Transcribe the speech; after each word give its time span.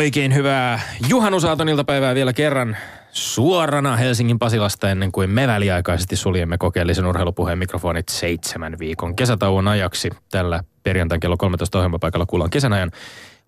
Oikein 0.00 0.34
hyvää 0.34 0.80
juhannusaaton 1.08 1.68
iltapäivää 1.68 2.14
vielä 2.14 2.32
kerran 2.32 2.76
suorana 3.12 3.96
Helsingin 3.96 4.38
Pasilasta 4.38 4.90
ennen 4.90 5.12
kuin 5.12 5.30
me 5.30 5.46
väliaikaisesti 5.46 6.16
suljemme 6.16 6.58
kokeellisen 6.58 7.06
urheilupuheen 7.06 7.58
mikrofonit 7.58 8.08
seitsemän 8.08 8.78
viikon 8.78 9.16
kesätauon 9.16 9.68
ajaksi. 9.68 10.10
Tällä 10.30 10.64
perjantain 10.82 11.20
kello 11.20 11.36
13 11.36 11.78
ohjelmapaikalla 11.78 12.26
kuullaan 12.26 12.50
kesän 12.50 12.72
ajan 12.72 12.90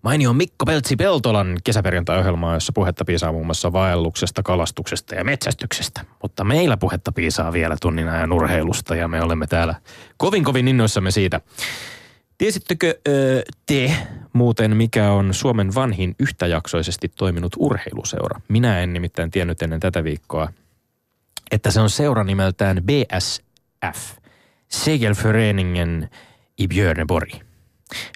mainio 0.01 0.33
Mikko 0.33 0.65
Peltsi 0.65 0.95
Peltolan 0.95 1.57
kesäperjantai-ohjelmaa, 1.63 2.53
jossa 2.53 2.73
puhetta 2.73 3.05
piisaa 3.05 3.31
muun 3.31 3.45
muassa 3.45 3.73
vaelluksesta, 3.73 4.43
kalastuksesta 4.43 5.15
ja 5.15 5.23
metsästyksestä. 5.23 6.01
Mutta 6.21 6.43
meillä 6.43 6.77
puhetta 6.77 7.11
piisaa 7.11 7.53
vielä 7.53 7.75
tunnin 7.81 8.09
ajan 8.09 8.33
urheilusta 8.33 8.95
ja 8.95 9.07
me 9.07 9.21
olemme 9.21 9.47
täällä 9.47 9.75
kovin 10.17 10.43
kovin 10.43 10.67
innoissamme 10.67 11.11
siitä. 11.11 11.41
Tiesittekö 12.43 12.99
te 13.65 13.91
muuten, 14.33 14.77
mikä 14.77 15.11
on 15.11 15.33
Suomen 15.33 15.75
vanhin 15.75 16.15
yhtäjaksoisesti 16.19 17.09
toiminut 17.09 17.55
urheiluseura? 17.57 18.41
Minä 18.47 18.79
en 18.79 18.93
nimittäin 18.93 19.31
tiennyt 19.31 19.61
ennen 19.61 19.79
tätä 19.79 20.03
viikkoa, 20.03 20.49
että 21.51 21.71
se 21.71 21.79
on 21.79 21.89
seura 21.89 22.23
nimeltään 22.23 22.83
BSF, 22.83 24.17
Segelföreningen 24.67 26.09
i 26.57 26.67
Björneborg. 26.67 27.29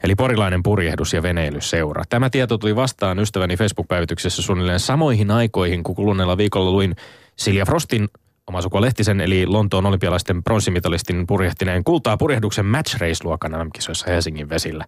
Eli 0.03 0.15
porilainen 0.15 0.63
purjehdus- 0.63 1.13
ja 1.13 1.23
veneilyseura. 1.23 2.03
Tämä 2.09 2.29
tieto 2.29 2.57
tuli 2.57 2.75
vastaan 2.75 3.19
ystäväni 3.19 3.57
Facebook-päivityksessä 3.57 4.41
suunnilleen 4.41 4.79
samoihin 4.79 5.31
aikoihin, 5.31 5.83
kun 5.83 5.95
kuluneella 5.95 6.37
viikolla 6.37 6.71
luin 6.71 6.95
Silja 7.35 7.65
Frostin 7.65 8.07
oma 8.47 8.61
sukua 8.61 8.81
Lehtisen, 8.81 9.21
eli 9.21 9.45
Lontoon 9.45 9.85
olympialaisten 9.85 10.43
pronssimitalistin 10.43 11.27
purjehtineen 11.27 11.83
kultaa 11.83 12.17
purjehduksen 12.17 12.65
match 12.65 12.99
race-luokan 12.99 13.71
kisoissa 13.73 14.05
Helsingin 14.11 14.49
vesillä. 14.49 14.85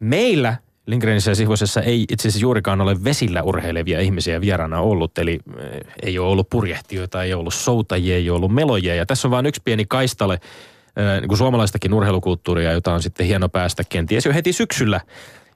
Meillä 0.00 0.56
Lindgrenissä 0.86 1.30
ja 1.30 1.34
Sihvosessa 1.34 1.82
ei 1.82 2.06
itse 2.10 2.28
asiassa 2.28 2.42
juurikaan 2.42 2.80
ole 2.80 3.04
vesillä 3.04 3.42
urheilevia 3.42 4.00
ihmisiä 4.00 4.40
vieraana 4.40 4.80
ollut, 4.80 5.18
eli 5.18 5.40
eh, 5.58 5.80
ei 6.02 6.18
ole 6.18 6.28
ollut 6.28 6.50
purjehtijoita, 6.50 7.22
ei 7.22 7.34
ole 7.34 7.40
ollut 7.40 7.54
soutajia, 7.54 8.16
ei 8.16 8.30
ole 8.30 8.36
ollut 8.36 8.54
melojia. 8.54 8.94
Ja 8.94 9.06
tässä 9.06 9.28
on 9.28 9.32
vain 9.32 9.46
yksi 9.46 9.62
pieni 9.64 9.84
kaistale 9.88 10.34
eh, 10.34 10.40
niin 11.20 11.28
kuin 11.28 11.38
suomalaistakin 11.38 11.94
urheilukulttuuria, 11.94 12.72
jota 12.72 12.94
on 12.94 13.02
sitten 13.02 13.26
hieno 13.26 13.48
päästä 13.48 13.82
kenties 13.88 14.26
jo 14.26 14.32
heti 14.32 14.52
syksyllä 14.52 15.00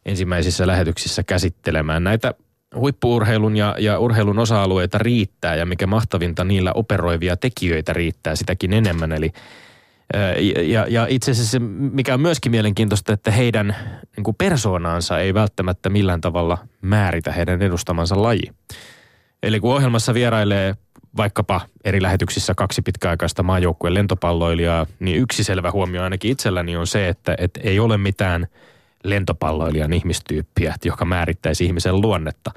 ensimmäisissä 0.05 0.67
lähetyksissä 0.67 1.23
käsittelemään. 1.23 2.05
Näitä 2.05 2.35
huippuurheilun 2.77 3.57
ja, 3.57 3.77
ja 3.79 3.99
urheilun 3.99 4.39
osa-alueita 4.39 4.99
riittää 4.99 5.55
ja 5.55 5.67
mikä 5.67 5.87
mahtavinta, 5.87 6.45
niillä 6.45 6.73
operoivia 6.73 7.37
tekijöitä 7.37 7.93
riittää 7.93 8.37
sitäkin 8.37 8.73
enemmän. 8.73 9.13
Eli 9.13 9.33
ja, 10.63 10.87
ja 10.89 11.07
itse 11.09 11.31
asiassa 11.31 11.59
mikä 11.61 12.15
on 12.15 12.21
myöskin 12.21 12.53
mielenkiintoista, 12.53 13.13
että 13.13 13.31
heidän 13.31 13.77
niin 14.17 14.25
kuin 14.25 14.35
persoonaansa 14.35 15.19
ei 15.19 15.35
välttämättä 15.35 15.91
millään 15.91 16.21
tavalla 16.21 16.59
määritä 16.83 17.33
heidän 17.33 17.63
edustamansa 17.63 18.23
laji. 18.23 18.51
Eli 19.43 19.61
kun 19.61 19.75
ohjelmassa 19.75 20.15
vierailee 20.15 20.75
vaikkapa 21.17 21.61
eri 21.85 22.03
lähetyksissä 22.03 22.55
kaksi 22.55 22.83
pitkäaikaista 22.83 23.43
maajoukkueen 23.43 23.95
lentopalloilijaa, 23.95 24.87
niin 25.01 25.17
yksi 25.17 25.45
selvä 25.45 25.71
huomio 25.71 26.03
ainakin 26.03 26.31
itselläni 26.31 26.77
on 26.77 26.87
se, 26.87 27.09
että, 27.09 27.35
että 27.39 27.61
ei 27.65 27.81
ole 27.81 27.97
mitään– 27.97 28.47
lentopalloilijan 29.11 29.93
ihmistyyppiä, 29.93 30.75
joka 30.85 31.05
määrittäisi 31.05 31.65
ihmisen 31.65 32.01
luonnetta. 32.01 32.51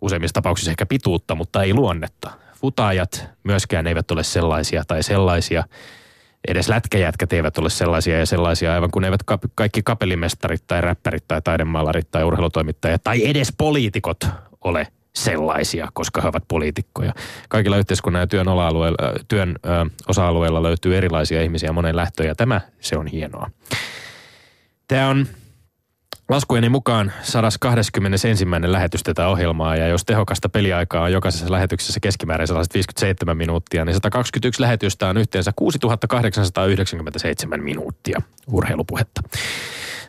Useimmissa 0.00 0.34
tapauksissa 0.34 0.70
ehkä 0.70 0.86
pituutta, 0.86 1.34
mutta 1.34 1.62
ei 1.62 1.74
luonnetta. 1.74 2.30
Futaajat 2.54 3.28
myöskään 3.44 3.86
eivät 3.86 4.10
ole 4.10 4.22
sellaisia 4.22 4.82
tai 4.86 5.02
sellaisia. 5.02 5.64
Edes 6.48 6.68
lätkäjätkät 6.68 7.32
eivät 7.32 7.58
ole 7.58 7.70
sellaisia 7.70 8.18
ja 8.18 8.26
sellaisia, 8.26 8.74
aivan 8.74 8.90
kuin 8.90 9.04
eivät 9.04 9.20
kaikki 9.54 9.82
kapelimestarit 9.82 10.64
tai 10.66 10.80
räppärit 10.80 11.24
tai 11.28 11.42
taidemaalarit 11.42 12.10
tai 12.10 12.24
urheilutoimittajat 12.24 13.04
tai 13.04 13.26
edes 13.26 13.54
poliitikot 13.58 14.26
ole 14.64 14.86
sellaisia, 15.12 15.88
koska 15.92 16.20
he 16.20 16.28
ovat 16.28 16.44
poliitikkoja. 16.48 17.12
Kaikilla 17.48 17.76
yhteiskunnan 17.76 18.20
ja 18.20 18.26
työn, 18.26 18.46
työn 19.28 19.56
ö, 19.66 19.90
osa-alueilla 20.08 20.62
löytyy 20.62 20.96
erilaisia 20.96 21.42
ihmisiä 21.42 21.72
monen 21.72 21.96
lähtöön 21.96 22.28
ja 22.28 22.34
tämä, 22.34 22.60
se 22.80 22.96
on 22.96 23.06
hienoa. 23.06 23.50
Tämä 24.88 25.08
on 25.08 25.26
Laskujeni 26.30 26.68
mukaan 26.68 27.12
121. 27.22 28.28
lähetys 28.66 29.02
tätä 29.02 29.28
ohjelmaa 29.28 29.76
ja 29.76 29.88
jos 29.88 30.04
tehokasta 30.04 30.48
peliaikaa 30.48 31.02
on 31.02 31.12
jokaisessa 31.12 31.52
lähetyksessä 31.52 32.00
keskimäärin 32.00 32.46
157 32.46 33.36
minuuttia, 33.36 33.84
niin 33.84 33.94
121 33.94 34.60
lähetystä 34.60 35.08
on 35.08 35.16
yhteensä 35.16 35.52
6897 35.56 37.62
minuuttia 37.62 38.22
urheilupuhetta. 38.52 39.22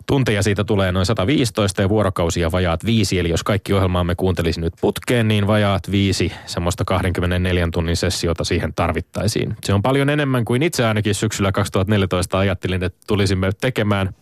Tunteja 0.07 0.43
siitä 0.43 0.63
tulee 0.63 0.91
noin 0.91 1.05
115 1.05 1.81
ja 1.81 1.89
vuorokausia 1.89 2.51
vajaat 2.51 2.85
viisi, 2.85 3.19
eli 3.19 3.29
jos 3.29 3.43
kaikki 3.43 3.73
ohjelmaamme 3.73 4.15
kuuntelisi 4.15 4.61
nyt 4.61 4.73
putkeen, 4.81 5.27
niin 5.27 5.47
vajaat 5.47 5.91
viisi 5.91 6.31
semmoista 6.45 6.85
24 6.85 7.67
tunnin 7.73 7.97
sessiota 7.97 8.43
siihen 8.43 8.73
tarvittaisiin. 8.73 9.55
Se 9.63 9.73
on 9.73 9.81
paljon 9.81 10.09
enemmän 10.09 10.45
kuin 10.45 10.63
itse 10.63 10.85
ainakin 10.85 11.15
syksyllä 11.15 11.51
2014 11.51 12.37
ajattelin, 12.37 12.83
että 12.83 12.99
tulisimme 13.07 13.49
tekemään– 13.61 14.09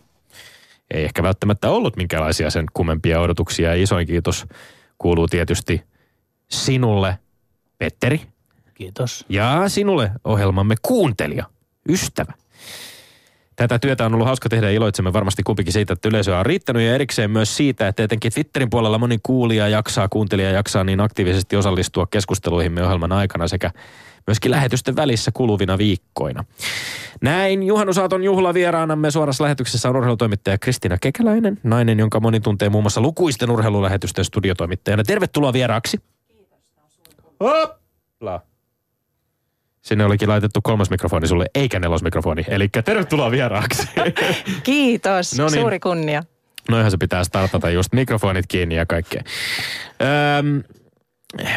ei 0.90 1.04
ehkä 1.04 1.22
välttämättä 1.22 1.70
ollut 1.70 1.96
minkälaisia 1.96 2.50
sen 2.50 2.66
kummempia 2.72 3.20
odotuksia. 3.20 3.74
Ja 3.74 3.82
isoin 3.82 4.06
kiitos 4.06 4.46
kuuluu 4.98 5.28
tietysti 5.28 5.82
sinulle, 6.48 7.18
Petteri. 7.78 8.20
Kiitos. 8.74 9.24
Ja 9.28 9.68
sinulle 9.68 10.10
ohjelmamme 10.24 10.74
kuuntelija, 10.82 11.44
ystävä. 11.88 12.32
Tätä 13.56 13.78
työtä 13.78 14.06
on 14.06 14.14
ollut 14.14 14.26
hauska 14.26 14.48
tehdä 14.48 14.70
ja 14.70 14.76
iloitsemme 14.76 15.12
varmasti 15.12 15.42
kumpikin 15.42 15.72
siitä, 15.72 15.92
että 15.92 16.08
yleisöä 16.08 16.38
on 16.38 16.46
riittänyt 16.46 16.82
ja 16.82 16.94
erikseen 16.94 17.30
myös 17.30 17.56
siitä, 17.56 17.88
että 17.88 18.02
etenkin 18.02 18.32
Twitterin 18.32 18.70
puolella 18.70 18.98
moni 18.98 19.18
kuulija 19.22 19.68
jaksaa, 19.68 20.08
kuuntelija 20.08 20.50
jaksaa 20.50 20.84
niin 20.84 21.00
aktiivisesti 21.00 21.56
osallistua 21.56 22.06
keskusteluihimme 22.06 22.82
ohjelman 22.82 23.12
aikana 23.12 23.48
sekä 23.48 23.70
myöskin 24.26 24.50
lähetysten 24.50 24.96
välissä 24.96 25.30
kuluvina 25.34 25.78
viikkoina. 25.78 26.44
Näin 27.22 27.62
juhannusaaton 27.62 28.24
juhlavieraanamme 28.24 29.10
suorassa 29.10 29.44
lähetyksessä 29.44 29.88
on 29.88 29.96
urheilutoimittaja 29.96 30.58
Kristina 30.58 30.96
Kekäläinen, 31.00 31.60
nainen, 31.62 31.98
jonka 31.98 32.20
moni 32.20 32.40
tuntee 32.40 32.68
muun 32.68 32.84
muassa 32.84 33.00
lukuisten 33.00 33.50
urheilulähetysten 33.50 34.24
studiotoimittajana. 34.24 35.04
Tervetuloa 35.04 35.52
vieraaksi. 35.52 36.00
Kiitos. 36.28 37.80
Sinne 39.82 40.04
olikin 40.04 40.28
laitettu 40.28 40.60
kolmas 40.62 40.90
mikrofoni 40.90 41.28
sulle, 41.28 41.46
eikä 41.54 41.80
nelosmikrofoni. 41.80 42.44
Eli 42.48 42.68
tervetuloa 42.84 43.30
vieraaksi. 43.30 43.88
Kiitos, 44.62 45.38
no 45.38 45.46
niin. 45.46 45.60
suuri 45.60 45.80
kunnia. 45.80 46.22
Noihan 46.68 46.90
se 46.90 46.96
pitää 46.96 47.24
startata 47.24 47.70
just 47.70 47.92
mikrofonit 47.92 48.46
kiinni 48.46 48.76
ja 48.76 48.86
kaikkea. 48.86 49.22
Öm, 50.38 50.62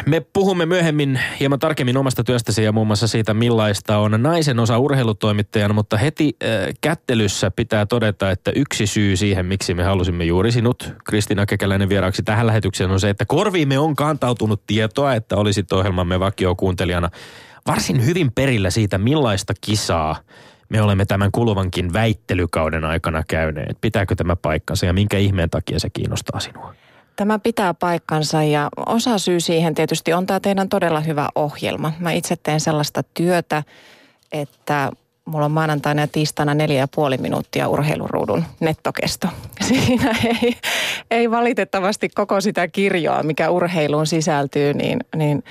me 0.06 0.20
puhumme 0.20 0.66
myöhemmin 0.66 1.20
hieman 1.40 1.58
tarkemmin 1.58 1.96
omasta 1.96 2.24
työstäsi 2.24 2.64
ja 2.64 2.72
muun 2.72 2.86
muassa 2.86 3.08
siitä, 3.08 3.34
millaista 3.34 3.98
on 3.98 4.22
naisen 4.22 4.58
osa 4.58 4.78
urheilutoimittajana, 4.78 5.74
mutta 5.74 5.96
heti 5.96 6.36
äh, 6.42 6.74
kättelyssä 6.80 7.50
pitää 7.50 7.86
todeta, 7.86 8.30
että 8.30 8.52
yksi 8.54 8.86
syy 8.86 9.16
siihen, 9.16 9.46
miksi 9.46 9.74
me 9.74 9.82
halusimme 9.82 10.24
juuri 10.24 10.52
sinut, 10.52 10.92
Kristina 11.04 11.46
Kekäläinen 11.46 11.88
vieraaksi 11.88 12.22
tähän 12.22 12.46
lähetykseen, 12.46 12.90
on 12.90 13.00
se, 13.00 13.10
että 13.10 13.24
korviimme 13.24 13.78
on 13.78 13.96
kantautunut 13.96 14.62
tietoa, 14.66 15.14
että 15.14 15.36
olisit 15.36 15.72
ohjelmamme 15.72 16.20
vakiokuuntelijana 16.20 17.10
varsin 17.66 18.06
hyvin 18.06 18.32
perillä 18.32 18.70
siitä, 18.70 18.98
millaista 18.98 19.52
kisaa 19.60 20.16
me 20.68 20.82
olemme 20.82 21.04
tämän 21.04 21.30
kuluvankin 21.32 21.92
väittelykauden 21.92 22.84
aikana 22.84 23.22
käyneet. 23.28 23.78
Pitääkö 23.80 24.14
tämä 24.14 24.36
paikkansa 24.36 24.86
ja 24.86 24.92
minkä 24.92 25.18
ihmeen 25.18 25.50
takia 25.50 25.80
se 25.80 25.90
kiinnostaa 25.90 26.40
sinua? 26.40 26.74
Tämä 27.16 27.38
pitää 27.38 27.74
paikkansa 27.74 28.42
ja 28.42 28.68
osa 28.86 29.18
syy 29.18 29.40
siihen 29.40 29.74
tietysti 29.74 30.12
on 30.12 30.26
tämä 30.26 30.40
teidän 30.40 30.68
todella 30.68 31.00
hyvä 31.00 31.28
ohjelma. 31.34 31.92
Mä 31.98 32.12
itse 32.12 32.36
teen 32.36 32.60
sellaista 32.60 33.02
työtä, 33.14 33.62
että 34.32 34.90
Mulla 35.28 35.44
on 35.44 35.50
maanantaina 35.50 36.02
ja 36.02 36.08
tiistaina 36.08 36.54
neljä 36.54 36.78
ja 36.78 36.88
puoli 36.94 37.16
minuuttia 37.18 37.68
urheiluruudun 37.68 38.44
nettokesto. 38.60 39.28
Siinä 39.68 40.14
ei, 40.24 40.56
ei 41.10 41.30
valitettavasti 41.30 42.08
koko 42.08 42.40
sitä 42.40 42.68
kirjoa, 42.68 43.22
mikä 43.22 43.50
urheiluun 43.50 44.06
sisältyy, 44.06 44.74
niin, 44.74 44.98
niin 45.16 45.44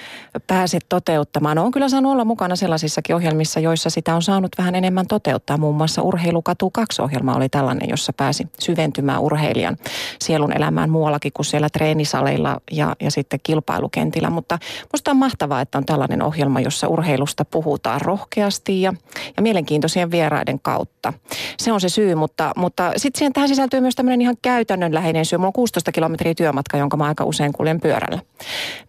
pääse 0.47 0.79
toteuttamaan. 0.89 1.57
On 1.57 1.71
kyllä 1.71 1.89
saanut 1.89 2.11
olla 2.11 2.25
mukana 2.25 2.55
sellaisissakin 2.55 3.15
ohjelmissa, 3.15 3.59
joissa 3.59 3.89
sitä 3.89 4.15
on 4.15 4.21
saanut 4.21 4.51
vähän 4.57 4.75
enemmän 4.75 5.07
toteuttaa. 5.07 5.57
Muun 5.57 5.75
muassa 5.75 6.01
Urheilukatu 6.01 6.71
2-ohjelma 6.79 7.35
oli 7.35 7.49
tällainen, 7.49 7.89
jossa 7.89 8.13
pääsi 8.13 8.47
syventymään 8.59 9.21
urheilijan 9.21 9.77
sielun 10.21 10.57
elämään 10.57 10.89
muuallakin 10.89 11.33
kuin 11.33 11.45
siellä 11.45 11.69
treenisaleilla 11.69 12.61
ja, 12.71 12.95
ja 12.99 13.11
sitten 13.11 13.39
kilpailukentillä. 13.43 14.29
Mutta 14.29 14.59
musta 14.93 15.11
on 15.11 15.17
mahtavaa, 15.17 15.61
että 15.61 15.77
on 15.77 15.85
tällainen 15.85 16.21
ohjelma, 16.21 16.59
jossa 16.59 16.87
urheilusta 16.87 17.45
puhutaan 17.45 18.01
rohkeasti 18.01 18.81
ja, 18.81 18.93
ja 19.37 19.43
mielenkiintoisien 19.63 20.11
vieraiden 20.11 20.59
kautta. 20.59 21.13
Se 21.57 21.71
on 21.71 21.81
se 21.81 21.89
syy, 21.89 22.15
mutta, 22.15 22.51
mutta 22.55 22.91
sitten 22.97 23.19
siihen 23.19 23.33
tähän 23.33 23.49
sisältyy 23.49 23.81
myös 23.81 23.95
tämmöinen 23.95 24.21
ihan 24.21 24.35
käytännönläheinen 24.41 25.25
syy. 25.25 25.37
Mulla 25.37 25.47
on 25.47 25.53
16 25.53 25.91
kilometriä 25.91 26.33
työmatka, 26.35 26.77
jonka 26.77 26.97
mä 26.97 27.05
aika 27.05 27.23
usein 27.23 27.53
kuljen 27.53 27.81
pyörällä. 27.81 28.21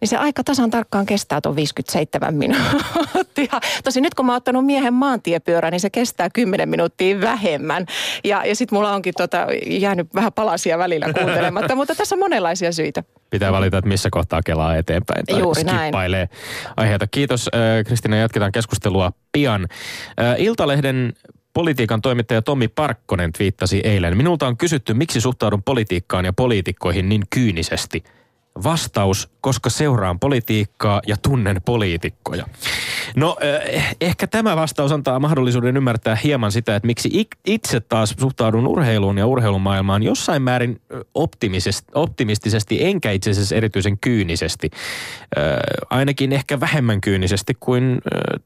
Niin 0.01 0.09
se 0.09 0.17
aika 0.17 0.43
tasan 0.43 0.69
tarkkaan 0.69 1.05
kestää 1.05 1.41
tuon 1.41 1.55
57 1.55 2.35
minuuttia. 2.35 3.59
Tosi 3.83 4.01
nyt 4.01 4.13
kun 4.13 4.25
mä 4.25 4.31
oon 4.31 4.37
ottanut 4.37 4.65
miehen 4.65 4.93
maantiepyörän, 4.93 5.71
niin 5.71 5.79
se 5.79 5.89
kestää 5.89 6.29
10 6.29 6.69
minuuttia 6.69 7.21
vähemmän. 7.21 7.85
Ja, 8.23 8.45
ja 8.45 8.55
sitten 8.55 8.77
mulla 8.77 8.93
onkin 8.93 9.13
tota, 9.17 9.47
jäänyt 9.67 10.07
vähän 10.15 10.33
palasia 10.33 10.77
välillä 10.77 11.13
kuuntelematta, 11.13 11.75
mutta 11.79 11.95
tässä 11.95 12.15
on 12.15 12.19
monenlaisia 12.19 12.71
syitä. 12.71 13.03
Pitää 13.35 13.51
valita, 13.51 13.77
että 13.77 13.87
missä 13.87 14.09
kohtaa 14.09 14.41
kelaa 14.45 14.75
eteenpäin 14.75 15.25
tai 15.25 15.39
Juuri 15.39 15.63
näin. 15.63 15.77
skippailee 15.79 16.29
aiheita. 16.77 17.07
Kiitos 17.07 17.49
äh, 17.55 17.61
Kristina, 17.85 18.17
jatketaan 18.17 18.51
keskustelua 18.51 19.11
pian. 19.31 19.67
Äh, 20.21 20.35
Iltalehden 20.37 21.13
politiikan 21.53 22.01
toimittaja 22.01 22.41
Tommi 22.41 22.67
Parkkonen 22.67 23.31
twiittasi 23.31 23.81
eilen. 23.83 24.17
Minulta 24.17 24.47
on 24.47 24.57
kysytty, 24.57 24.93
miksi 24.93 25.21
suhtaudun 25.21 25.63
politiikkaan 25.63 26.25
ja 26.25 26.33
poliitikkoihin 26.33 27.09
niin 27.09 27.23
kyynisesti. 27.29 28.03
Vastaus, 28.63 29.29
koska 29.41 29.69
seuraan 29.69 30.19
politiikkaa 30.19 31.01
ja 31.07 31.15
tunnen 31.17 31.61
poliitikkoja. 31.65 32.45
No 33.15 33.37
eh, 33.41 33.95
ehkä 34.01 34.27
tämä 34.27 34.55
vastaus 34.55 34.91
antaa 34.91 35.19
mahdollisuuden 35.19 35.77
ymmärtää 35.77 36.15
hieman 36.15 36.51
sitä, 36.51 36.75
että 36.75 36.87
miksi 36.87 37.09
ik- 37.09 37.39
itse 37.45 37.79
taas 37.79 38.15
suhtaudun 38.19 38.67
urheiluun 38.67 39.17
ja 39.17 39.27
urheilumaailmaan 39.27 40.03
jossain 40.03 40.41
määrin 40.41 40.81
optimistisesti, 41.93 42.83
enkä 42.85 43.11
itse 43.11 43.31
asiassa 43.31 43.55
erityisen 43.55 43.97
kyynisesti. 43.99 44.69
Ainakin 45.89 46.33
ehkä 46.33 46.59
vähemmän 46.59 47.01
kyynisesti 47.01 47.53
kuin 47.59 48.01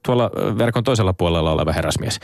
tuolla 0.06 0.32
verkon 0.58 0.84
toisella 0.84 1.14
puolella 1.14 1.52
oleva 1.52 1.72
herrasmies 1.72 2.20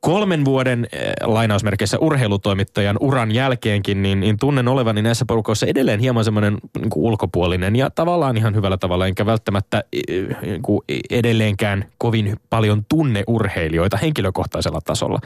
kolmen 0.00 0.44
vuoden 0.44 0.86
äh, 0.94 1.28
lainausmerkeissä 1.28 1.98
urheilutoimittajan 1.98 2.96
uran 3.00 3.32
jälkeenkin, 3.32 4.02
niin, 4.02 4.20
niin 4.20 4.36
tunnen 4.40 4.68
olevani 4.68 5.02
näissä 5.02 5.24
porukoissa 5.28 5.66
edelleen 5.66 6.00
hieman 6.00 6.24
semmoinen 6.24 6.58
niin 6.78 6.90
ulkopuolinen 6.94 7.76
ja 7.76 7.90
tavallaan 7.90 8.36
ihan 8.36 8.54
hyvällä 8.54 8.76
tavalla, 8.76 9.06
enkä 9.06 9.26
välttämättä 9.26 9.76
äh, 9.76 10.42
niin 10.42 10.62
kuin 10.62 10.80
edelleenkään 11.10 11.84
kovin 11.98 12.36
paljon 12.50 12.84
tunne 12.88 13.24
urheilijoita 13.26 13.96
henkilökohtaisella 13.96 14.80
tasolla. 14.84 15.18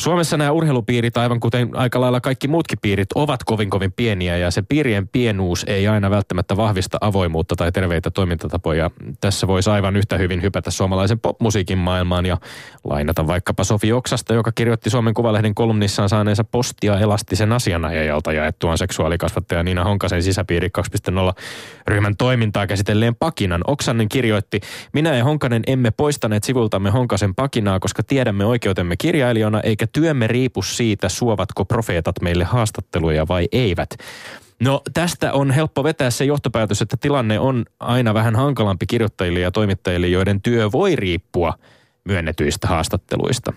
Suomessa 0.00 0.36
nämä 0.36 0.50
urheilupiirit, 0.50 1.16
aivan 1.16 1.40
kuten 1.40 1.70
aika 1.72 2.00
lailla 2.00 2.20
kaikki 2.20 2.48
muutkin 2.48 2.78
piirit, 2.82 3.08
ovat 3.14 3.44
kovin 3.44 3.70
kovin 3.70 3.92
pieniä 3.92 4.36
ja 4.36 4.50
se 4.50 4.62
piirien 4.62 5.08
pienuus 5.08 5.64
ei 5.68 5.88
aina 5.88 6.10
välttämättä 6.10 6.56
vahvista 6.56 6.98
avoimuutta 7.00 7.56
tai 7.56 7.72
terveitä 7.72 8.10
toimintatapoja. 8.10 8.90
Tässä 9.20 9.46
voisi 9.46 9.70
aivan 9.70 9.96
yhtä 9.96 10.18
hyvin 10.18 10.42
hypätä 10.42 10.70
suomalaisen 10.70 11.20
popmusiikin 11.20 11.78
maailmaan 11.78 12.26
ja 12.26 12.36
lainata 12.84 13.26
vaikkapa 13.26 13.64
Sofi 13.64 13.92
Oksasta, 13.92 14.34
joka 14.34 14.52
kirjoitti 14.52 14.90
Suomen 14.90 15.14
Kuvalehden 15.14 15.54
kolumnissaan 15.54 16.08
saaneensa 16.08 16.44
postia 16.44 16.98
elastisen 16.98 17.52
asianajajalta 17.52 18.32
jaettuaan 18.32 18.78
seksuaalikasvattaja 18.78 19.62
Niina 19.62 19.84
Honkasen 19.84 20.22
sisäpiiri 20.22 20.68
2.0 20.78 21.14
ryhmän 21.88 22.16
toimintaa 22.16 22.66
käsitelleen 22.66 23.14
pakinan. 23.14 23.60
Oksanen 23.66 24.08
kirjoitti, 24.08 24.60
minä 24.92 25.16
ja 25.16 25.24
Honkanen 25.24 25.62
emme 25.66 25.90
poistaneet 25.90 26.44
sivultamme 26.44 26.90
Honkasen 26.90 27.34
pakinaa, 27.34 27.80
koska 27.80 28.02
tiedämme 28.02 28.44
oikeutemme 28.44 28.96
kirjailijana, 28.96 29.60
eikä 29.60 29.87
työmme 29.92 30.26
riipu 30.26 30.62
siitä, 30.62 31.08
suovatko 31.08 31.64
profeetat 31.64 32.16
meille 32.22 32.44
haastatteluja 32.44 33.28
vai 33.28 33.48
eivät. 33.52 33.90
No 34.60 34.82
tästä 34.94 35.32
on 35.32 35.50
helppo 35.50 35.84
vetää 35.84 36.10
se 36.10 36.24
johtopäätös, 36.24 36.82
että 36.82 36.96
tilanne 37.00 37.38
on 37.38 37.64
aina 37.80 38.14
vähän 38.14 38.36
hankalampi 38.36 38.86
kirjoittajille 38.86 39.40
ja 39.40 39.50
toimittajille, 39.50 40.06
joiden 40.08 40.42
työ 40.42 40.72
voi 40.72 40.96
riippua 40.96 41.54
myönnetyistä 42.04 42.68
haastatteluista. 42.68 43.52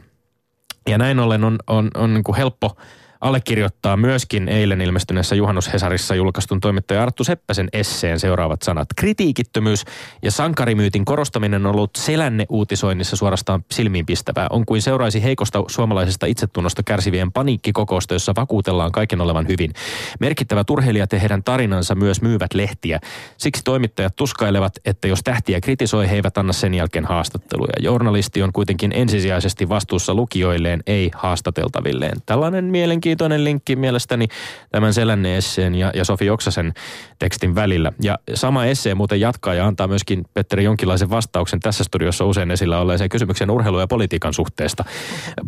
Ja 0.90 0.98
näin 0.98 1.20
ollen 1.20 1.44
on, 1.44 1.60
on, 1.68 1.92
on 1.96 2.14
niin 2.14 2.24
kuin 2.24 2.36
helppo 2.36 2.78
allekirjoittaa 3.22 3.98
myöskin 3.98 4.50
eilen 4.50 4.82
ilmestyneessä 4.82 5.36
Juhannus 5.36 5.74
Hesarissa 5.74 6.16
julkaistun 6.16 6.60
toimittaja 6.60 7.04
Arttu 7.04 7.24
Seppäsen 7.24 7.70
esseen 7.74 8.20
seuraavat 8.20 8.62
sanat. 8.62 8.88
Kritiikittömyys 8.96 9.86
ja 10.24 10.32
sankarimyytin 10.32 11.06
korostaminen 11.06 11.66
on 11.66 11.76
ollut 11.76 11.92
selänne 11.98 12.46
uutisoinnissa 12.50 13.16
suorastaan 13.16 13.66
silmiinpistävää. 13.72 14.48
On 14.50 14.66
kuin 14.66 14.82
seuraisi 14.82 15.24
heikosta 15.24 15.64
suomalaisesta 15.68 16.26
itsetunnosta 16.26 16.84
kärsivien 16.84 17.32
paniikkikokousta, 17.32 18.14
jossa 18.14 18.34
vakuutellaan 18.36 18.92
kaiken 18.92 19.22
olevan 19.22 19.48
hyvin. 19.48 19.72
Merkittävät 20.20 20.70
urheilijat 20.70 21.14
ja 21.14 21.20
heidän 21.20 21.44
tarinansa 21.44 21.96
myös 21.96 22.22
myyvät 22.22 22.54
lehtiä. 22.54 23.00
Siksi 23.38 23.64
toimittajat 23.64 24.16
tuskailevat, 24.16 24.74
että 24.86 25.08
jos 25.08 25.24
tähtiä 25.24 25.62
kritisoi, 25.62 26.10
he 26.10 26.16
eivät 26.16 26.38
anna 26.38 26.54
sen 26.54 26.74
jälkeen 26.74 27.06
haastatteluja. 27.06 27.74
Journalisti 27.80 28.44
on 28.44 28.54
kuitenkin 28.54 28.92
ensisijaisesti 28.96 29.70
vastuussa 29.70 30.14
lukijoilleen, 30.14 30.84
ei 30.88 31.12
haastateltavilleen. 31.16 32.18
Tällainen 32.26 32.66
mielenkiintoinen 32.66 33.11
linkki 33.38 33.76
mielestäni 33.76 34.28
tämän 34.72 34.94
Selänne 34.94 35.38
esseen 35.38 35.76
ja, 35.76 35.92
ja 35.96 36.06
Sofi 36.06 36.30
Oksasen 36.30 36.74
tekstin 37.20 37.56
välillä. 37.56 37.92
Ja 38.02 38.20
sama 38.34 38.66
essee 38.66 38.96
muuten 38.96 39.20
jatkaa 39.20 39.54
ja 39.54 39.68
antaa 39.68 39.88
myöskin 39.88 40.26
Petteri 40.34 40.64
jonkinlaisen 40.64 41.10
vastauksen 41.10 41.60
tässä 41.60 41.84
studiossa 41.84 42.26
usein 42.26 42.52
esillä 42.52 42.80
olleeseen 42.80 43.10
kysymykseen 43.10 43.50
urheilu- 43.50 43.80
ja 43.80 43.88
politiikan 43.88 44.34
suhteesta. 44.34 44.86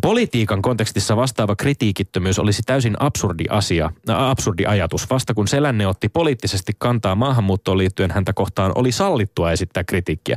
Politiikan 0.00 0.62
kontekstissa 0.62 1.16
vastaava 1.16 1.56
kritiikittömyys 1.56 2.38
olisi 2.38 2.62
täysin 2.66 2.96
absurdi 3.00 3.44
asia, 3.50 3.90
absurdi 4.08 4.66
ajatus. 4.66 5.10
Vasta 5.10 5.34
kun 5.34 5.48
Selänne 5.48 5.86
otti 5.86 6.08
poliittisesti 6.08 6.72
kantaa 6.78 7.14
maahanmuuttoon 7.14 7.78
liittyen 7.78 8.10
häntä 8.10 8.32
kohtaan, 8.32 8.72
oli 8.74 8.92
sallittua 8.92 9.52
esittää 9.52 9.84
kritiikkiä. 9.84 10.36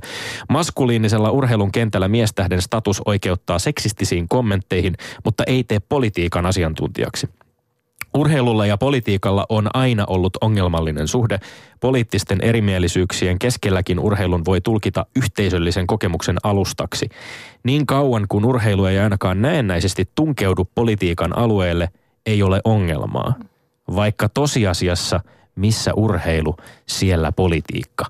Maskuliinisella 0.49 1.31
urheilun 1.31 1.71
kentällä 1.71 2.07
miestähden 2.07 2.61
status 2.61 3.01
oikeuttaa 3.05 3.59
seksistisiin 3.59 4.27
kommentteihin, 4.27 4.95
mutta 5.25 5.43
ei 5.47 5.63
tee 5.63 5.79
politiikan 5.79 6.45
asiantuntijaksi. 6.45 7.16
Urheilulla 8.17 8.65
ja 8.65 8.77
politiikalla 8.77 9.45
on 9.49 9.69
aina 9.73 10.05
ollut 10.07 10.37
ongelmallinen 10.41 11.07
suhde. 11.07 11.39
Poliittisten 11.79 12.41
erimielisyyksien 12.41 13.39
keskelläkin 13.39 13.99
urheilun 13.99 14.45
voi 14.45 14.61
tulkita 14.61 15.05
yhteisöllisen 15.15 15.87
kokemuksen 15.87 16.37
alustaksi. 16.43 17.09
Niin 17.63 17.85
kauan 17.85 18.25
kun 18.29 18.45
urheilu 18.45 18.85
ei 18.85 18.99
ainakaan 18.99 19.41
näennäisesti 19.41 20.09
tunkeudu 20.15 20.69
politiikan 20.75 21.37
alueelle, 21.37 21.89
ei 22.25 22.43
ole 22.43 22.61
ongelmaa. 22.63 23.35
Vaikka 23.95 24.29
tosiasiassa 24.29 25.19
missä 25.55 25.93
urheilu, 25.93 26.55
siellä 26.85 27.31
politiikka. 27.31 28.05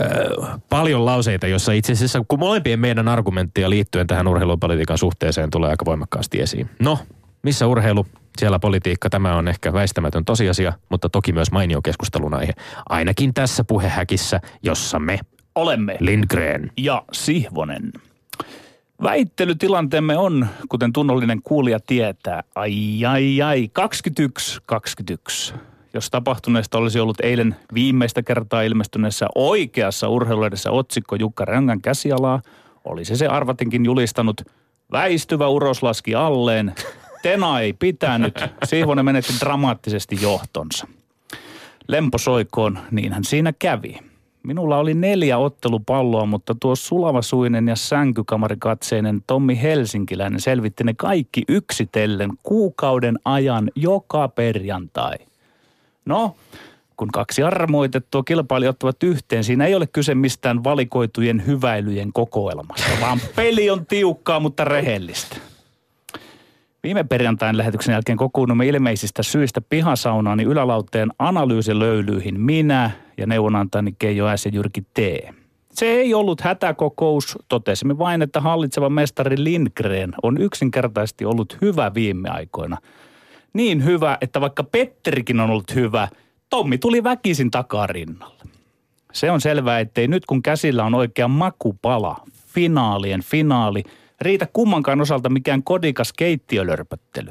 Öö, 0.00 0.08
paljon 0.68 1.04
lauseita, 1.04 1.46
jossa 1.46 1.72
itse 1.72 1.92
asiassa 1.92 2.24
kun 2.28 2.38
molempien 2.38 2.80
meidän 2.80 3.08
argumentteja 3.08 3.70
liittyen 3.70 4.06
tähän 4.06 4.28
urheilupolitiikan 4.28 4.98
suhteeseen 4.98 5.50
tulee 5.50 5.70
aika 5.70 5.84
voimakkaasti 5.84 6.40
esiin. 6.40 6.70
No, 6.80 6.98
missä 7.42 7.66
urheilu, 7.66 8.06
siellä 8.38 8.58
politiikka, 8.58 9.10
tämä 9.10 9.36
on 9.36 9.48
ehkä 9.48 9.72
väistämätön 9.72 10.24
tosiasia, 10.24 10.72
mutta 10.88 11.08
toki 11.08 11.32
myös 11.32 11.52
mainio 11.52 11.82
keskustelun 11.82 12.34
aihe. 12.34 12.52
Ainakin 12.88 13.34
tässä 13.34 13.64
puhehäkissä, 13.64 14.40
jossa 14.62 14.98
me 14.98 15.18
Olemme. 15.54 15.96
Lindgren. 16.00 16.70
ja 16.76 17.02
Sihvonen. 17.12 17.92
Väittelytilanteemme 19.02 20.16
on, 20.16 20.46
kuten 20.68 20.92
tunnollinen 20.92 21.42
kuulija 21.42 21.80
tietää, 21.86 22.42
ai 22.54 23.04
ai 23.08 23.42
ai, 23.42 23.70
21-21. 25.52 25.54
Jos 25.94 26.10
tapahtuneesta 26.10 26.78
olisi 26.78 27.00
ollut 27.00 27.20
eilen 27.20 27.56
viimeistä 27.74 28.22
kertaa 28.22 28.62
ilmestyneessä 28.62 29.26
oikeassa 29.34 30.08
urheiluedessä 30.08 30.70
otsikko 30.70 31.16
Jukka 31.16 31.44
Röngän 31.44 31.80
käsialaa, 31.80 32.42
olisi 32.84 33.16
se 33.16 33.26
arvatinkin 33.26 33.84
julistanut 33.84 34.40
väistyvä 34.92 35.48
uros 35.48 35.82
laski 35.82 36.14
alleen, 36.14 36.74
Tena 37.22 37.60
ei 37.60 37.72
pitänyt, 37.72 38.34
Sihvonen 38.64 39.04
menetti 39.04 39.32
dramaattisesti 39.40 40.18
johtonsa. 40.22 40.86
Lempo 41.88 42.18
soikoon, 42.18 42.78
niinhän 42.90 43.24
siinä 43.24 43.52
kävi. 43.58 43.98
Minulla 44.42 44.78
oli 44.78 44.94
neljä 44.94 45.38
ottelupalloa, 45.38 46.26
mutta 46.26 46.54
tuo 46.60 46.76
sulavasuinen 46.76 47.68
ja 47.68 47.76
sänkykamarikatseinen 47.76 49.22
Tommi 49.26 49.62
Helsinkiläinen 49.62 50.40
selvitti 50.40 50.84
ne 50.84 50.94
kaikki 50.94 51.42
yksitellen 51.48 52.30
kuukauden 52.42 53.18
ajan 53.24 53.70
joka 53.74 54.28
perjantai. 54.28 55.16
No, 56.04 56.36
kun 56.96 57.08
kaksi 57.08 57.42
armoitettua 57.42 58.22
kilpailijat 58.22 58.74
ottavat 58.74 59.02
yhteen, 59.02 59.44
siinä 59.44 59.66
ei 59.66 59.74
ole 59.74 59.86
kyse 59.86 60.14
mistään 60.14 60.64
valikoitujen 60.64 61.46
hyväilyjen 61.46 62.12
kokoelmasta, 62.12 62.90
vaan 63.00 63.20
peli 63.36 63.70
on 63.70 63.86
tiukkaa, 63.86 64.40
mutta 64.40 64.64
rehellistä. 64.64 65.36
Viime 66.82 67.04
perjantain 67.04 67.58
lähetyksen 67.58 67.92
jälkeen 67.92 68.18
kokoonnumme 68.18 68.66
ilmeisistä 68.66 69.22
syistä 69.22 69.60
pihasaunaani 69.60 70.42
ylälauteen 70.42 71.10
analyysilöylyihin 71.18 72.40
minä 72.40 72.90
ja 73.18 73.26
neuvonantani 73.26 73.94
Keijo 73.98 74.36
S. 74.36 74.44
ja 74.44 74.50
Jyrki 74.54 74.82
T. 74.82 74.98
Se 75.70 75.86
ei 75.86 76.14
ollut 76.14 76.40
hätäkokous, 76.40 77.38
totesimme 77.48 77.98
vain, 77.98 78.22
että 78.22 78.40
hallitseva 78.40 78.88
mestari 78.90 79.44
Lindgren 79.44 80.14
on 80.22 80.40
yksinkertaisesti 80.40 81.24
ollut 81.24 81.58
hyvä 81.60 81.94
viime 81.94 82.28
aikoina. 82.28 82.76
Niin 83.52 83.84
hyvä, 83.84 84.18
että 84.20 84.40
vaikka 84.40 84.64
Petterikin 84.64 85.40
on 85.40 85.50
ollut 85.50 85.74
hyvä, 85.74 86.08
Tommi 86.50 86.78
tuli 86.78 87.04
väkisin 87.04 87.50
takarinnalle. 87.50 88.42
Se 89.12 89.30
on 89.30 89.40
selvää, 89.40 89.80
ettei 89.80 90.08
nyt 90.08 90.26
kun 90.26 90.42
käsillä 90.42 90.84
on 90.84 90.94
oikea 90.94 91.28
makupala, 91.28 92.16
finaalien 92.54 93.22
finaali, 93.22 93.82
Riitä 94.22 94.46
kummankaan 94.52 95.00
osalta 95.00 95.28
mikään 95.28 95.62
kodikas 95.62 96.12
keittiölörpöttely. 96.12 97.30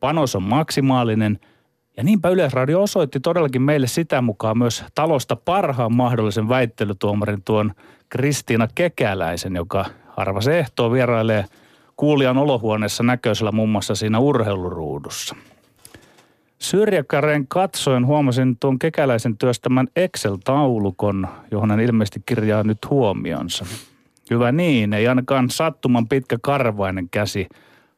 Panos 0.00 0.36
on 0.36 0.42
maksimaalinen 0.42 1.38
ja 1.96 2.04
niinpä 2.04 2.28
Yleisradio 2.28 2.82
osoitti 2.82 3.20
todellakin 3.20 3.62
meille 3.62 3.86
sitä 3.86 4.22
mukaan 4.22 4.58
myös 4.58 4.84
talosta 4.94 5.36
parhaan 5.36 5.94
mahdollisen 5.94 6.48
väittelytuomarin 6.48 7.42
tuon 7.42 7.72
Kristiina 8.08 8.68
Kekäläisen, 8.74 9.56
joka 9.56 9.84
harva 10.08 10.40
se 10.40 10.58
ehtoo 10.58 10.92
vierailee 10.92 11.44
kuulijan 11.96 12.38
olohuoneessa 12.38 13.02
näköisellä 13.02 13.52
muun 13.52 13.68
muassa 13.68 13.94
siinä 13.94 14.18
urheiluruudussa. 14.18 15.36
Syrjäkäreen 16.58 17.48
katsoen 17.48 18.06
huomasin 18.06 18.56
tuon 18.60 18.78
kekäläisen 18.78 19.38
työstämän 19.38 19.88
Excel-taulukon, 19.96 21.28
johon 21.50 21.70
hän 21.70 21.80
ilmeisesti 21.80 22.22
kirjaa 22.26 22.62
nyt 22.62 22.78
huomionsa. 22.90 23.66
Hyvä 24.30 24.52
niin, 24.52 24.92
ei 24.92 25.08
ainakaan 25.08 25.50
sattuman 25.50 26.08
pitkä 26.08 26.38
karvainen 26.42 27.08
käsi 27.10 27.48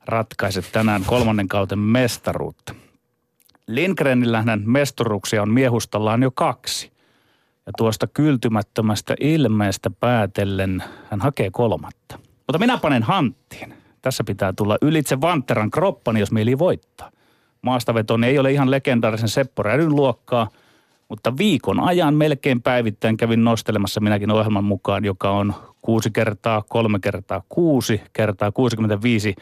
ratkaise 0.07 0.63
tänään 0.73 1.05
kolmannen 1.07 1.49
kauten 1.49 1.79
mestaruutta. 1.79 2.75
Lindgrenillä 3.67 4.39
hänen 4.39 4.63
mesturuksia 4.71 5.43
on 5.43 5.51
miehustallaan 5.51 6.23
jo 6.23 6.31
kaksi. 6.31 6.93
Ja 7.67 7.73
tuosta 7.77 8.07
kyltymättömästä 8.07 9.15
ilmeestä 9.21 9.91
päätellen 9.91 10.85
hän 11.11 11.21
hakee 11.21 11.51
kolmatta. 11.51 12.19
Mutta 12.19 12.59
minä 12.59 12.79
panen 12.79 13.03
hanttiin. 13.03 13.75
Tässä 14.03 14.25
pitää 14.25 14.53
tulla 14.53 14.79
ylitse 14.83 15.21
Vanteran 15.21 15.71
kroppani, 15.71 16.21
jos 16.21 16.33
mieli 16.33 16.59
voittaa. 16.59 17.11
Maastavetoni 17.63 18.27
ei 18.27 18.39
ole 18.39 18.53
ihan 18.53 18.71
legendaarisen 18.71 19.29
Seppo 19.29 19.63
Rädyn 19.63 19.97
luokkaa, 19.97 20.49
mutta 21.09 21.37
viikon 21.39 21.81
ajan 21.81 22.15
melkein 22.15 22.63
päivittäin 22.63 23.17
kävin 23.17 23.45
nostelemassa 23.45 24.01
minäkin 24.01 24.31
ohjelman 24.31 24.65
mukaan, 24.65 25.05
joka 25.05 25.31
on 25.31 25.55
6 25.83 26.11
kertaa 26.11 26.63
3 26.69 26.99
kertaa 26.99 27.43
6 27.49 28.03
kertaa 28.13 28.53
65 28.53 29.35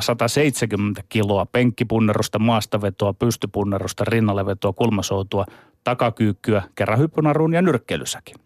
170 0.00 1.02
kiloa 1.08 1.46
penkkipunnerusta, 1.46 2.38
maastavetoa, 2.38 3.12
pystypunnerusta, 3.12 4.04
rinnallevetoa, 4.04 4.72
kulmasoutua, 4.72 5.46
takakyykkyä, 5.84 6.62
kerrahyppynarun 6.74 7.54
ja 7.54 7.62
nyrkkeilysäkin. 7.62 8.36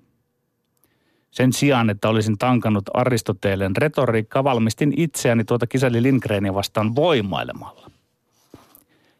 Sen 1.30 1.52
sijaan, 1.52 1.90
että 1.90 2.08
olisin 2.08 2.38
tankannut 2.38 2.84
Aristoteleen 2.94 3.76
retoriikkaa, 3.76 4.44
valmistin 4.44 4.92
itseäni 4.96 5.44
tuota 5.44 5.66
kisali 5.66 6.02
Lindgrenia 6.02 6.54
vastaan 6.54 6.94
voimailemalla. 6.94 7.90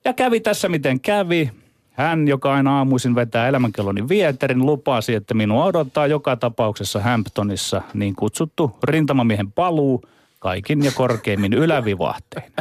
Ja 0.05 0.13
kävi 0.13 0.41
tässä 0.41 0.69
miten 0.69 1.01
kävi. 1.01 1.51
Hän, 1.95 2.29
joka 2.29 2.55
aina 2.55 2.79
aamuisin 2.79 3.15
vetää 3.15 3.49
elämänkelloni 3.49 4.09
vieterin, 4.09 4.67
lupasi, 4.67 5.15
että 5.15 5.35
minua 5.35 5.65
odottaa 5.65 6.07
joka 6.07 6.37
tapauksessa 6.37 7.01
Hamptonissa 7.01 7.83
niin 7.95 8.17
kutsuttu 8.17 8.77
rintamamiehen 8.83 9.53
paluu 9.53 10.03
kaikin 10.39 10.85
ja 10.85 10.93
korkeimmin 10.93 11.53
ylävivahtein. 11.65 12.53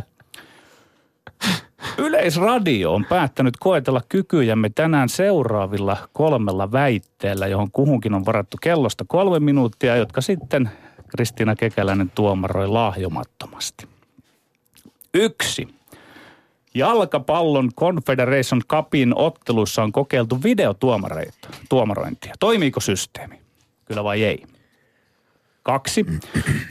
Yleisradio 1.97 2.93
on 2.93 3.05
päättänyt 3.05 3.57
koetella 3.59 4.01
kykyjämme 4.09 4.69
tänään 4.75 5.09
seuraavilla 5.09 5.97
kolmella 6.13 6.71
väitteellä, 6.71 7.47
johon 7.47 7.71
kuhunkin 7.71 8.13
on 8.13 8.25
varattu 8.25 8.57
kellosta 8.61 9.05
kolme 9.07 9.39
minuuttia, 9.39 9.95
jotka 9.95 10.21
sitten 10.21 10.69
Kristiina 11.07 11.55
Kekäläinen 11.55 12.11
tuomaroi 12.15 12.67
lahjomattomasti. 12.67 13.87
Yksi. 15.13 15.67
Jalkapallon 16.75 17.69
Confederation 17.73 18.61
Cupin 18.69 19.13
ottelussa 19.15 19.83
on 19.83 19.91
kokeiltu 19.91 20.43
videotuomarointia. 20.43 22.33
Toimiiko 22.39 22.79
systeemi? 22.79 23.39
Kyllä 23.85 24.03
vai 24.03 24.23
ei? 24.23 24.43
Kaksi. 25.63 26.05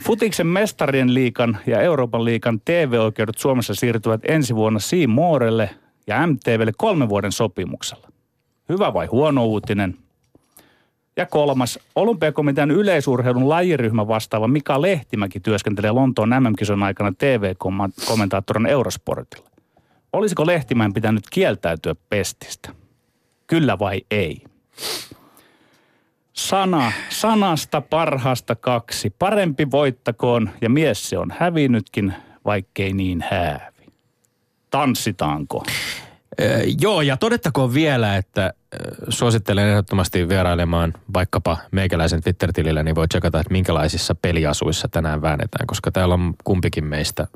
Futiksen 0.03 0.47
mestarien 0.47 1.13
liikan 1.13 1.57
ja 1.67 1.81
Euroopan 1.81 2.25
liikan 2.25 2.61
TV-oikeudet 2.65 3.37
Suomessa 3.37 3.75
siirtyvät 3.75 4.21
ensi 4.27 4.55
vuonna 4.55 4.79
Moorelle 5.07 5.69
ja 6.07 6.27
MTVlle 6.27 6.71
kolmen 6.77 7.09
vuoden 7.09 7.31
sopimuksella. 7.31 8.07
Hyvä 8.69 8.93
vai 8.93 9.05
huono 9.05 9.45
uutinen? 9.45 9.97
Ja 11.17 11.25
kolmas, 11.25 11.79
olympiakomitean 11.95 12.71
yleisurheilun 12.71 13.49
lajiryhmä 13.49 14.07
vastaava 14.07 14.47
Mika 14.47 14.81
Lehtimäki 14.81 15.39
työskentelee 15.39 15.91
Lontoon 15.91 16.29
MM-kisojen 16.29 16.83
aikana 16.83 17.13
TV-kommentaattorin 17.17 18.65
Eurosportilla. 18.65 19.52
Olisiko 20.13 20.45
Lehtimään 20.45 20.93
pitänyt 20.93 21.23
kieltäytyä 21.31 21.95
pestistä? 22.09 22.69
Kyllä 23.47 23.79
vai 23.79 24.01
ei? 24.11 24.41
Sana, 26.33 26.91
sanasta 27.09 27.81
parhaasta 27.81 28.55
kaksi. 28.55 29.09
Parempi 29.09 29.71
voittakoon 29.71 30.49
ja 30.61 30.69
mies 30.69 31.09
se 31.09 31.17
on 31.17 31.33
hävinnytkin, 31.39 32.13
vaikkei 32.45 32.93
niin 32.93 33.25
häävi. 33.31 33.87
Tanssitaanko? 34.69 35.63
Öö, 36.41 36.61
joo, 36.81 37.01
ja 37.01 37.17
todettakoon 37.17 37.73
vielä, 37.73 38.17
että 38.17 38.53
suosittelen 39.09 39.69
ehdottomasti 39.69 40.29
vierailemaan 40.29 40.93
vaikkapa 41.13 41.57
meikäläisen 41.71 42.23
Twitter-tilillä, 42.23 42.83
niin 42.83 42.95
voi 42.95 43.07
tsekata, 43.07 43.39
että 43.39 43.51
minkälaisissa 43.51 44.15
peliasuissa 44.15 44.87
tänään 44.87 45.21
väännetään, 45.21 45.67
koska 45.67 45.91
täällä 45.91 46.13
on 46.13 46.33
kumpikin 46.43 46.85
meistä 46.85 47.27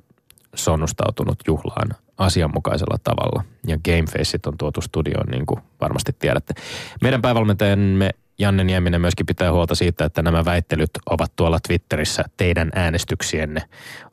sonnustautunut 0.56 1.40
juhlaan 1.48 1.90
asianmukaisella 2.18 2.98
tavalla. 3.04 3.44
Ja 3.68 3.78
Gamefaceit 3.86 4.46
on 4.46 4.58
tuotu 4.58 4.82
studioon, 4.82 5.28
niin 5.32 5.46
kuin 5.46 5.62
varmasti 5.82 6.16
tiedätte. 6.20 6.54
Meidän 7.02 7.22
päävalmentajamme 7.22 8.10
Janne 8.40 8.64
Nieminen 8.64 9.02
myöskin 9.02 9.26
pitää 9.26 9.52
huolta 9.52 9.76
siitä, 9.76 10.06
että 10.06 10.22
nämä 10.22 10.46
väittelyt 10.46 10.90
ovat 11.10 11.36
tuolla 11.36 11.60
Twitterissä 11.68 12.24
teidän 12.38 12.72
äänestyksienne 12.76 13.62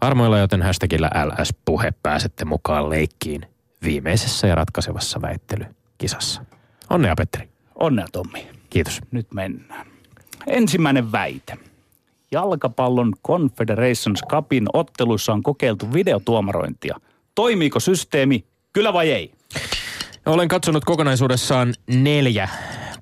armoilla, 0.00 0.38
joten 0.38 0.62
hashtagillä 0.62 1.10
LS-puhe 1.24 1.92
pääsette 2.02 2.44
mukaan 2.44 2.90
leikkiin 2.90 3.46
viimeisessä 3.84 4.46
ja 4.46 4.54
ratkaisevassa 4.54 5.22
väittelykisassa. 5.22 6.44
Onnea 6.90 7.14
Petteri. 7.14 7.48
Onnea 7.74 8.06
Tommi. 8.12 8.48
Kiitos. 8.70 9.00
Nyt 9.10 9.34
mennään. 9.34 9.86
Ensimmäinen 10.46 11.12
väite. 11.12 11.58
Jalkapallon 12.34 13.12
Confederations 13.26 14.20
Cupin 14.30 14.66
otteluissa 14.72 15.32
on 15.32 15.42
kokeiltu 15.42 15.92
videotuomarointia. 15.92 16.96
Toimiiko 17.34 17.80
systeemi, 17.80 18.44
kyllä 18.72 18.92
vai 18.92 19.10
ei? 19.10 19.32
Olen 20.26 20.48
katsonut 20.48 20.84
kokonaisuudessaan 20.84 21.74
neljä 21.86 22.48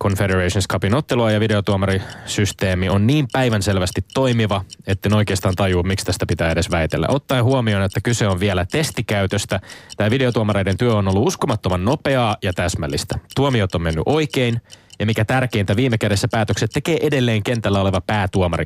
Confederations 0.03 0.69
Cupin 0.69 0.95
ottelua 0.95 1.31
ja 1.31 1.41
videotuomarisysteemi 1.41 2.89
on 2.89 3.07
niin 3.07 3.27
päivänselvästi 3.33 4.01
toimiva, 4.15 4.65
että 4.87 5.09
en 5.09 5.15
oikeastaan 5.15 5.55
tajua, 5.55 5.83
miksi 5.83 6.07
tästä 6.07 6.27
pitää 6.27 6.51
edes 6.51 6.71
väitellä. 6.71 7.07
Ottaen 7.11 7.45
huomioon, 7.45 7.83
että 7.83 8.01
kyse 8.01 8.29
on 8.29 8.41
vielä 8.41 8.67
testikäytöstä, 8.73 9.61
tämä 9.97 10.11
videotuomareiden 10.11 10.79
työ 10.79 10.95
on 10.95 11.09
ollut 11.09 11.27
uskomattoman 11.27 11.85
nopeaa 11.85 12.37
ja 12.43 12.53
täsmällistä. 12.53 13.19
Tuomiot 13.37 13.75
on 13.75 13.83
mennyt 13.83 14.03
oikein, 14.07 14.61
ja 15.03 15.07
mikä 15.07 15.25
tärkeintä, 15.25 15.77
viime 15.77 15.99
kädessä 15.99 16.29
päätökset 16.29 16.71
tekee 16.71 16.99
edelleen 17.03 17.43
kentällä 17.43 17.81
oleva 17.81 18.01
päätuomari. 18.01 18.65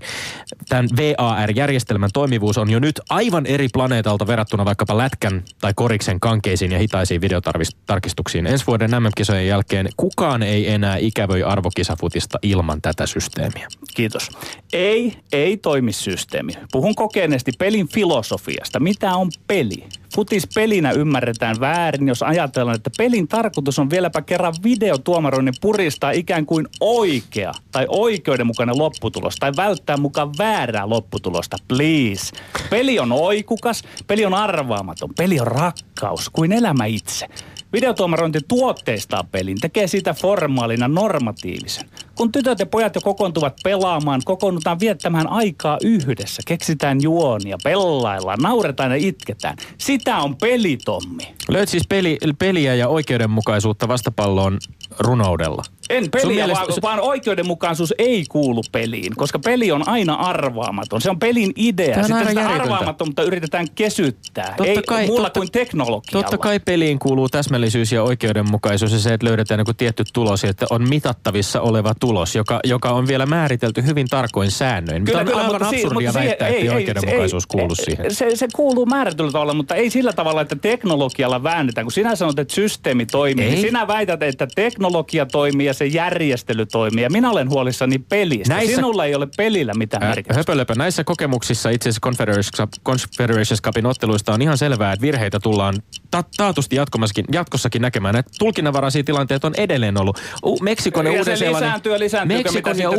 Tämän 0.69 0.89
VAR-järjestelmän 0.97 2.11
toimivuus 2.13 2.59
on 2.59 2.71
jo 2.71 2.79
nyt 2.79 3.01
aivan 3.11 3.47
eri 3.47 3.69
planeetalta 3.73 4.27
verrattuna 4.27 4.65
vaikkapa 4.65 4.99
lätkän 4.99 5.43
tai 5.61 5.73
koriksen 5.77 6.21
kankeisiin 6.21 6.73
ja 6.73 6.79
hitaisiin 6.79 7.21
videotarkistuksiin. 7.21 8.47
Ensi 8.47 8.67
vuoden 8.67 8.91
MM-kisojen 8.91 9.47
jälkeen 9.47 9.89
kukaan 9.97 10.43
ei 10.43 10.71
enää 10.71 10.97
ikävöi 10.97 11.43
arvokisafutista 11.43 12.39
ilman 12.43 12.83
tätä 12.83 13.07
systeemiä. 13.07 13.69
Kiitos. 13.95 14.31
Ei, 14.73 15.17
ei 15.33 15.57
toimi 15.57 15.93
systeemi. 15.93 16.53
Puhun 16.73 16.95
kokeneesti 16.95 17.53
pelin 17.59 17.89
filosofiasta. 17.89 18.81
Mitä 18.81 19.15
on 19.15 19.31
peli? 19.47 19.85
Futis 20.15 20.49
pelinä 20.55 20.91
ymmärretään 20.91 21.61
väärin, 21.61 22.09
jos 22.09 22.23
ajatellaan, 22.23 22.77
että 22.77 22.91
pelin 22.99 23.29
tarkoitus 23.29 23.79
on 23.79 23.91
vieläpä 23.91 24.23
kerran 24.23 24.55
videotuomaroinnin 24.63 25.55
puristaa 25.61 26.11
ikään 26.11 26.47
kuin 26.47 26.67
oikea 26.81 27.53
tai 27.73 27.87
oikeudenmukainen 27.89 28.79
lopputulos 28.79 29.37
tai 29.37 29.53
välttää 29.57 29.97
mukaan 29.97 30.33
väärää 30.39 30.89
lopputulosta. 30.89 31.57
Please. 31.69 32.37
Peli 32.71 32.99
on 32.99 33.13
oikukas, 33.13 33.83
peli 34.07 34.25
on 34.25 34.35
arvaamaton, 34.35 35.11
peli 35.17 35.41
on 35.41 35.47
rakkaus 35.47 36.31
kuin 36.31 36.53
elämä 36.53 36.85
itse. 36.85 37.29
Videotuomarointi 37.73 38.39
tuotteistaa 38.49 39.25
pelin, 39.25 39.61
tekee 39.61 39.87
siitä 39.87 40.15
formaalina 40.15 40.89
normatiivisen. 40.89 41.89
Kun 42.15 42.33
tytöt 42.33 42.59
ja 42.59 42.67
pojat 42.67 42.95
jo 42.95 43.01
kokoontuvat 43.01 43.57
pelaamaan, 43.65 44.23
kokoonnutaan 44.25 44.81
viettämään 44.81 45.27
aikaa 45.27 45.79
yhdessä. 45.83 46.43
Keksitään 46.47 47.03
juonia, 47.03 47.57
pellaillaan, 47.65 48.39
nauretaan 48.43 48.91
ja 48.91 48.97
itketään. 48.97 49.57
Sitä 49.79 50.17
on 50.17 50.37
peli, 50.37 50.79
Tommi. 50.85 51.35
Löyt 51.49 51.69
siis 51.69 51.87
peli, 51.89 52.19
peliä 52.39 52.75
ja 52.75 52.89
oikeudenmukaisuutta 52.89 53.89
vastapalloon 53.89 54.59
runoudella. 54.99 55.63
En 55.91 56.11
peliä, 56.11 56.35
mielestä- 56.47 56.65
vaan, 56.69 56.79
vaan 56.83 57.01
oikeudenmukaisuus 57.01 57.95
ei 57.99 58.25
kuulu 58.29 58.63
peliin, 58.73 59.17
koska 59.17 59.39
peli 59.39 59.73
on 59.73 59.89
aina 59.89 60.15
arvaamaton. 60.15 61.01
Se 61.01 61.11
on 61.11 61.19
pelin 61.19 61.53
idea. 61.57 61.87
Tämä 61.89 61.99
on 62.01 62.05
Sitten 62.05 62.27
aina 62.29 62.41
sitä 62.41 62.49
arvaamatonta 62.63 63.23
yritetään 63.23 63.67
kesyttää. 63.75 64.55
Totta 64.57 64.65
ei 64.67 64.83
kai- 64.87 65.07
muulla 65.07 65.23
totta- 65.29 65.41
kuin 65.41 65.53
teknologialla. 65.53 66.23
Totta 66.23 66.39
kai 66.39 66.61
peliin 66.61 66.99
kuuluu 66.99 67.29
täsmällisyys 67.29 67.93
ja 67.93 68.03
oikeudenmukaisuus 68.03 68.93
ja 68.93 68.99
se, 68.99 69.15
että 69.15 69.27
löydetään 69.27 69.61
joku 69.61 69.73
tietty 69.75 70.05
tulos 70.13 70.45
että 70.45 70.67
on 70.71 70.89
mitattavissa 70.89 71.61
oleva 71.61 71.95
tulos, 72.01 72.35
joka, 72.35 72.61
joka 72.65 72.91
on 72.91 73.07
vielä 73.07 73.27
määritelty 73.27 73.85
hyvin 73.87 74.07
tarkoin 74.11 74.51
säännöin. 74.51 75.05
Kyllä, 75.05 75.21
on 75.21 75.29
aivan 75.29 75.47
mutta 75.47 75.69
absurdia 75.69 76.13
siihen- 76.13 76.29
väittää, 76.29 76.49
että 76.49 76.61
ei, 76.63 76.69
oikeudenmukaisuus 76.69 77.45
ei, 77.45 77.59
kuulu 77.59 77.75
ei, 77.79 77.85
siihen. 77.85 78.15
Se, 78.15 78.37
se 78.37 78.49
kuuluu 78.57 78.87
määrätyllä 78.87 79.33
tavalla, 79.33 79.55
mutta 79.55 79.75
ei 79.75 79.91
sillä 79.91 80.13
tavalla, 80.13 80.41
että 80.41 80.57
teknologialla 80.57 81.43
väännetään. 81.43 81.85
Kun 81.85 81.93
sinä 81.93 82.17
sanot, 82.17 82.39
että 82.39 82.55
systeemi 82.55 83.07
toimii, 83.07 83.45
Ei. 83.45 83.51
niin 83.51 83.61
sinä 83.61 83.87
väität, 83.87 84.23
että 84.23 84.47
teknologia 84.55 85.27
toimii 85.27 85.67
ja 85.67 85.75
se 85.77 85.87
järjestely 85.87 86.67
toimii. 86.67 87.05
Ja 87.05 87.11
minä 87.11 87.31
olen 87.31 87.51
huolissani 87.51 87.99
pelistä. 87.99 88.55
Näissä- 88.55 88.77
Sinulla 88.77 89.05
ei 89.05 89.15
ole 89.15 89.29
pelillä 89.37 89.73
mitään 89.75 90.03
Ää, 90.03 90.09
merkitystä. 90.09 90.35
Höpölöpö, 90.41 90.75
näissä 90.75 91.05
kokemuksissa 91.05 91.71
itse 91.71 91.89
asiassa 91.89 92.01
Confederations, 92.01 92.51
Cup- 92.61 92.83
Confederations 92.85 93.63
Cupin 93.63 93.87
otteluista 93.87 94.33
on 94.35 94.43
ihan 94.43 94.59
selvää, 94.59 94.93
että 94.93 95.03
virheitä 95.03 95.41
tullaan 95.41 95.75
ta- 96.11 96.25
taatusti 96.37 96.77
jatkossakin, 96.77 97.25
jatkossakin 97.33 97.83
näkemään. 97.83 98.13
Näitä 98.15 98.31
tulkinnanvaraisia 98.39 99.05
tilanteita 99.05 99.47
on 99.47 99.55
edelleen 99.57 100.01
ollut. 100.01 100.19
U- 100.47 100.59
Meksikon 100.63 101.07
ja, 101.07 101.13
Ja 101.13 101.25
se 101.25 101.31
Uuden-Seelannin, 101.31 102.37
Meksikon 102.37 102.79
ja 102.79 102.91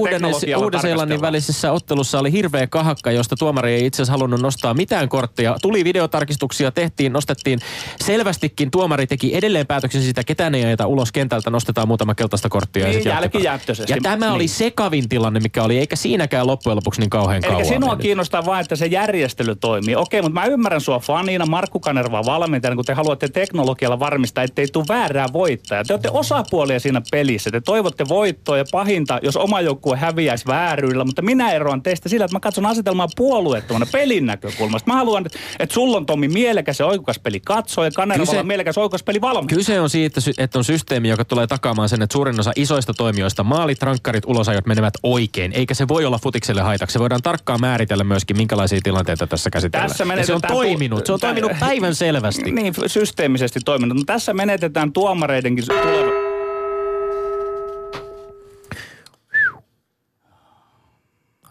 Uuden-Seelannin 0.60 1.22
välisessä 1.22 1.72
ottelussa 1.72 2.19
oli 2.19 2.31
hirveä 2.31 2.67
kahakka, 2.67 3.12
josta 3.12 3.36
tuomari 3.36 3.74
ei 3.74 3.86
itse 3.86 3.98
asiassa 4.01 4.12
halunnut 4.13 4.41
nostaa 4.41 4.74
mitään 4.74 5.10
kortteja. 5.10 5.55
Tuli 5.62 5.84
videotarkistuksia, 5.84 6.72
tehtiin, 6.72 7.13
nostettiin. 7.13 7.60
Selvästikin 8.05 8.72
tuomari 8.72 9.07
teki 9.07 9.36
edelleen 9.36 9.67
päätöksen 9.67 10.01
siitä, 10.01 10.24
ketään 10.24 10.55
ei 10.55 10.65
ajeta 10.65 10.88
ulos 10.88 11.12
kentältä, 11.12 11.50
nostetaan 11.50 11.88
muutama 11.88 12.15
keltaista 12.15 12.50
korttia. 12.50 12.66
Ja 12.75 12.86
Niin, 12.86 12.93
jatketaan. 12.95 13.21
jälkijättöisesti. 13.24 13.93
Ja 13.93 13.97
tämä 14.01 14.29
oli 14.33 14.38
Niin. 14.39 14.50
sekavin 14.50 15.09
tilanne, 15.09 15.39
mikä 15.39 15.63
oli, 15.63 15.77
eikä 15.79 15.95
siinäkään 15.95 16.47
loppujen 16.47 16.75
lopuksi 16.75 17.00
niin 17.01 17.09
kauhean 17.09 17.38
Eli 17.43 17.51
kauan 17.51 17.65
sinua 17.65 17.89
mennyt. 17.89 18.01
kiinnostaa 18.01 18.45
vain, 18.45 18.62
että 18.62 18.75
se 18.75 18.86
järjestely 18.86 19.55
toimii. 19.55 19.95
Okei, 19.95 20.21
mutta 20.21 20.39
mä 20.39 20.45
ymmärrän 20.45 20.81
sua 20.81 21.00
fanina, 21.00 21.45
Markku 21.45 21.79
Kanervaa 21.79 22.25
valmentajana, 22.25 22.75
kun 22.75 22.86
te 22.86 22.93
haluatte 22.93 23.27
teknologialla 23.27 24.00
varmistaa, 24.00 24.43
ettei 24.43 24.67
tule 24.67 24.86
väärää 24.88 25.27
voittajaa. 25.33 25.83
Te 25.83 25.93
olette 25.93 26.09
osapuolia 26.12 26.79
siinä 26.79 27.01
pelissä. 27.12 27.51
Te 27.51 27.62
toivotte 27.62 28.07
voittoa 28.07 28.57
ja 28.57 28.65
pahinta, 28.71 29.19
jos 29.21 29.38
oma 29.38 29.62
joukkue 29.62 29.97
häviäisi 29.97 30.45
vääryillä, 30.47 31.05
mutta 31.05 31.21
minä 31.21 31.51
eroan 31.51 31.81
teistä 31.83 32.09
sillä, 32.09 32.25
että 32.25 32.36
mä 32.36 32.39
katson 32.39 32.65
asetelmaa 32.65 33.07
puolueettomana 33.15 33.86
pelin 33.91 34.25
näkökulmasta. 34.25 34.91
Mä 34.91 34.95
haluan, 34.97 35.25
että 35.59 35.74
sulla 35.74 35.97
on 35.97 36.05
Tommi 36.05 36.27
mielekäs 36.27 36.79
ja 36.79 36.86
oikukas 36.86 37.19
peli 37.19 37.39
katsoa 37.39 37.86
ja 37.86 37.91
Kanervalla 37.91 38.31
Kyse- 38.31 38.39
on 38.39 38.47
mielekäs 38.47 38.77
oikukas 38.77 39.03
peli 39.03 39.21
valmentaja. 39.21 39.57
Kyse 39.57 39.79
on 39.81 39.89
siitä, 39.89 40.21
että 40.38 40.57
on 40.57 40.63
systeemi, 40.63 41.09
joka 41.09 41.25
tulee 41.25 41.47
takaamaan 41.47 41.89
sen, 41.89 42.01
että 42.01 42.13
suurin 42.13 42.39
osa 42.39 42.51
isoista 42.57 42.93
toimijoista, 42.93 43.43
maalit, 43.43 43.83
rankkarit, 43.83 44.23
ulosajot 44.25 44.65
menevät 44.65 44.93
oikein. 45.03 45.51
Eikä 45.51 45.73
se 45.73 45.87
voi 45.87 46.05
olla 46.05 46.17
futikselle 46.17 46.61
haitaksi. 46.61 46.93
Se 46.93 46.99
voidaan 46.99 47.21
tarkkaan 47.21 47.61
määritellä 47.61 48.03
myöskin, 48.03 48.37
minkälaisia 48.37 48.79
tilanteita 48.83 49.27
tässä 49.27 49.49
käsitellään. 49.49 49.89
Tässä 49.89 50.03
ja 50.03 50.25
se 50.25 50.33
on 50.33 50.41
toiminut. 50.47 51.05
Se 51.05 51.13
on 51.13 51.19
toiminut 51.19 51.51
päivän 51.59 51.95
selvästi. 51.95 52.51
Niin, 52.51 52.73
systeemisesti 52.87 53.59
toiminut. 53.65 53.97
Mutta 53.97 54.13
tässä 54.13 54.33
menetetään 54.33 54.93
tuomareidenkin 54.93 55.65
tuleva... 55.65 56.27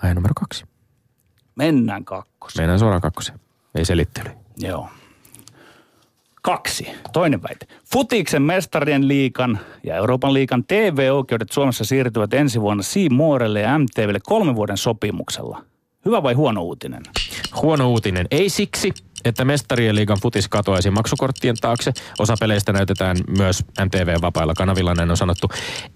Ai 0.02 0.14
numero 0.14 0.32
kaksi. 0.34 0.64
Mennään 1.54 2.04
kakkoseen. 2.04 2.62
Mennään 2.62 2.78
suoraan 2.78 3.00
kakkoseen. 3.00 3.40
Ei 3.74 3.84
selittely. 3.84 4.30
Joo. 4.58 4.88
Kaksi. 6.46 6.86
Toinen 7.12 7.42
väite. 7.42 7.66
Futiksen 7.92 8.42
mestarien 8.42 9.08
liikan 9.08 9.58
ja 9.82 9.96
Euroopan 9.96 10.34
liikan 10.34 10.64
TV-oikeudet 10.64 11.52
Suomessa 11.52 11.84
siirtyvät 11.84 12.34
ensi 12.34 12.60
vuonna 12.60 12.82
Seamorelle 12.82 13.60
ja 13.60 13.78
MTVlle 13.78 14.18
kolmen 14.22 14.54
vuoden 14.54 14.76
sopimuksella. 14.76 15.64
Hyvä 16.04 16.22
vai 16.22 16.34
huono 16.34 16.62
uutinen? 16.62 17.02
Huono 17.62 17.90
uutinen. 17.90 18.26
Ei 18.30 18.48
siksi, 18.48 18.92
että 19.28 19.44
mestarien 19.44 19.94
liigan 19.94 20.18
futis 20.22 20.48
katoaisi 20.48 20.90
maksukorttien 20.90 21.56
taakse. 21.60 21.92
Osa 22.18 22.34
peleistä 22.40 22.72
näytetään 22.72 23.16
myös 23.38 23.64
MTV-vapailla 23.84 24.54
kanavilla, 24.54 24.94
näin 24.94 25.10
on 25.10 25.16
sanottu. 25.16 25.48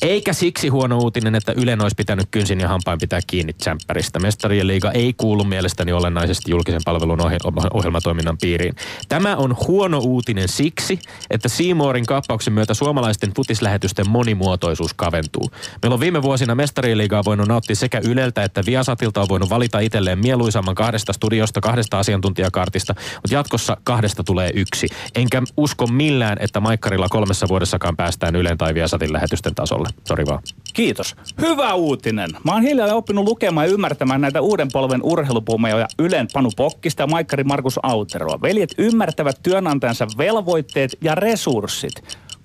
Eikä 0.02 0.32
siksi 0.32 0.68
huono 0.68 0.98
uutinen, 0.98 1.34
että 1.34 1.52
Ylen 1.56 1.82
olisi 1.82 1.94
pitänyt 1.94 2.26
kynsin 2.30 2.60
ja 2.60 2.68
hampain 2.68 2.98
pitää 2.98 3.20
kiinni 3.26 3.52
tsempäristä. 3.52 4.18
Mestarien 4.18 4.66
liiga 4.66 4.90
ei 4.90 5.12
kuulu 5.12 5.44
mielestäni 5.44 5.92
olennaisesti 5.92 6.50
julkisen 6.50 6.80
palvelun 6.84 7.20
ohje- 7.20 7.70
ohjelmatoiminnan 7.74 8.38
piiriin. 8.38 8.74
Tämä 9.08 9.36
on 9.36 9.56
huono 9.68 9.98
uutinen 9.98 10.48
siksi, 10.48 10.98
että 11.30 11.48
Seamorin 11.48 12.06
kaappauksen 12.06 12.52
myötä 12.52 12.74
suomalaisten 12.74 13.34
futislähetysten 13.36 14.10
monimuotoisuus 14.10 14.94
kaventuu. 14.94 15.50
Meillä 15.82 15.94
on 15.94 16.00
viime 16.00 16.22
vuosina 16.22 16.54
mestarien 16.54 16.98
liigaa 16.98 17.24
voinut 17.24 17.48
nauttia 17.48 17.76
sekä 17.76 18.00
Yleltä 18.04 18.44
että 18.44 18.62
Viasatilta 18.66 19.20
on 19.20 19.28
voinut 19.28 19.50
valita 19.50 19.78
itselleen 19.78 20.18
mieluisamman 20.18 20.74
kahdesta 20.74 21.12
studiosta, 21.12 21.60
kahdesta 21.60 21.98
asiantuntijakartista, 21.98 22.94
mutta 23.22 23.34
jatkossa 23.34 23.76
kahdesta 23.84 24.24
tulee 24.24 24.50
yksi. 24.54 24.86
Enkä 25.14 25.42
usko 25.56 25.86
millään, 25.86 26.36
että 26.40 26.60
Maikkarilla 26.60 27.08
kolmessa 27.08 27.48
vuodessakaan 27.48 27.96
päästään 27.96 28.36
Ylen 28.36 28.58
tai 28.58 28.74
Viasatin 28.74 29.12
lähetysten 29.12 29.54
tasolle. 29.54 29.88
Sori 30.08 30.26
vaan. 30.26 30.42
Kiitos. 30.72 31.16
Hyvä 31.40 31.74
uutinen. 31.74 32.30
Mä 32.44 32.52
oon 32.52 32.62
hiljalleen 32.62 32.96
oppinut 32.96 33.24
lukemaan 33.24 33.66
ja 33.66 33.72
ymmärtämään 33.72 34.20
näitä 34.20 34.40
uuden 34.40 34.68
polven 34.72 35.00
urheilupumeja 35.02 35.78
ja 35.78 35.86
Ylen 35.98 36.28
Panu 36.32 36.50
Pokkista 36.56 37.02
ja 37.02 37.06
Maikkari 37.06 37.44
Markus 37.44 37.80
Auteroa. 37.82 38.42
Veljet 38.42 38.74
ymmärtävät 38.78 39.36
työnantajansa 39.42 40.06
velvoitteet 40.18 40.96
ja 41.00 41.14
resurssit. 41.14 41.92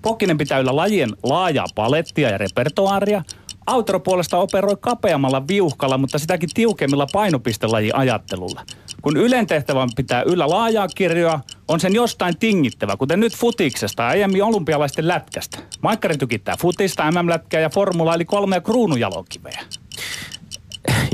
Pokkinen 0.02 0.38
pitää 0.38 0.58
yllä 0.58 0.76
lajien 0.76 1.10
laajaa 1.22 1.66
palettia 1.74 2.30
ja 2.30 2.38
repertoaaria. 2.38 3.22
Autero 3.66 4.00
puolesta 4.00 4.38
operoi 4.38 4.76
kapeammalla 4.80 5.48
viuhkalla, 5.48 5.98
mutta 5.98 6.18
sitäkin 6.18 6.48
tiukemmilla 6.54 7.06
painopistelajiajattelulla. 7.12 8.62
Kun 9.02 9.16
Ylen 9.16 9.46
tehtävä 9.46 9.86
pitää 9.96 10.22
yllä 10.22 10.48
laajaa 10.48 10.88
kirjoa, 10.88 11.40
on 11.68 11.80
sen 11.80 11.94
jostain 11.94 12.38
tingittävä, 12.38 12.96
kuten 12.96 13.20
nyt 13.20 13.36
futiksesta 13.36 14.02
ja 14.02 14.08
aiemmin 14.08 14.42
olympialaisten 14.44 15.08
lätkästä. 15.08 15.58
Maikkari 15.82 16.16
tykittää 16.16 16.54
futista, 16.60 17.10
MM-lätkää 17.10 17.60
ja 17.60 17.70
formula 17.70 18.14
eli 18.14 18.24
kolmea 18.24 18.60
kruunujalokiveä. 18.60 19.60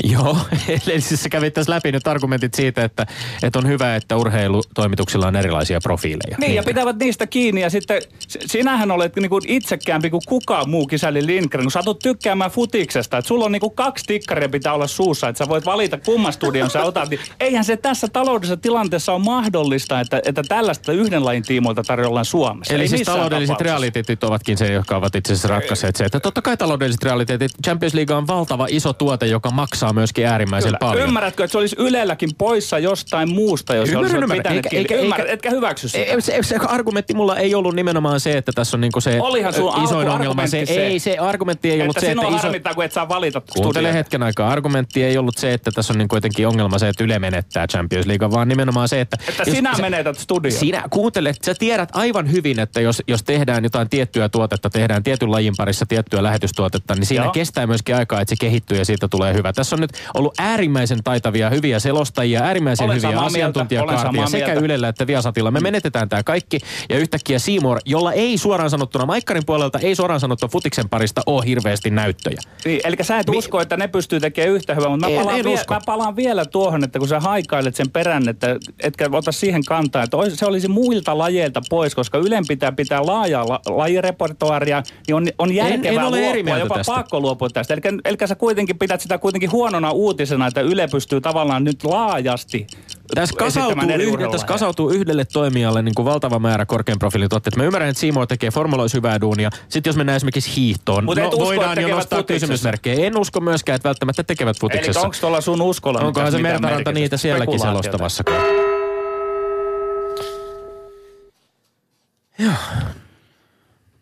Joo, 0.12 0.38
eli 0.68 1.00
siis 1.00 1.22
sä 1.22 1.28
kävit 1.28 1.54
tässä 1.54 1.72
läpi 1.72 1.92
nyt 1.92 2.06
argumentit 2.06 2.54
siitä, 2.54 2.84
että, 2.84 3.06
että 3.42 3.58
on 3.58 3.68
hyvä, 3.68 3.96
että 3.96 4.16
urheilutoimituksilla 4.16 5.26
on 5.26 5.36
erilaisia 5.36 5.80
profiileja. 5.80 6.36
Niin, 6.38 6.54
ja 6.54 6.62
pitävät 6.62 6.96
niistä 6.96 7.26
kiinni. 7.26 7.60
Ja 7.60 7.70
sitten 7.70 8.02
sinähän 8.46 8.90
olet 8.90 9.16
niinku 9.16 9.40
itsekäämpi 9.46 10.10
kuin 10.10 10.22
kukaan 10.28 10.70
muu 10.70 10.86
kisäli 10.86 11.26
Lindgren, 11.26 11.64
kun 11.64 11.70
satut 11.70 11.98
tykkäämään 11.98 12.50
futiksesta. 12.50 13.18
Että 13.18 13.28
sulla 13.28 13.44
on 13.44 13.52
niinku 13.52 13.70
kaksi 13.70 14.04
tikkaria 14.06 14.48
pitää 14.48 14.72
olla 14.72 14.86
suussa, 14.86 15.28
että 15.28 15.38
sä 15.44 15.48
voit 15.48 15.66
valita 15.66 15.98
kumman 15.98 16.32
studion 16.32 16.70
sä 16.70 16.84
otat. 16.84 17.10
Niin 17.10 17.20
eihän 17.40 17.64
se 17.64 17.76
tässä 17.76 18.08
taloudellisessa 18.08 18.62
tilanteessa 18.62 19.12
ole 19.12 19.22
mahdollista, 19.22 20.00
että, 20.00 20.20
että 20.24 20.42
tällaista 20.48 20.92
yhden 20.92 21.24
lajin 21.24 21.42
tiimoilta 21.42 21.82
tarjollaan 21.82 22.24
Suomessa. 22.24 22.74
Eli 22.74 22.82
Ei 22.82 22.88
siis 22.88 23.02
taloudelliset 23.02 23.60
realiteetit 23.60 24.24
ovatkin 24.24 24.58
se, 24.58 24.72
jotka 24.72 24.96
ovat 24.96 25.14
itse 25.14 25.32
asiassa 25.32 25.48
ratkaisseet 25.48 25.96
se, 25.96 26.04
että 26.04 26.20
totta 26.20 26.42
kai 26.42 26.56
taloudelliset 26.56 27.02
realiteetit, 27.02 27.50
Champions 27.64 27.94
League 27.94 28.16
on 28.16 28.26
valtava 28.26 28.66
iso 28.70 28.92
tuote, 28.92 29.26
joka 29.26 29.50
maksaa 29.50 29.91
myöskin 29.92 30.26
äärimmäisen 30.26 30.68
Kyllä. 30.68 30.78
paljon. 30.78 31.08
Ymmärrätkö, 31.08 31.44
että 31.44 31.52
se 31.52 31.58
olisi 31.58 31.76
Ylelläkin 31.78 32.30
poissa 32.38 32.78
jostain 32.78 33.34
muusta, 33.34 33.74
jos 33.74 33.88
Ymmärrän, 33.88 34.00
olisivat 34.02 34.22
ymmärrän. 34.22 34.42
pitäneet 34.42 34.64
Eikä- 34.66 34.76
eikä- 34.76 34.94
Ymmärrät, 34.94 35.26
eikä- 35.26 35.32
etkä 35.34 35.50
hyväksy 35.50 35.88
sitä. 35.88 36.04
Ei, 36.04 36.20
Se, 36.20 36.38
se 36.42 36.56
argumentti 36.68 37.14
mulla 37.14 37.36
ei 37.36 37.54
ollut 37.54 37.74
nimenomaan 37.74 38.20
se, 38.20 38.36
että 38.36 38.52
tässä 38.54 38.76
on 38.76 38.80
niinku 38.80 39.00
se 39.00 39.20
Olihan 39.20 39.52
sun 39.54 39.84
isoin 39.84 40.08
ongelma. 40.08 40.46
Se, 40.46 40.66
se, 40.66 40.72
ei, 40.86 40.98
se 40.98 41.18
argumentti 41.18 41.70
ei 41.70 41.82
ollut 41.82 41.96
että 41.96 42.06
se, 42.06 42.10
sinua 42.10 42.24
että 42.24 42.36
iso... 42.36 42.42
harmittaa, 42.42 42.74
kun 42.74 42.84
et 42.84 42.92
saa 42.92 43.08
valita 43.08 43.42
Kuuntele 43.54 43.94
hetken 43.94 44.22
aikaa. 44.22 44.50
Argumentti 44.50 45.04
ei 45.04 45.18
ollut 45.18 45.36
se, 45.36 45.52
että 45.52 45.70
tässä 45.70 45.92
on 45.92 45.98
niin 45.98 46.08
kuitenkin 46.08 46.46
ongelma 46.48 46.78
se, 46.78 46.88
että 46.88 47.04
Yle 47.04 47.18
menettää 47.18 47.66
Champions 47.66 48.06
League, 48.06 48.30
vaan 48.30 48.48
nimenomaan 48.48 48.88
se, 48.88 49.00
että... 49.00 49.16
Että 49.28 49.44
sinä 49.44 49.72
menetät 49.80 50.18
studioon. 50.18 50.60
Sinä 50.60 50.82
kuuntele, 50.90 51.34
sä 51.46 51.54
tiedät 51.54 51.88
aivan 51.92 52.32
hyvin, 52.32 52.58
että 52.58 52.80
jos, 52.80 53.02
jos 53.08 53.22
tehdään 53.22 53.64
jotain 53.64 53.88
tiettyä 53.88 54.28
tuotetta, 54.28 54.70
tehdään 54.70 55.02
tietyn 55.02 55.30
lajin 55.32 55.54
parissa 55.56 55.86
tiettyä 55.86 56.22
lähetystuotetta, 56.22 56.94
niin 56.94 57.06
siinä 57.06 57.24
Joo. 57.24 57.32
kestää 57.32 57.66
myöskin 57.66 57.96
aikaa, 57.96 58.20
että 58.20 58.30
se 58.32 58.36
kehittyy 58.40 58.78
ja 58.78 58.84
siitä 58.84 59.08
tulee 59.08 59.34
hyvä. 59.34 59.52
Tässä 59.52 59.76
on 59.76 59.80
nyt 59.82 59.90
ollut 60.14 60.34
äärimmäisen 60.38 60.98
taitavia, 61.04 61.50
hyviä 61.50 61.78
selostajia, 61.78 62.40
äärimmäisen 62.40 62.84
Olen 62.84 63.02
hyviä 63.02 63.20
asiantuntijakaartia 63.20 64.26
sekä. 64.26 64.52
Ylellä 64.52 64.88
että 64.88 65.06
Viasatilla. 65.06 65.50
Me 65.50 65.60
menetetään 65.60 66.08
tämä 66.08 66.22
kaikki 66.22 66.58
ja 66.88 66.98
yhtäkkiä 66.98 67.38
Seymour, 67.38 67.78
jolla 67.84 68.12
ei 68.12 68.38
suoraan 68.38 68.70
sanottuna 68.70 69.06
Maikkarin 69.06 69.42
puolelta, 69.46 69.78
ei 69.78 69.94
suoraan 69.94 70.20
sanottuna 70.20 70.50
futiksen 70.50 70.88
parista 70.88 71.20
ole 71.26 71.46
hirveästi 71.46 71.90
näyttöjä. 71.90 72.40
Niin, 72.64 72.80
eli 72.84 72.96
sä 73.02 73.18
et 73.18 73.28
Mi- 73.30 73.36
usko, 73.36 73.60
että 73.60 73.76
ne 73.76 73.88
pystyy 73.88 74.20
tekemään 74.20 74.54
yhtä 74.54 74.74
hyvää, 74.74 74.88
mutta 74.88 75.06
mä 75.06 75.12
En- 75.12 75.18
palaan, 75.18 75.38
en 75.38 75.44
vie, 75.44 75.54
usko. 75.54 75.74
mä 75.74 75.80
palaan 75.86 76.16
vielä 76.16 76.44
tuohon, 76.44 76.84
että 76.84 76.98
kun 76.98 77.08
sä 77.08 77.20
haikailet 77.20 77.76
sen 77.76 77.90
perän, 77.90 78.28
että 78.28 78.56
etkä 78.80 79.08
ota 79.12 79.32
siihen 79.32 79.64
kantaa, 79.64 80.02
että 80.02 80.16
se 80.34 80.46
olisi 80.46 80.68
muilta 80.68 81.18
lajeilta 81.18 81.62
pois, 81.70 81.94
koska 81.94 82.18
Ylen 82.18 82.44
pitää 82.48 82.72
pitää 82.72 83.06
laajaa 83.06 83.48
la, 83.48 83.60
lajirepertoaria, 83.68 84.82
niin 85.06 85.14
on, 85.14 85.26
on 85.38 85.54
järkevää 85.54 86.02
en 86.02 86.08
ole 86.08 86.30
eri 86.30 86.42
luopua, 86.42 86.58
jopa 86.58 86.74
tästä. 86.74 86.92
pakko 86.92 87.20
luopua 87.20 87.50
tästä. 87.50 87.74
Eli, 87.74 87.80
eli 88.04 88.16
sä 88.26 88.34
kuitenkin 88.34 88.78
pidät 88.78 89.00
sitä 89.00 89.18
kuitenkin 89.18 89.50
huonona 89.72 89.92
uutisena, 89.92 90.46
että 90.46 90.60
Yle 90.60 90.88
pystyy 90.88 91.20
tavallaan 91.20 91.64
nyt 91.64 91.84
laajasti 91.84 92.66
Tässä 93.14 93.36
kasautuu, 93.36 93.82
urheilulajeja. 93.82 94.30
tässä 94.30 94.46
kasautuu 94.46 94.90
yhdelle 94.90 95.24
toimijalle 95.24 95.82
niin 95.82 95.94
kuin 95.94 96.06
valtava 96.06 96.38
määrä 96.38 96.66
korkean 96.66 96.98
profiilin 96.98 97.28
tuotteita. 97.28 97.56
Mä 97.56 97.64
ymmärrän, 97.64 97.90
että 97.90 98.00
Simo 98.00 98.26
tekee 98.26 98.50
formuloissa 98.50 98.98
hyvää 98.98 99.20
duunia. 99.20 99.50
Sitten 99.68 99.90
jos 99.90 99.96
mennään 99.96 100.16
esimerkiksi 100.16 100.56
hiihtoon, 100.56 101.04
Mut 101.04 101.18
no, 101.18 101.28
usko, 101.28 101.44
voidaan 101.44 101.80
jo 101.80 101.88
nostaa 101.88 102.22
kysymysmerkkejä. 102.22 103.06
En 103.06 103.18
usko 103.18 103.40
myöskään, 103.40 103.76
että 103.76 103.88
välttämättä 103.88 104.24
tekevät 104.24 104.56
Eli 104.56 104.60
futiksessa. 104.60 105.00
onko 105.00 105.16
tuolla 105.20 105.40
sun 105.40 105.62
uskolla 105.62 106.00
Onkohan 106.00 106.32
se 106.32 106.38
Mertaranta 106.38 106.92
niitä 106.92 107.16
sielläkin 107.16 107.60
selostamassa? 107.60 108.24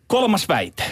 Kolmas 0.07 0.49
väite. 0.49 0.83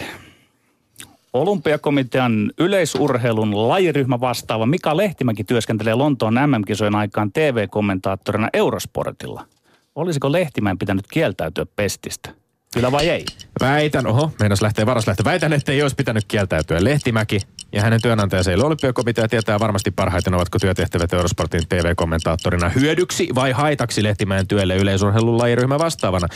Olympiakomitean 1.32 2.52
yleisurheilun 2.58 3.68
lajiryhmä 3.68 4.20
vastaava 4.20 4.66
Mika 4.66 4.96
Lehtimäki 4.96 5.44
työskentelee 5.44 5.94
Lontoon 5.94 6.34
MM-kisojen 6.34 6.94
aikaan 6.94 7.32
TV-kommentaattorina 7.32 8.48
Eurosportilla. 8.52 9.46
Olisiko 9.94 10.32
Lehtimäen 10.32 10.78
pitänyt 10.78 11.04
kieltäytyä 11.12 11.66
pestistä? 11.76 12.30
Kyllä 12.74 12.92
vai 12.92 13.08
ei? 13.08 13.24
Väitän, 13.60 14.06
oho, 14.06 14.32
meinas 14.40 14.62
lähtee 14.62 14.86
varas 14.86 15.06
lähtö. 15.06 15.24
Väitän, 15.24 15.52
että 15.52 15.72
ei 15.72 15.82
olisi 15.82 15.96
pitänyt 15.96 16.24
kieltäytyä. 16.28 16.84
Lehtimäki 16.84 17.40
ja 17.72 17.82
hänen 17.82 18.02
työnantajansa 18.02 18.52
eli 18.52 18.62
olympiakomitea 18.62 19.28
tietää 19.28 19.60
varmasti 19.60 19.90
parhaiten, 19.90 20.34
ovatko 20.34 20.58
työtehtävät 20.58 21.12
Eurosportin 21.12 21.68
TV-kommentaattorina 21.68 22.68
hyödyksi 22.68 23.28
vai 23.34 23.52
haitaksi 23.52 24.02
Lehtimäen 24.02 24.46
työlle 24.46 24.76
yleisurheilun 24.76 25.38
lajiryhmä 25.38 25.78
vastaavana. 25.78 26.28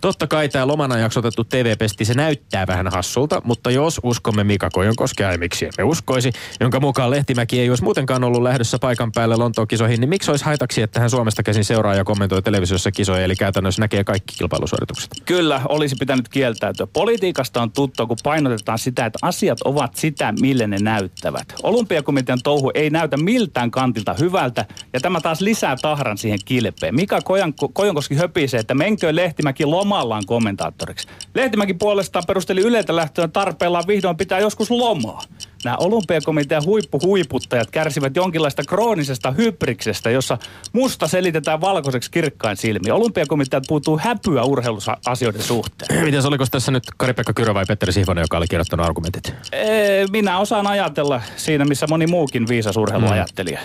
Totta 0.00 0.26
kai 0.26 0.48
tämä 0.48 0.66
lomana 0.66 0.98
jaksotettu 0.98 1.44
TV-pesti, 1.44 2.04
se 2.04 2.14
näyttää 2.14 2.66
vähän 2.66 2.88
hassulta, 2.88 3.42
mutta 3.44 3.70
jos 3.70 4.00
uskomme 4.02 4.44
Mika 4.44 4.70
Kojonkoskea, 4.70 5.32
ja 5.32 5.38
miksi 5.38 5.64
emme 5.64 5.90
uskoisi, 5.90 6.32
jonka 6.60 6.80
mukaan 6.80 7.10
Lehtimäki 7.10 7.60
ei 7.60 7.70
olisi 7.70 7.84
muutenkaan 7.84 8.24
ollut 8.24 8.42
lähdössä 8.42 8.78
paikan 8.78 9.12
päälle 9.12 9.36
Lontoon 9.36 9.68
kisoihin, 9.68 10.00
niin 10.00 10.08
miksi 10.08 10.30
olisi 10.30 10.44
haitaksi, 10.44 10.82
että 10.82 11.00
hän 11.00 11.10
Suomesta 11.10 11.42
käsin 11.42 11.64
seuraa 11.64 11.94
ja 11.94 12.04
kommentoi 12.04 12.42
televisiossa 12.42 12.92
kisoja, 12.92 13.24
eli 13.24 13.36
käytännössä 13.36 13.82
näkee 13.82 14.04
kaikki 14.04 14.34
kilpailusuoritukset. 14.38 15.10
Kyllä, 15.24 15.60
olisi 15.72 15.96
pitänyt 15.98 16.28
kieltäytyä. 16.28 16.86
Politiikasta 16.92 17.62
on 17.62 17.72
tuttua, 17.72 18.06
kun 18.06 18.16
painotetaan 18.22 18.78
sitä, 18.78 19.06
että 19.06 19.18
asiat 19.22 19.60
ovat 19.64 19.96
sitä, 19.96 20.34
mille 20.40 20.66
ne 20.66 20.78
näyttävät. 20.80 21.54
Olympiakomitean 21.62 22.38
touhu 22.44 22.70
ei 22.74 22.90
näytä 22.90 23.16
miltään 23.16 23.70
kantilta 23.70 24.14
hyvältä, 24.14 24.64
ja 24.92 25.00
tämä 25.00 25.20
taas 25.20 25.40
lisää 25.40 25.76
tahran 25.82 26.18
siihen 26.18 26.38
kilpeen. 26.44 26.94
Mika 26.94 27.20
Kojan, 27.20 27.54
Kojonkoski 27.72 28.14
höpisee, 28.14 28.60
että 28.60 28.74
menkö 28.74 29.16
Lehtimäki 29.16 29.64
lomallaan 29.64 30.26
kommentaattoriksi. 30.26 31.08
Lehtimäki 31.34 31.74
puolestaan 31.74 32.24
perusteli 32.26 32.60
Yleltä 32.60 32.96
lähtöön 32.96 33.32
tarpeellaan 33.32 33.84
vihdoin 33.86 34.16
pitää 34.16 34.38
joskus 34.40 34.70
lomaa. 34.70 35.22
Nämä 35.64 35.76
olympiakomitean 35.76 36.64
huippuhuiputtajat 36.64 37.70
kärsivät 37.70 38.16
jonkinlaista 38.16 38.62
kroonisesta 38.64 39.30
hybriksestä, 39.30 40.10
jossa 40.10 40.38
musta 40.72 41.08
selitetään 41.08 41.60
valkoiseksi 41.60 42.10
kirkkain 42.10 42.56
silmiin. 42.56 42.92
Olympiakomiteat 42.92 43.64
puuttuu 43.68 43.98
häpyä 43.98 44.42
urheiluasioiden 44.42 45.42
suhteen. 45.42 46.04
Mites 46.04 46.24
oliko 46.24 46.44
tässä 46.50 46.72
nyt 46.72 46.84
Kari-Pekka 46.96 47.32
Kyrö 47.32 47.54
vai 47.54 47.64
Petteri 47.68 47.92
Sihvonen, 47.92 48.22
joka 48.22 48.36
oli 48.36 48.46
kirjoittanut 48.48 48.86
argumentit? 48.86 49.34
Ee, 49.52 50.06
minä 50.10 50.38
osaan 50.38 50.66
ajatella 50.66 51.20
siinä, 51.36 51.64
missä 51.64 51.86
moni 51.90 52.06
muukin 52.06 52.48
viisas 52.48 52.76
urheiluajattelija. 52.76 53.60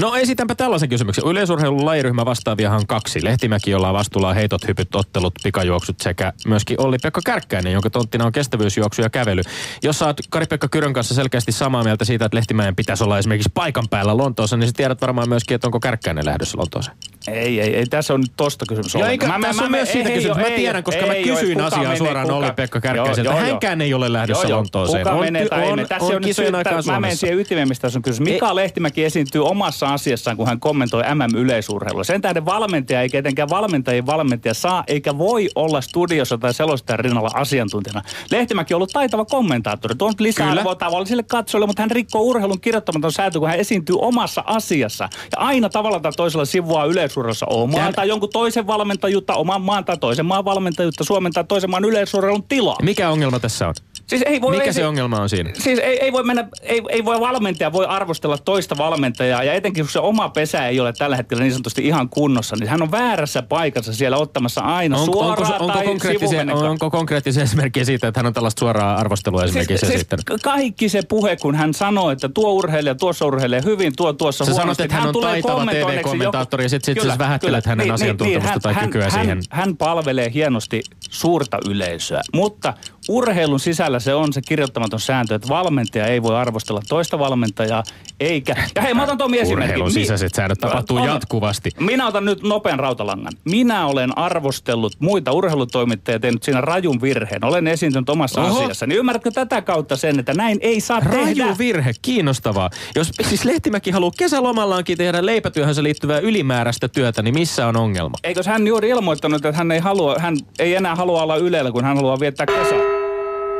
No 0.00 0.14
esitänpä 0.14 0.54
tällaisen 0.54 0.88
kysymyksen. 0.88 1.24
Yleisurheilun 1.26 1.86
lajiryhmä 1.86 2.24
vastaaviahan 2.24 2.80
on 2.80 2.86
kaksi. 2.86 3.24
Lehtimäki, 3.24 3.70
jolla 3.70 3.88
on 3.88 3.94
vastuulla 3.94 4.34
heitot, 4.34 4.68
hypyt, 4.68 4.94
ottelut, 4.94 5.34
pikajuoksut 5.42 6.00
sekä 6.00 6.32
myöskin 6.46 6.80
Olli-Pekka 6.80 7.20
Kärkkäinen, 7.24 7.72
jonka 7.72 7.90
tonttina 7.90 8.26
on 8.26 8.32
kestävyysjuoksu 8.32 9.02
ja 9.02 9.10
kävely. 9.10 9.42
Jos 9.82 10.02
oot 10.02 10.20
Kari-Pekka 10.30 10.68
Kyrön 10.68 10.92
kanssa 10.92 11.14
selkeästi 11.24 11.52
samaa 11.52 11.84
mieltä 11.84 12.04
siitä, 12.04 12.24
että 12.24 12.36
Lehtimäen 12.36 12.76
pitäisi 12.76 13.04
olla 13.04 13.18
esimerkiksi 13.18 13.50
paikan 13.54 13.88
päällä 13.90 14.16
Lontoossa, 14.16 14.56
niin 14.56 14.68
sä 14.68 14.72
tiedät 14.76 15.00
varmaan 15.00 15.28
myöskin, 15.28 15.54
että 15.54 15.66
onko 15.66 15.80
Kärkkäinen 15.80 16.24
lähdössä 16.24 16.58
Lontooseen. 16.58 16.96
Ei, 17.28 17.60
ei, 17.60 17.76
ei, 17.76 17.86
tässä 17.86 18.14
on 18.14 18.20
nyt 18.20 18.32
tosta 18.36 18.64
kysymys. 18.68 18.94
Joo, 18.94 19.02
ollenkaan. 19.02 19.32
eikä, 19.32 19.46
tässä 19.46 19.64
on 19.64 19.70
myös 19.70 19.92
siitä 19.92 20.10
kysymys. 20.10 20.36
Mä 20.36 20.44
tiedän, 20.56 20.84
koska 20.84 21.06
mä 21.06 21.14
kysyin 21.14 21.60
asiaa 21.60 21.96
suoraan 21.96 22.30
Olli-Pekka 22.30 22.80
Kärkkäiseltä. 22.80 23.34
Hänkään 23.34 23.80
ei 23.80 23.94
ole 23.94 24.12
lähdössä 24.12 24.50
Lontooseen. 24.50 25.04
Kuka 25.04 25.14
On 25.14 25.24
menee 25.24 25.48
tai 25.48 25.62
ei 25.62 25.72
on-. 25.72 25.86
Tässä 25.88 26.06
on 26.06 26.14
on 26.14 26.22
nyt 26.22 26.66
että 26.66 26.92
Mä 26.92 27.00
menen 27.00 27.16
siihen 27.16 27.38
ytimeen, 27.38 27.68
mistä 27.68 27.88
on 27.96 28.02
kysymys. 28.02 28.32
Mika 28.32 28.54
Lehtimäki 28.54 29.04
esiintyy 29.04 29.44
omassa 29.44 29.94
asiassaan, 29.94 30.36
kun 30.36 30.46
hän 30.46 30.60
kommentoi 30.60 31.02
MM-yleisurheilua. 31.14 32.04
Sen 32.04 32.20
tähden 32.20 32.44
valmentaja 32.44 33.02
eikä 33.02 33.18
etenkään 33.18 33.48
valmentajien 33.48 34.06
valmentaja 34.06 34.54
saa 34.54 34.84
eikä 34.86 35.18
voi 35.18 35.48
olla 35.54 35.80
studiossa 35.80 36.38
tai 36.38 36.54
selostajan 36.54 37.00
rinnalla 37.00 37.30
asiantuntijana. 37.34 38.02
Lehtimäki 38.30 38.74
on 38.74 38.76
ollut 38.76 38.90
taitava 38.92 39.24
kommentaattori. 39.24 39.94
Tuon 39.94 40.14
lisäarvoa 40.18 40.62
Kyllä. 40.62 40.74
tavallisille 40.74 41.22
katsojille, 41.22 41.66
mutta 41.66 41.82
hän 41.82 41.90
rikkoo 41.90 42.22
urheilun 42.22 42.60
kirjoittamaton 42.60 43.12
sääntö, 43.12 43.38
kun 43.38 43.48
hän 43.48 43.58
esiintyy 43.58 43.96
omassa 43.98 44.44
asiassa. 44.46 45.08
Ja 45.32 45.38
aina 45.38 45.68
tavalla 45.68 46.00
tai 46.00 46.12
toisella 46.16 46.44
sivuaa 46.44 46.86
yleisurheilussa 47.22 47.46
omaa 47.46 47.92
tai 47.92 48.08
jonkun 48.08 48.30
toisen 48.30 48.66
valmentajuutta, 48.66 49.34
oman 49.34 49.62
maan 49.62 49.84
tai 49.84 49.96
toisen 49.96 50.26
maan 50.26 50.44
valmentajuutta, 50.44 51.04
Suomen 51.04 51.32
tai 51.32 51.44
toisen 51.44 51.70
maan 51.70 51.84
yleisurheilun 51.84 52.42
tilaa. 52.42 52.76
Mikä 52.82 53.10
ongelma 53.10 53.40
tässä 53.40 53.68
on? 53.68 53.74
Siis 54.06 54.22
ei 54.26 54.40
voi, 54.40 54.50
Mikä 54.50 54.64
ei, 54.64 54.72
se 54.72 54.86
ongelma 54.86 55.20
on 55.20 55.28
siinä? 55.28 55.50
Siis 55.54 55.78
ei, 55.78 55.98
ei, 56.04 56.12
voi 56.12 56.24
mennä, 56.24 56.48
ei, 56.62 56.82
ei 56.88 57.04
voi 57.04 57.20
valmentaja 57.20 57.72
voi 57.72 57.86
arvostella 57.86 58.38
toista 58.38 58.76
valmentajaa 58.78 59.44
ja 59.44 59.52
etenkin 59.52 59.84
kun 59.84 59.90
se 59.90 59.98
oma 59.98 60.28
pesä 60.28 60.66
ei 60.68 60.80
ole 60.80 60.92
tällä 60.92 61.16
hetkellä 61.16 61.42
niin 61.42 61.52
sanotusti 61.52 61.86
ihan 61.86 62.08
kunnossa, 62.08 62.56
niin 62.56 62.68
hän 62.68 62.82
on 62.82 62.90
väärässä 62.90 63.42
paikassa 63.42 63.92
siellä 63.92 64.16
ottamassa 64.16 64.60
aina 64.60 64.98
On, 64.98 65.04
suoraan 65.04 65.52
onko, 65.52 65.64
onko, 65.64 65.74
tai 65.74 65.84
konkreettisia, 65.84 66.40
onko 66.52 66.90
konkreettisia 66.90 67.42
esimerkkejä 67.42 67.84
siitä, 67.84 68.08
että 68.08 68.18
hän 68.20 68.26
on 68.26 68.32
tällaista 68.32 68.60
suoraa 68.60 68.96
arvostelua 68.96 69.44
esimerkiksi 69.44 69.68
siis, 69.78 69.80
siis 69.80 69.94
esittänyt? 69.94 70.24
kaikki 70.42 70.88
se 70.88 71.02
puhe, 71.08 71.36
kun 71.36 71.54
hän 71.54 71.74
sanoo, 71.74 72.10
että 72.10 72.28
tuo 72.28 72.52
urheilija, 72.52 72.94
tuossa 72.94 73.26
urheilija 73.26 73.62
hyvin, 73.62 73.92
tuo 73.96 74.12
tuossa 74.12 74.44
Sä 74.44 74.50
sanot, 74.50 74.58
huonosti. 74.62 74.82
että 74.82 74.96
hän 74.96 75.06
on 75.06 75.12
tulee 75.12 75.30
taitava 75.42 75.66
TV-kommentaattori 75.66 76.64
ja 76.64 76.68
sit- 76.68 76.84
sit 76.84 76.94
sä 76.98 77.00
Kyllä, 77.02 77.18
vähättelet 77.18 77.66
hänen 77.66 77.90
asiantuntemusta 77.90 78.50
hän- 78.50 78.60
tai 78.60 78.74
hän- 78.74 78.84
kykyä 78.84 79.02
hän, 79.02 79.10
siihen. 79.10 79.40
Hän 79.50 79.76
palvelee 79.76 80.30
hienosti 80.34 80.82
suurta 81.10 81.58
yleisöä, 81.68 82.20
mutta 82.32 82.74
urheilun 83.08 83.60
sisällä 83.60 84.00
se 84.00 84.14
on 84.14 84.32
se 84.32 84.40
kirjoittamaton 84.48 85.00
sääntö, 85.00 85.34
että 85.34 85.48
valmentaja 85.48 86.06
ei 86.06 86.22
voi 86.22 86.36
arvostella 86.36 86.80
toista 86.88 87.18
valmentajaa, 87.18 87.82
eikä... 88.20 88.56
Ja 88.74 88.82
hei, 88.82 88.94
mä 88.94 89.02
otan 89.02 89.18
tuon 89.18 89.34
esimerkin. 89.34 89.62
Urheilun 89.62 89.92
sisäiset 89.92 90.34
säännöt 90.34 90.58
tapahtuu 90.58 90.96
On- 90.96 91.04
jatkuvasti. 91.04 91.70
Minä 91.80 92.06
otan 92.06 92.24
nyt 92.24 92.42
nopean 92.42 92.78
rautalangan. 92.78 93.32
Minä 93.44 93.86
olen 93.86 94.18
arvostellut 94.18 94.96
muita 94.98 95.32
urheilutoimittajia 95.32 96.18
tehnyt 96.18 96.42
siinä 96.42 96.60
rajun 96.60 97.02
virheen. 97.02 97.44
Olen 97.44 97.66
esiintynyt 97.66 98.08
omassa 98.08 98.40
Oho. 98.40 98.58
asiassa. 98.58 98.86
Niin 98.86 98.98
ymmärrätkö 98.98 99.30
tätä 99.30 99.62
kautta 99.62 99.96
sen, 99.96 100.18
että 100.18 100.34
näin 100.34 100.58
ei 100.60 100.80
saa 100.80 101.00
tehdä? 101.00 101.16
Raju 101.16 101.58
virhe, 101.58 101.92
kiinnostavaa. 102.02 102.70
Jos 102.94 103.10
siis 103.22 103.44
Lehtimäki 103.44 103.90
haluaa 103.90 104.12
kesälomallaankin 104.18 104.98
tehdä 104.98 105.26
leipätyöhönsä 105.26 105.82
liittyvää 105.82 106.18
ylimääräistä 106.18 106.88
työtä, 106.88 107.22
niin 107.22 107.34
missä 107.34 107.66
on 107.66 107.76
ongelma? 107.76 108.14
Eikös 108.24 108.46
hän 108.46 108.66
juuri 108.66 108.88
ilmoittanut, 108.88 109.44
että 109.44 109.58
hän 109.58 109.72
ei, 109.72 109.78
halua, 109.80 110.16
hän 110.18 110.36
ei 110.58 110.74
enää 110.74 110.94
halua 110.94 111.22
olla 111.22 111.36
Ylellä, 111.36 111.72
kun 111.72 111.84
hän 111.84 111.96
haluaa 111.96 112.20
viettää 112.20 112.46
kesää? 112.46 112.93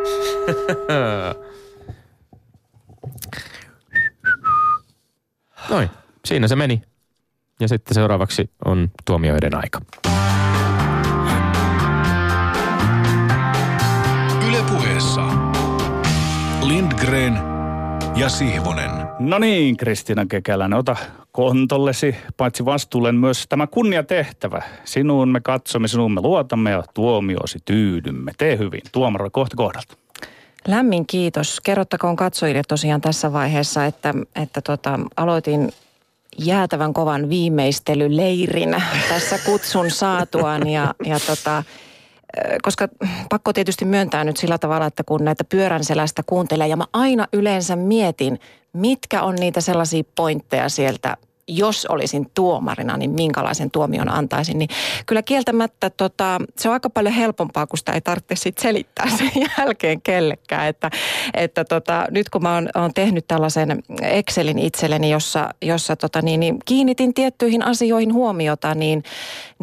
Noin, 5.70 5.90
siinä 6.24 6.48
se 6.48 6.56
meni. 6.56 6.82
Ja 7.60 7.68
sitten 7.68 7.94
seuraavaksi 7.94 8.50
on 8.64 8.90
tuomioiden 9.04 9.54
aika. 9.54 9.80
Ylepuheessa 14.48 15.22
Lindgren 16.62 17.38
ja 18.16 18.28
Sihvonen. 18.28 18.90
No 19.18 19.38
niin, 19.38 19.76
Kristiina 19.76 20.26
Kekäläinen, 20.26 20.78
ota 20.78 20.96
kontollesi 21.36 22.16
paitsi 22.36 22.64
vastuulleen 22.64 23.14
myös 23.14 23.46
tämä 23.48 23.66
kunniatehtävä. 23.66 24.62
Sinuun 24.84 25.28
me 25.28 25.40
katsomme, 25.40 25.88
sinuun 25.88 26.12
me 26.12 26.20
luotamme 26.20 26.70
ja 26.70 26.82
tuomiosi 26.94 27.58
tyydymme. 27.64 28.32
Tee 28.38 28.58
hyvin. 28.58 28.80
Tuomaro 28.92 29.30
kohta 29.30 29.56
kohdalta. 29.56 29.96
Lämmin 30.68 31.06
kiitos. 31.06 31.60
Kerrottakoon 31.60 32.16
katsojille 32.16 32.62
tosiaan 32.68 33.00
tässä 33.00 33.32
vaiheessa, 33.32 33.86
että, 33.86 34.14
että 34.34 34.60
tota, 34.60 35.00
aloitin 35.16 35.72
jäätävän 36.38 36.92
kovan 36.92 37.28
viimeistelyleirin 37.28 38.76
tässä 39.08 39.38
kutsun 39.38 39.90
saatuaan 39.90 40.68
ja, 40.68 40.94
ja 41.04 41.20
tota, 41.26 41.62
koska 42.62 42.88
pakko 43.30 43.52
tietysti 43.52 43.84
myöntää 43.84 44.24
nyt 44.24 44.36
sillä 44.36 44.58
tavalla, 44.58 44.86
että 44.86 45.04
kun 45.04 45.24
näitä 45.24 45.44
pyörän 45.44 45.84
selästä 45.84 46.22
kuuntelee 46.26 46.68
ja 46.68 46.76
mä 46.76 46.84
aina 46.92 47.26
yleensä 47.32 47.76
mietin, 47.76 48.38
mitkä 48.72 49.22
on 49.22 49.34
niitä 49.34 49.60
sellaisia 49.60 50.02
pointteja 50.14 50.68
sieltä, 50.68 51.16
jos 51.48 51.86
olisin 51.86 52.30
tuomarina, 52.34 52.96
niin 52.96 53.10
minkälaisen 53.10 53.70
tuomion 53.70 54.08
antaisin. 54.08 54.58
Niin 54.58 54.68
kyllä 55.06 55.22
kieltämättä 55.22 55.90
tota, 55.90 56.40
se 56.56 56.68
on 56.68 56.72
aika 56.72 56.90
paljon 56.90 57.14
helpompaa, 57.14 57.66
kun 57.66 57.78
sitä 57.78 57.92
ei 57.92 58.00
tarvitse 58.00 58.36
sit 58.36 58.58
selittää 58.58 59.06
sen 59.18 59.30
jälkeen 59.58 60.00
kellekään. 60.02 60.68
Että, 60.68 60.90
että 61.34 61.64
tota, 61.64 62.06
nyt 62.10 62.30
kun 62.30 62.42
mä 62.42 62.54
oon, 62.54 62.68
oon 62.74 62.94
tehnyt 62.94 63.24
tällaisen 63.28 63.82
Excelin 64.02 64.58
itselleni, 64.58 65.10
jossa, 65.10 65.50
jossa 65.62 65.96
tota, 65.96 66.22
niin, 66.22 66.40
niin 66.40 66.58
kiinnitin 66.64 67.14
tiettyihin 67.14 67.62
asioihin 67.62 68.12
huomiota, 68.12 68.74
niin, 68.74 69.02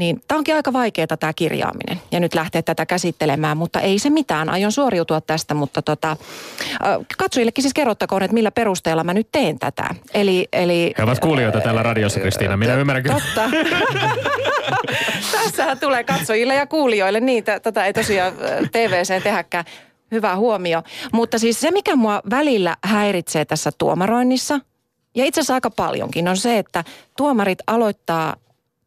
niin 0.02 0.22
tämä 0.28 0.38
onkin 0.38 0.56
aika 0.56 0.74
vaikeaa 0.74 1.18
tämä 1.20 1.34
kirjaaminen. 1.34 2.02
Ja 2.12 2.20
nyt 2.20 2.34
lähteä 2.34 2.62
tätä 2.62 2.86
käsittelemään, 2.86 3.58
mutta 3.58 3.80
ei 3.80 4.00
se 4.00 4.10
mitään. 4.10 4.50
Aion 4.50 4.72
suoriutua 4.72 5.22
tästä, 5.22 5.54
mutta 5.54 5.82
tota, 5.82 6.18
katsojillekin 7.18 7.62
siis 7.62 7.74
kerrottakoon, 7.74 8.24
että 8.24 8.34
millä 8.34 8.52
perusteella 8.52 9.04
mä 9.04 9.14
nyt 9.14 9.28
teen 9.32 9.60
tätä. 9.60 9.96
Eli, 10.14 10.48
eli 10.54 10.94
He 10.98 11.04
ovat 11.04 11.20
kuulijoita 11.20 11.62
täällä 11.62 11.82
täällä 11.82 11.84
radiossa, 11.84 12.20
Kristiina. 12.20 12.58
Minä 12.58 12.76
ymmärrän 12.76 13.04
kyllä. 13.04 13.16
Totta. 13.16 13.50
Tässähän 15.32 15.80
tulee 15.80 16.04
katsojille 16.04 16.56
ja 16.56 16.68
kuulijoille. 16.68 17.20
Niin, 17.20 17.44
tätä 17.44 17.86
ei 17.86 17.94
tosiaan 17.94 18.34
TVC 18.72 19.24
tehäkään. 19.24 19.66
Hyvä 20.12 20.36
huomio. 20.36 20.84
Mutta 21.14 21.40
siis 21.40 21.62
se, 21.62 21.72
mikä 21.72 21.96
mua 21.96 22.22
välillä 22.30 22.78
häiritsee 22.84 23.46
tässä 23.46 23.72
tuomaroinnissa, 23.78 24.60
ja 25.16 25.26
itse 25.26 25.42
asiassa 25.42 25.54
aika 25.54 25.70
paljonkin, 25.70 26.28
on 26.28 26.38
se, 26.38 26.58
että 26.58 26.84
tuomarit 27.18 27.60
aloittaa 27.68 28.36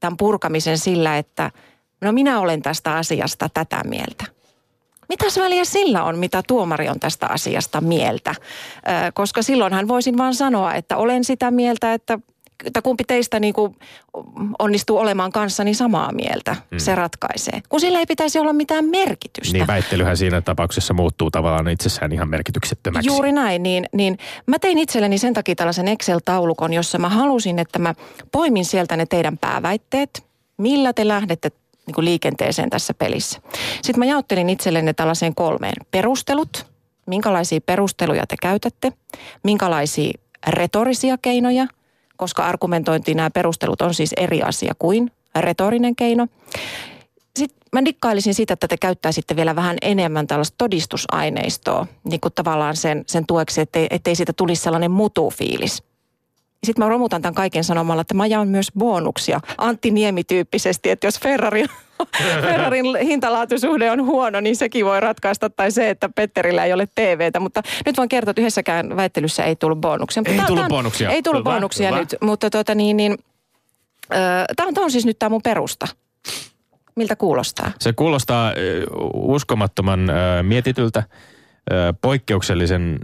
tämän 0.04 0.16
purkamisen 0.16 0.78
sillä, 0.78 1.18
että 1.18 1.50
no 2.00 2.12
minä 2.12 2.40
olen 2.40 2.62
tästä 2.62 2.96
asiasta 2.96 3.48
tätä 3.54 3.80
mieltä. 3.84 4.24
Mitäs 5.08 5.38
väliä 5.38 5.64
sillä 5.64 6.04
on, 6.04 6.18
mitä 6.18 6.42
tuomari 6.48 6.88
on 6.88 7.00
tästä 7.00 7.26
asiasta 7.26 7.80
mieltä? 7.80 8.34
Koska 9.14 9.42
silloinhan 9.42 9.88
voisin 9.88 10.18
vaan 10.18 10.34
sanoa, 10.34 10.74
että 10.74 10.96
olen 10.96 11.24
sitä 11.24 11.50
mieltä, 11.50 11.94
että 11.94 12.18
että 12.64 12.82
kumpi 12.82 13.04
teistä 13.04 13.40
niin 13.40 13.54
kuin 13.54 13.76
onnistuu 14.58 14.98
olemaan 14.98 15.32
kanssani 15.32 15.74
samaa 15.74 16.12
mieltä, 16.12 16.56
mm. 16.70 16.78
se 16.78 16.94
ratkaisee. 16.94 17.62
Kun 17.68 17.80
sillä 17.80 17.98
ei 17.98 18.06
pitäisi 18.06 18.38
olla 18.38 18.52
mitään 18.52 18.84
merkitystä. 18.84 19.58
Niin 19.58 19.66
väittelyhän 19.66 20.16
siinä 20.16 20.40
tapauksessa 20.40 20.94
muuttuu 20.94 21.30
tavallaan 21.30 21.68
itsessään 21.68 22.12
ihan 22.12 22.28
merkityksettömäksi. 22.28 23.08
Juuri 23.08 23.32
näin, 23.32 23.62
niin, 23.62 23.86
niin 23.92 24.18
mä 24.46 24.58
tein 24.58 24.78
itselleni 24.78 25.18
sen 25.18 25.34
takia 25.34 25.54
tällaisen 25.54 25.88
Excel-taulukon, 25.88 26.72
jossa 26.72 26.98
mä 26.98 27.08
halusin, 27.08 27.58
että 27.58 27.78
mä 27.78 27.94
poimin 28.32 28.64
sieltä 28.64 28.96
ne 28.96 29.06
teidän 29.06 29.38
pääväitteet, 29.38 30.26
millä 30.56 30.92
te 30.92 31.08
lähdette 31.08 31.50
niin 31.86 31.94
kuin 31.94 32.04
liikenteeseen 32.04 32.70
tässä 32.70 32.94
pelissä. 32.94 33.40
Sitten 33.82 33.98
mä 33.98 34.04
jaottelin 34.04 34.50
itselleni 34.50 34.94
tällaiseen 34.94 35.34
kolmeen. 35.34 35.74
Perustelut, 35.90 36.66
minkälaisia 37.06 37.60
perusteluja 37.60 38.26
te 38.26 38.36
käytätte, 38.42 38.92
minkälaisia 39.42 40.12
retorisia 40.46 41.18
keinoja, 41.18 41.66
koska 42.16 42.44
argumentointi 42.44 43.14
nämä 43.14 43.31
perustelut 43.31 43.83
on 43.83 43.94
siis 43.94 44.12
eri 44.16 44.42
asia 44.42 44.72
kuin 44.79 45.11
retorinen 45.40 45.96
keino. 45.96 46.27
Sitten 47.38 47.59
mä 47.72 47.85
dikkailisin 47.85 48.35
siitä, 48.35 48.55
että 48.55 48.68
te 48.68 48.77
käyttäisitte 48.77 49.37
vielä 49.37 49.57
vähän 49.57 49.77
enemmän 49.83 50.27
tällaista 50.27 50.55
todistusaineistoa, 50.59 51.87
niin 52.05 52.20
kuin 52.20 52.35
tavallaan 52.35 52.77
sen, 52.77 53.05
sen 53.07 53.27
tueksi, 53.27 53.61
ettei, 53.61 53.87
ettei 53.90 54.14
siitä 54.14 54.33
tulisi 54.33 54.62
sellainen 54.62 54.90
mutufiilis. 54.90 55.83
Sitten 56.64 56.85
mä 56.85 56.88
romutan 56.88 57.22
tämän 57.22 57.35
kaiken 57.35 57.64
sanomalla, 57.64 58.00
että 58.00 58.14
mä 58.14 58.27
jaan 58.27 58.48
myös 58.48 58.68
bonuksia 58.79 59.40
Antti 59.59 59.90
Niemi-tyyppisesti, 59.90 60.90
että 60.90 61.07
jos 61.07 61.20
Ferrari, 61.20 61.64
Ferrarin 62.42 62.87
hintalaatuisuhde 63.09 63.90
on 63.90 64.05
huono, 64.07 64.40
niin 64.40 64.57
sekin 64.57 64.85
voi 64.85 65.00
ratkaista. 65.00 65.50
Tai 65.50 65.70
se, 65.70 65.90
että 65.90 66.09
Petterillä 66.14 66.64
ei 66.64 66.72
ole 66.72 66.87
TVtä. 66.94 67.40
Mutta 67.40 67.62
nyt 67.87 67.96
voin 67.96 68.09
kertoa, 68.09 68.31
että 68.31 68.40
yhdessäkään 68.40 68.96
väittelyssä 68.96 69.44
ei 69.44 69.57
tullut 69.57 69.81
bonuksia. 69.81 70.22
Ei 70.27 70.37
Tää- 70.37 70.46
tullut 70.46 70.61
tää 70.61 70.64
on- 70.66 70.68
bonuksia. 70.79 71.11
Ei 71.11 71.22
tullut 71.22 71.40
Hyvä, 71.44 71.55
bonuksia 71.55 71.88
hyvä. 71.88 72.00
nyt, 72.00 72.16
mutta 72.20 72.50
tota 72.50 72.74
niin, 72.74 72.96
niin 72.96 73.16
Tämä 74.57 74.68
on, 74.68 74.85
on 74.85 74.90
siis 74.90 75.07
nyt 75.07 75.18
tämä 75.18 75.31
mun 75.31 75.42
perusta. 75.42 75.87
Miltä 76.96 77.16
kuulostaa? 77.16 77.70
Se 77.79 77.92
kuulostaa 77.92 78.53
uskomattoman 79.14 80.00
mietityltä, 80.42 81.03
poikkeuksellisen 82.00 82.98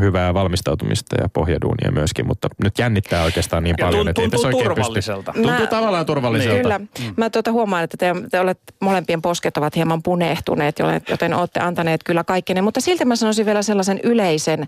hyvää 0.00 0.34
valmistautumista 0.34 1.16
ja 1.22 1.28
pohjaduunia 1.28 1.92
myöskin, 1.92 2.26
mutta 2.26 2.48
nyt 2.64 2.78
jännittää 2.78 3.24
oikeastaan 3.24 3.62
niin 3.62 3.74
Ja 3.78 3.86
paljon, 3.86 4.08
että 4.08 4.22
ei 4.22 4.28
tässä 4.28 4.42
tuntuu 4.42 4.58
oikein 4.58 4.68
pysty. 4.68 4.80
turvalliselta. 4.82 5.32
Tuntuu 5.32 5.50
Mä- 5.52 5.66
tavallaan 5.66 6.06
turvalliselta. 6.06 6.62
Kyllä. 6.62 6.80
Mä 7.16 7.30
tuota 7.30 7.52
huomaan, 7.52 7.84
että 7.84 7.96
te, 7.96 8.14
te 8.30 8.40
olette, 8.40 8.72
molempien 8.80 9.22
posket 9.22 9.56
ovat 9.56 9.76
hieman 9.76 10.02
punehtuneet, 10.02 10.78
joten, 10.78 11.02
joten 11.08 11.34
olette 11.34 11.60
antaneet 11.60 12.00
kyllä 12.04 12.24
kaikkenne. 12.24 12.62
Mutta 12.62 12.80
silti 12.80 13.04
mä 13.04 13.16
sanoisin 13.16 13.46
vielä 13.46 13.62
sellaisen 13.62 14.00
yleisen 14.02 14.60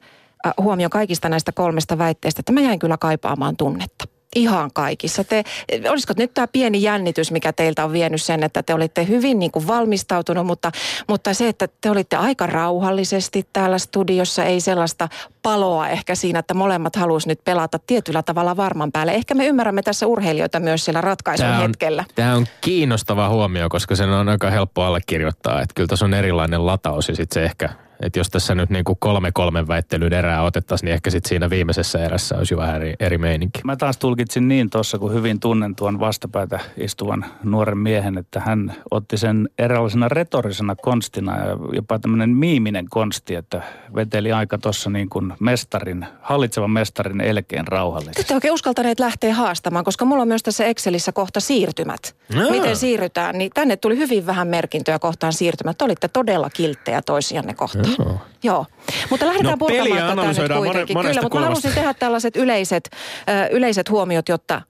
äh, 0.46 0.52
huomion 0.60 0.90
kaikista 0.90 1.28
näistä 1.28 1.52
kolmesta 1.52 1.98
väitteestä, 1.98 2.40
että 2.40 2.52
mä 2.52 2.60
jäin 2.60 2.78
kyllä 2.78 2.96
kaipaamaan 2.96 3.56
tunnetta. 3.56 4.04
Ihan 4.36 4.70
kaikissa. 4.72 5.24
Te, 5.24 5.44
olisiko 5.90 6.14
nyt 6.16 6.34
tämä 6.34 6.46
pieni 6.46 6.82
jännitys, 6.82 7.30
mikä 7.32 7.52
teiltä 7.52 7.84
on 7.84 7.92
vienyt 7.92 8.22
sen, 8.22 8.42
että 8.42 8.62
te 8.62 8.74
olitte 8.74 9.06
hyvin 9.06 9.38
niin 9.38 9.50
kuin 9.50 9.66
valmistautunut, 9.66 10.46
mutta, 10.46 10.72
mutta 11.08 11.34
se, 11.34 11.48
että 11.48 11.68
te 11.80 11.90
olitte 11.90 12.16
aika 12.16 12.46
rauhallisesti 12.46 13.48
täällä 13.52 13.78
studiossa, 13.78 14.44
ei 14.44 14.60
sellaista 14.60 15.08
paloa 15.42 15.88
ehkä 15.88 16.14
siinä, 16.14 16.38
että 16.38 16.54
molemmat 16.54 16.96
haluaisi 16.96 17.28
nyt 17.28 17.40
pelata 17.44 17.78
tietyllä 17.86 18.22
tavalla 18.22 18.56
varman 18.56 18.92
päälle. 18.92 19.14
Ehkä 19.14 19.34
me 19.34 19.46
ymmärrämme 19.46 19.82
tässä 19.82 20.06
urheilijoita 20.06 20.60
myös 20.60 20.84
siellä 20.84 21.00
ratkaisun 21.00 21.46
Tämä 21.46 21.58
on, 21.58 21.68
hetkellä. 21.68 22.04
tämä 22.14 22.34
on 22.34 22.46
kiinnostava 22.60 23.28
huomio, 23.28 23.68
koska 23.68 23.96
sen 23.96 24.10
on 24.10 24.28
aika 24.28 24.50
helppo 24.50 24.82
allekirjoittaa. 24.82 25.60
Että 25.60 25.74
kyllä 25.74 25.86
tässä 25.88 26.04
on 26.04 26.14
erilainen 26.14 26.66
lataus 26.66 27.08
ja 27.08 27.16
sitten 27.16 27.34
se 27.34 27.44
ehkä, 27.44 27.68
että 28.00 28.18
jos 28.18 28.28
tässä 28.28 28.54
nyt 28.54 28.70
niin 28.70 28.84
kuin 28.84 28.96
kolme 29.00 29.30
kolmen 29.32 29.68
väittelyn 29.68 30.12
erää 30.12 30.42
otettaisiin, 30.42 30.86
niin 30.86 30.94
ehkä 30.94 31.10
sitten 31.10 31.28
siinä 31.28 31.50
viimeisessä 31.50 32.04
erässä 32.04 32.36
olisi 32.38 32.54
jo 32.54 32.58
vähän 32.58 32.76
eri, 32.76 32.94
eri 33.00 33.18
meininki. 33.18 33.60
Mä 33.64 33.76
taas 33.76 33.96
tulkitsin 33.98 34.48
niin 34.48 34.70
tuossa, 34.70 34.98
kun 34.98 35.14
hyvin 35.14 35.40
tunnen 35.40 35.76
tuon 35.76 36.00
vastapäätä 36.00 36.60
istuvan 36.76 37.24
nuoren 37.44 37.78
miehen, 37.78 38.18
että 38.18 38.40
hän 38.40 38.74
otti 38.90 39.16
sen 39.16 39.48
eräänlaisena 39.58 40.08
retorisena 40.08 40.76
konstina 40.76 41.36
ja 41.36 41.56
jopa 41.72 41.98
tämmöinen 41.98 42.30
miiminen 42.30 42.86
konsti, 42.90 43.34
että 43.34 43.62
veteli 43.94 44.32
aika 44.32 44.58
tuossa 44.58 44.90
niin 44.90 45.08
kuin 45.08 45.32
mestarin, 45.40 46.06
hallitsevan 46.22 46.70
mestarin 46.70 47.20
elkeen 47.20 47.64
Te 47.64 47.70
rauhallisesti. 47.70 48.20
ette 48.20 48.34
oikein 48.34 48.54
uskaltaneet 48.54 49.00
lähteä 49.00 49.34
haastamaan, 49.34 49.84
koska 49.84 50.04
mulla 50.04 50.22
on 50.22 50.28
myös 50.28 50.42
tässä 50.42 50.64
Excelissä 50.64 51.12
kohta 51.12 51.40
siirtymät. 51.40 52.16
Jaa. 52.34 52.50
Miten 52.50 52.76
siirrytään, 52.76 53.38
niin 53.38 53.50
tänne 53.54 53.76
tuli 53.76 53.98
hyvin 53.98 54.26
vähän 54.26 54.48
merkintöjä 54.48 54.98
kohtaan 54.98 55.32
siirtymät. 55.32 55.78
Te 55.78 55.84
olitte 55.84 56.08
todella 56.08 56.50
kilttejä 56.50 57.02
toisianne 57.02 57.54
kohtaan. 57.54 57.85
Joo. 57.98 58.18
Joo. 58.42 58.66
Mutta 59.10 59.26
lähdetään 59.26 59.58
No, 59.58 59.66
purkamaan 59.66 60.16
tätä 60.16 60.42
nyt 60.42 60.50
mone- 60.50 60.56
kuitenkin. 60.56 60.96
Kyllä, 60.96 61.08
mutta 61.08 61.22
mä 61.22 61.28
kulmasta. 61.30 61.48
halusin 61.48 61.74
tehdä 61.74 61.94
tällaiset 61.94 62.36
yleiset, 62.36 62.90
ö, 63.28 63.46
yleiset 63.50 63.90
huomiot, 63.90 64.28
jotta 64.28 64.62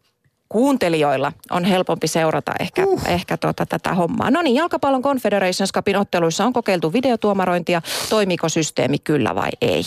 kuuntelijoilla 0.49 1.33
on 1.51 1.65
helpompi 1.65 2.09
seurata 2.09 2.53
ehkä, 2.61 2.83
uh. 2.87 3.03
ehkä 3.09 3.37
tuota, 3.37 3.67
tätä 3.67 3.95
hommaa. 3.95 4.31
No 4.31 4.43
niin, 4.43 4.57
jalkapallon 4.57 5.03
Confederations 5.03 5.73
Cupin 5.73 5.97
otteluissa 5.97 6.45
on 6.45 6.53
kokeiltu 6.53 6.93
videotuomarointia. 6.93 7.83
Toimiiko 8.11 8.49
systeemi 8.49 8.99
kyllä 8.99 9.35
vai 9.35 9.51
ei? 9.61 9.83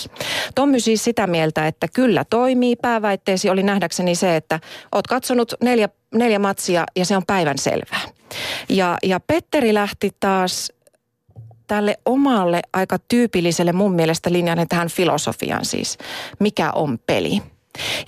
Tommy 0.55 0.79
siis 0.79 1.03
sitä 1.03 1.27
mieltä, 1.27 1.67
että 1.67 1.87
kyllä 1.93 2.23
toimii. 2.29 2.75
Pääväitteesi 2.75 3.49
oli 3.49 3.63
nähdäkseni 3.63 4.15
se, 4.15 4.35
että 4.35 4.59
oot 4.95 5.07
katsonut 5.07 5.53
neljä, 5.63 5.89
neljä 6.15 6.39
matsia 6.39 6.85
ja 6.95 7.05
se 7.05 7.17
on 7.17 7.23
päivän 7.27 7.57
selvää. 7.57 8.01
Ja, 8.69 8.97
ja 9.03 9.19
Petteri 9.19 9.73
lähti 9.73 10.11
taas 10.19 10.71
tälle 11.69 11.97
omalle 12.05 12.61
aika 12.73 12.97
tyypilliselle 13.07 13.73
mun 13.73 13.93
mielestä 13.93 14.31
linjalle 14.31 14.65
tähän 14.69 14.89
filosofiaan 14.89 15.65
siis, 15.65 15.97
mikä 16.39 16.71
on 16.71 16.99
peli. 17.05 17.41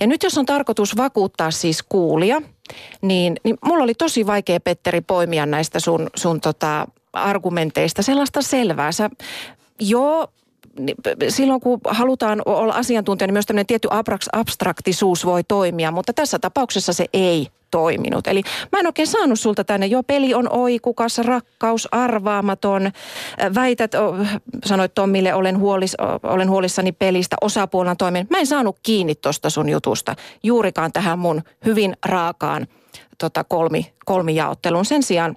Ja 0.00 0.06
nyt 0.06 0.22
jos 0.22 0.38
on 0.38 0.46
tarkoitus 0.46 0.96
vakuuttaa 0.96 1.50
siis 1.50 1.82
kuulia, 1.88 2.42
niin, 3.02 3.36
niin 3.44 3.56
mulla 3.64 3.84
oli 3.84 3.94
tosi 3.94 4.26
vaikea 4.26 4.60
Petteri 4.60 5.00
poimia 5.00 5.46
näistä 5.46 5.80
sun, 5.80 6.10
sun 6.16 6.40
tota 6.40 6.86
argumenteista 7.12 8.02
sellaista 8.02 8.42
selvää. 8.42 8.92
Sä, 8.92 9.10
joo, 9.80 10.28
ni- 10.78 10.94
p- 10.94 11.18
p- 11.18 11.28
silloin 11.28 11.60
kun 11.60 11.80
halutaan 11.88 12.42
olla 12.46 12.74
asiantuntija, 12.74 13.26
niin 13.26 13.34
myös 13.34 13.46
tämmöinen 13.46 13.66
tietty 13.66 13.88
abstraktisuus 14.32 15.24
voi 15.26 15.44
toimia, 15.44 15.90
mutta 15.90 16.12
tässä 16.12 16.38
tapauksessa 16.38 16.92
se 16.92 17.06
ei 17.12 17.48
toiminut. 17.72 18.26
Eli 18.26 18.42
mä 18.72 18.80
en 18.80 18.86
oikein 18.86 19.06
saanut 19.06 19.40
sulta 19.40 19.64
tänne, 19.64 19.86
jo 19.86 20.02
peli 20.02 20.34
on 20.34 20.52
oikukas, 20.52 21.18
rakkaus, 21.18 21.88
arvaamaton. 21.92 22.86
Äh, 22.86 22.92
Väität, 23.54 23.94
o, 23.94 24.16
sanoit 24.64 24.94
Tommille, 24.94 25.34
olen, 25.34 25.58
huolis, 25.58 25.96
olen 26.22 26.50
huolissani 26.50 26.92
pelistä, 26.92 27.36
osapuolena 27.40 27.96
toimin. 27.96 28.26
Mä 28.30 28.38
en 28.38 28.46
saanut 28.46 28.76
kiinni 28.82 29.14
tuosta 29.14 29.50
sun 29.50 29.68
jutusta, 29.68 30.16
juurikaan 30.42 30.92
tähän 30.92 31.18
mun 31.18 31.42
hyvin 31.64 31.96
raakaan 32.06 32.66
tota, 33.18 33.44
kolmi, 33.44 33.92
kolmijaotteluun. 34.04 34.84
Sen 34.84 35.02
sijaan 35.02 35.36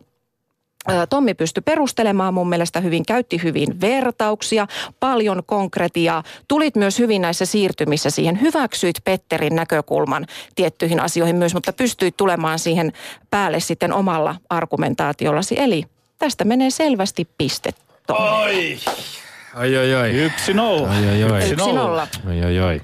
Tommi 1.10 1.34
pystyi 1.34 1.62
perustelemaan 1.66 2.34
mun 2.34 2.50
mielestä 2.50 2.80
hyvin, 2.80 3.06
käytti 3.06 3.44
hyvin 3.44 3.82
vertauksia, 3.82 4.68
paljon 5.00 5.44
konkretiaa. 5.46 6.24
Tulit 6.48 6.76
myös 6.76 7.00
hyvin 7.00 7.22
näissä 7.22 7.46
siirtymissä 7.46 8.10
siihen. 8.10 8.42
Hyväksyit 8.42 8.96
Petterin 9.04 9.56
näkökulman 9.56 10.26
tiettyihin 10.56 11.00
asioihin 11.00 11.36
myös, 11.36 11.54
mutta 11.54 11.74
pystyit 11.74 12.18
tulemaan 12.18 12.60
siihen 12.60 12.94
päälle 13.30 13.60
sitten 13.60 13.94
omalla 13.94 14.36
argumentaatiollasi. 14.50 15.60
Eli 15.60 15.84
tästä 16.20 16.44
menee 16.44 16.70
selvästi 16.70 17.28
piste. 17.38 17.70
Tommille. 18.08 18.80
Oi, 19.56 19.78
oi, 19.78 19.96
oi. 19.96 20.10
Yksi 20.10 20.54
nolla. 20.54 20.90
Oi, 20.90 21.24
oi, 21.24 21.32
oi. 21.32 21.52
Yksi 21.52 21.56
nolla. 21.56 22.08
Oi, 22.28 22.46
oi, 22.46 22.60
oi. 22.60 22.82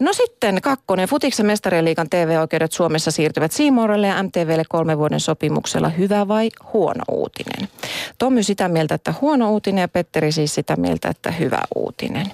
No 0.00 0.12
sitten 0.12 0.60
kakkonen. 0.62 1.08
Futiksen 1.08 1.46
mestarien 1.46 1.84
liigan 1.84 2.10
TV-oikeudet 2.10 2.72
Suomessa 2.72 3.10
siirtyvät 3.10 3.52
Seymourille 3.52 4.06
ja 4.06 4.22
MTVlle 4.22 4.62
kolmen 4.68 4.98
vuoden 4.98 5.20
sopimuksella. 5.20 5.88
Hyvä 5.88 6.28
vai 6.28 6.50
huono 6.72 7.04
uutinen? 7.10 7.68
Tommy 8.18 8.42
sitä 8.42 8.68
mieltä, 8.68 8.94
että 8.94 9.14
huono 9.20 9.50
uutinen 9.52 9.82
ja 9.82 9.88
Petteri 9.88 10.32
siis 10.32 10.54
sitä 10.54 10.76
mieltä, 10.76 11.08
että 11.08 11.30
hyvä 11.30 11.60
uutinen. 11.74 12.26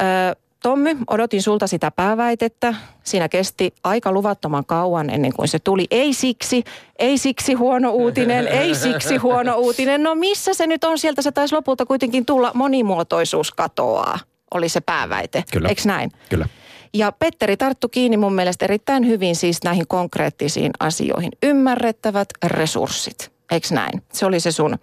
Öö, 0.00 0.34
Tommy, 0.62 0.96
odotin 1.10 1.42
sulta 1.42 1.66
sitä 1.66 1.90
pääväitettä. 1.90 2.74
Siinä 3.02 3.28
kesti 3.28 3.74
aika 3.84 4.12
luvattoman 4.12 4.64
kauan 4.64 5.10
ennen 5.10 5.32
kuin 5.32 5.48
se 5.48 5.58
tuli. 5.58 5.86
Ei 5.90 6.14
siksi, 6.14 6.64
ei 6.98 7.18
siksi 7.18 7.54
huono 7.54 7.90
uutinen, 7.90 8.48
ei 8.48 8.74
siksi 8.74 9.16
huono 9.16 9.56
uutinen. 9.56 10.02
No 10.02 10.14
missä 10.14 10.54
se 10.54 10.66
nyt 10.66 10.84
on? 10.84 10.98
Sieltä 10.98 11.22
se 11.22 11.32
taisi 11.32 11.54
lopulta 11.54 11.86
kuitenkin 11.86 12.26
tulla. 12.26 12.50
Monimuotoisuus 12.54 13.50
katoaa, 13.50 14.18
oli 14.54 14.68
se 14.68 14.80
pääväite. 14.80 15.44
Kyllä. 15.52 15.68
Eikö 15.68 15.82
näin? 15.84 16.12
Kyllä. 16.28 16.48
Ja 16.94 17.12
Petteri 17.12 17.56
tarttu 17.56 17.88
kiinni 17.88 18.16
mun 18.16 18.34
mielestä 18.34 18.64
erittäin 18.64 19.06
hyvin 19.06 19.36
siis 19.36 19.62
näihin 19.64 19.86
konkreettisiin 19.88 20.70
asioihin. 20.80 21.32
Ymmärrettävät 21.42 22.28
resurssit, 22.44 23.32
eikö 23.50 23.66
näin? 23.70 24.02
Se 24.12 24.26
oli 24.26 24.40
se 24.40 24.52
sun, 24.52 24.78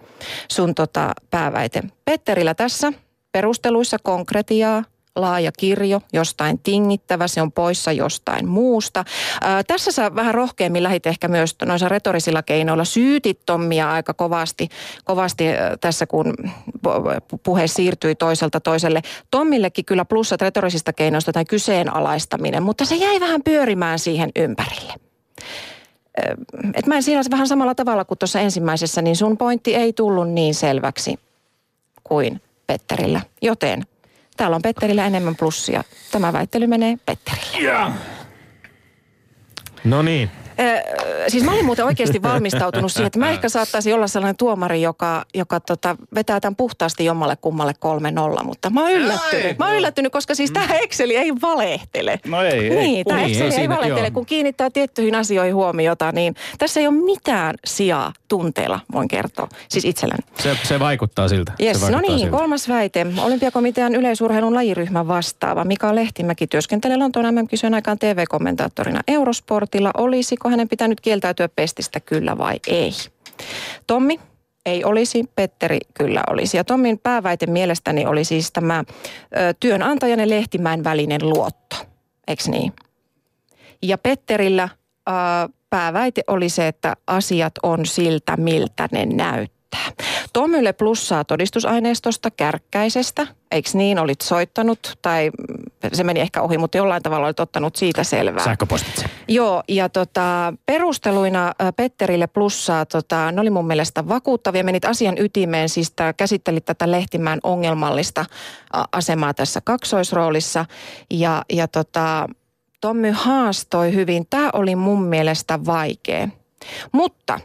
sun 0.52 0.74
tota 0.74 1.12
pääväite. 1.30 1.82
Petterillä 2.04 2.54
tässä 2.54 2.92
perusteluissa 3.32 3.96
konkretiaa, 4.02 4.84
laaja 5.16 5.52
kirjo, 5.58 6.00
jostain 6.12 6.58
tingittävä, 6.58 7.28
se 7.28 7.42
on 7.42 7.52
poissa 7.52 7.92
jostain 7.92 8.48
muusta. 8.48 9.04
Ää, 9.40 9.62
tässä 9.64 9.92
sä 9.92 10.14
vähän 10.14 10.34
rohkeammin 10.34 10.82
lähit 10.82 11.06
ehkä 11.06 11.28
myös 11.28 11.56
noissa 11.64 11.88
retorisilla 11.88 12.42
keinoilla 12.42 12.84
syytit 12.84 13.40
Tommia 13.46 13.92
aika 13.92 14.14
kovasti, 14.14 14.68
kovasti 15.04 15.44
tässä, 15.80 16.06
kun 16.06 16.34
puhe 17.42 17.66
siirtyi 17.66 18.14
toiselta 18.14 18.60
toiselle. 18.60 19.02
Tommillekin 19.30 19.84
kyllä 19.84 20.04
plussat 20.04 20.42
retorisista 20.42 20.92
keinoista 20.92 21.32
tai 21.32 21.44
kyseenalaistaminen, 21.44 22.62
mutta 22.62 22.84
se 22.84 22.96
jäi 22.96 23.20
vähän 23.20 23.42
pyörimään 23.42 23.98
siihen 23.98 24.30
ympärille. 24.36 24.94
Et 26.74 26.86
mä 26.86 26.96
en 26.96 27.02
siinä 27.02 27.22
vähän 27.30 27.48
samalla 27.48 27.74
tavalla 27.74 28.04
kuin 28.04 28.18
tuossa 28.18 28.40
ensimmäisessä, 28.40 29.02
niin 29.02 29.16
sun 29.16 29.36
pointti 29.36 29.74
ei 29.74 29.92
tullut 29.92 30.30
niin 30.30 30.54
selväksi 30.54 31.18
kuin 32.04 32.40
Petterillä. 32.66 33.20
Joten 33.42 33.82
Täällä 34.36 34.56
on 34.56 34.62
Petterillä 34.62 35.06
enemmän 35.06 35.36
plussia. 35.36 35.84
Tämä 36.10 36.32
väittely 36.32 36.66
menee 36.66 36.96
Petterille. 37.06 37.58
Yeah. 37.60 37.92
No 39.84 40.02
niin 40.02 40.30
siis 41.28 41.44
mä 41.44 41.52
olin 41.52 41.64
muuten 41.64 41.84
oikeasti 41.84 42.22
valmistautunut 42.32 42.92
siihen, 42.92 43.06
että 43.06 43.18
mä 43.18 43.30
ehkä 43.30 43.48
saattaisin 43.48 43.94
olla 43.94 44.06
sellainen 44.06 44.36
tuomari, 44.36 44.82
joka, 44.82 45.24
joka 45.34 45.60
tota, 45.60 45.96
vetää 46.14 46.40
tämän 46.40 46.56
puhtaasti 46.56 47.04
jommalle 47.04 47.36
kummalle 47.36 47.74
kolme 47.78 48.10
nolla, 48.10 48.44
mutta 48.44 48.70
mä 48.70 48.82
oon 48.82 48.92
yllättynyt. 48.92 49.58
Mä 49.58 49.66
oon 49.66 49.76
yllättynyt, 49.76 50.12
koska 50.12 50.34
siis 50.34 50.50
tämä 50.50 50.66
Exceli 50.82 51.16
ei 51.16 51.32
valehtele. 51.42 52.20
No 52.26 52.42
ei, 52.42 52.52
ei. 52.52 52.76
Niin, 52.76 53.06
tämä 53.06 53.22
Exceli 53.22 53.54
ei, 53.54 53.60
ei 53.60 53.68
valehtele. 53.68 54.10
Kun 54.10 54.26
kiinnittää 54.26 54.70
tiettyihin 54.70 55.14
asioihin 55.14 55.54
huomiota, 55.54 56.12
niin 56.12 56.34
tässä 56.58 56.80
ei 56.80 56.86
ole 56.86 56.94
mitään 56.94 57.54
sijaa 57.64 58.12
tunteella, 58.28 58.80
voin 58.92 59.08
kertoa. 59.08 59.48
Siis 59.68 59.84
itselläni. 59.84 60.20
Se, 60.38 60.56
se 60.62 60.80
vaikuttaa 60.80 61.28
siltä. 61.28 61.52
Yes, 61.62 61.80
se 61.80 61.90
no 61.90 62.00
niin, 62.00 62.18
siltä. 62.18 62.36
kolmas 62.36 62.68
väite. 62.68 63.06
Olympiakomitean 63.22 63.94
yleisurheilun 63.94 64.54
lajiryhmän 64.54 65.08
vastaava 65.08 65.64
Mika 65.64 65.94
Lehtimäki 65.94 66.46
työskentelee 66.46 66.96
Lontoon 66.96 67.34
MM-kisojen 67.34 67.74
aikaan 67.74 67.98
TV-kommentaattorina 67.98 69.00
Eurosportilla. 69.08 69.90
Olisiko 69.96 70.41
hänen 70.50 70.68
pitänyt 70.68 71.00
kieltäytyä 71.00 71.48
pestistä 71.48 72.00
kyllä 72.00 72.38
vai 72.38 72.56
ei? 72.66 72.90
Tommi, 73.86 74.20
ei 74.66 74.84
olisi, 74.84 75.24
Petteri 75.34 75.78
kyllä 75.94 76.22
olisi. 76.30 76.56
Ja 76.56 76.64
Tommin 76.64 76.98
pääväite 76.98 77.46
mielestäni 77.46 78.06
oli 78.06 78.24
siis 78.24 78.52
tämä 78.52 78.78
ö, 78.78 79.54
työnantajan 79.60 80.20
ja 80.20 80.28
Lehtimäen 80.28 80.84
välinen 80.84 81.28
luotto, 81.28 81.76
eikö 82.28 82.42
niin? 82.46 82.72
Ja 83.82 83.98
Petterillä 83.98 84.68
ö, 85.08 85.12
pääväite 85.70 86.22
oli 86.26 86.48
se, 86.48 86.68
että 86.68 86.96
asiat 87.06 87.54
on 87.62 87.86
siltä, 87.86 88.36
miltä 88.36 88.88
ne 88.92 89.06
näyttää 89.06 89.61
riittää. 89.72 90.04
Tomylle 90.32 90.72
plussaa 90.72 91.24
todistusaineistosta 91.24 92.30
kärkkäisestä, 92.30 93.26
eikö 93.50 93.70
niin, 93.74 93.98
olit 93.98 94.20
soittanut 94.20 94.98
tai 95.02 95.30
se 95.92 96.04
meni 96.04 96.20
ehkä 96.20 96.42
ohi, 96.42 96.58
mutta 96.58 96.76
jollain 96.76 97.02
tavalla 97.02 97.26
olit 97.26 97.40
ottanut 97.40 97.76
siitä 97.76 98.04
selvää. 98.04 98.44
Sähköpostitse. 98.44 99.06
Joo, 99.28 99.62
ja 99.68 99.88
tota, 99.88 100.54
perusteluina 100.66 101.52
Petterille 101.76 102.26
plussaa, 102.26 102.86
tota, 102.86 103.32
ne 103.32 103.40
oli 103.40 103.50
mun 103.50 103.66
mielestä 103.66 104.08
vakuuttavia, 104.08 104.64
menit 104.64 104.84
asian 104.84 105.18
ytimeen, 105.18 105.68
siis 105.68 105.90
tää, 105.90 106.12
käsittelit 106.12 106.64
tätä 106.64 106.90
Lehtimään 106.90 107.38
ongelmallista 107.42 108.24
asemaa 108.92 109.34
tässä 109.34 109.60
kaksoisroolissa, 109.64 110.64
ja, 111.10 111.42
ja 111.52 111.68
tota, 111.68 112.28
Tommy 112.80 113.10
haastoi 113.10 113.94
hyvin. 113.94 114.26
Tämä 114.30 114.50
oli 114.52 114.76
mun 114.76 115.02
mielestä 115.02 115.64
vaikea. 115.64 116.28
Mutta 116.92 117.40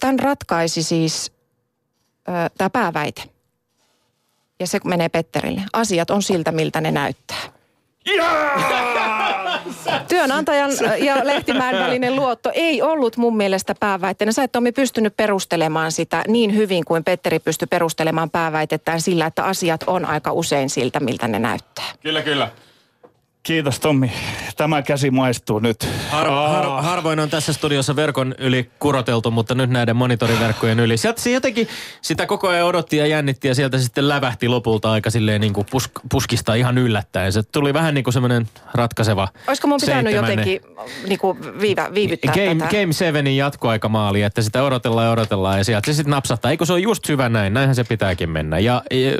tämän 0.00 0.18
ratkaisi 0.18 0.82
siis 0.82 1.32
tämä 2.58 2.70
pääväite. 2.70 3.22
Ja 4.60 4.66
se 4.66 4.80
menee 4.84 5.08
Petterille. 5.08 5.62
Asiat 5.72 6.10
on 6.10 6.22
siltä, 6.22 6.52
miltä 6.52 6.80
ne 6.80 6.90
näyttää. 6.90 7.42
Työnantajan 10.08 10.70
ja 10.98 11.26
Lehtimäen 11.26 11.78
välinen 11.78 12.16
luotto 12.16 12.50
ei 12.54 12.82
ollut 12.82 13.16
mun 13.16 13.36
mielestä 13.36 13.74
pääväitteenä. 13.80 14.32
Sä 14.32 14.42
et 14.42 14.52
Tommi 14.52 14.72
pystynyt 14.72 15.16
perustelemaan 15.16 15.92
sitä 15.92 16.24
niin 16.28 16.56
hyvin 16.56 16.84
kuin 16.84 17.04
Petteri 17.04 17.38
pystyi 17.38 17.66
perustelemaan 17.66 18.30
pääväitettään 18.30 19.00
sillä, 19.00 19.26
että 19.26 19.44
asiat 19.44 19.82
on 19.86 20.04
aika 20.04 20.32
usein 20.32 20.70
siltä, 20.70 21.00
miltä 21.00 21.28
ne 21.28 21.38
näyttää. 21.38 21.84
Kyllä, 22.02 22.22
kyllä. 22.22 22.48
Kiitos 23.42 23.80
Tommi. 23.80 24.12
Tämä 24.56 24.82
käsi 24.82 25.10
maistuu 25.10 25.58
nyt. 25.58 25.88
Har, 26.10 26.26
har, 26.28 26.82
harvoin 26.82 27.20
on 27.20 27.30
tässä 27.30 27.52
studiossa 27.52 27.96
verkon 27.96 28.34
yli 28.38 28.70
kuroteltu, 28.78 29.30
mutta 29.30 29.54
nyt 29.54 29.70
näiden 29.70 29.96
monitoriverkkojen 29.96 30.80
yli. 30.80 30.96
Sieltä 30.96 31.20
se 31.20 31.30
jotenkin 31.30 31.68
sitä 32.02 32.26
koko 32.26 32.48
ajan 32.48 32.66
odotti 32.66 32.96
ja 32.96 33.06
jännitti 33.06 33.48
ja 33.48 33.54
sieltä 33.54 33.78
sitten 33.78 34.08
lävähti 34.08 34.48
lopulta 34.48 34.92
aika 34.92 35.10
silleen 35.10 35.40
niin 35.40 35.52
kuin 35.52 35.66
pusk, 35.70 35.90
puskista 36.10 36.54
ihan 36.54 36.78
yllättäen. 36.78 37.32
Se 37.32 37.42
tuli 37.42 37.74
vähän 37.74 37.94
niin 37.94 38.04
kuin 38.04 38.14
semmoinen 38.14 38.48
ratkaiseva 38.74 39.28
Olisiko 39.48 39.68
mun 39.68 39.80
pitänyt 39.80 40.14
jotenkin 40.14 40.60
niin 41.08 41.18
kuin 41.18 41.60
viivä, 41.60 41.94
viivyttää 41.94 42.34
Game, 42.34 42.54
tätä? 42.54 42.80
Game 42.80 42.92
7 42.92 43.26
jatkoaikamaali, 43.26 44.22
että 44.22 44.42
sitä 44.42 44.62
odotellaan 44.62 45.06
ja 45.06 45.12
odotellaan 45.12 45.58
ja 45.58 45.64
sieltä 45.64 45.86
se 45.86 45.94
sitten 45.94 46.10
napsahtaa. 46.10 46.50
Eikö 46.50 46.66
se 46.66 46.72
on 46.72 46.82
just 46.82 47.08
hyvä 47.08 47.28
näin? 47.28 47.54
Näinhän 47.54 47.76
se 47.76 47.84
pitääkin 47.84 48.30
mennä. 48.30 48.58
Ja, 48.58 48.82
ja 48.90 49.12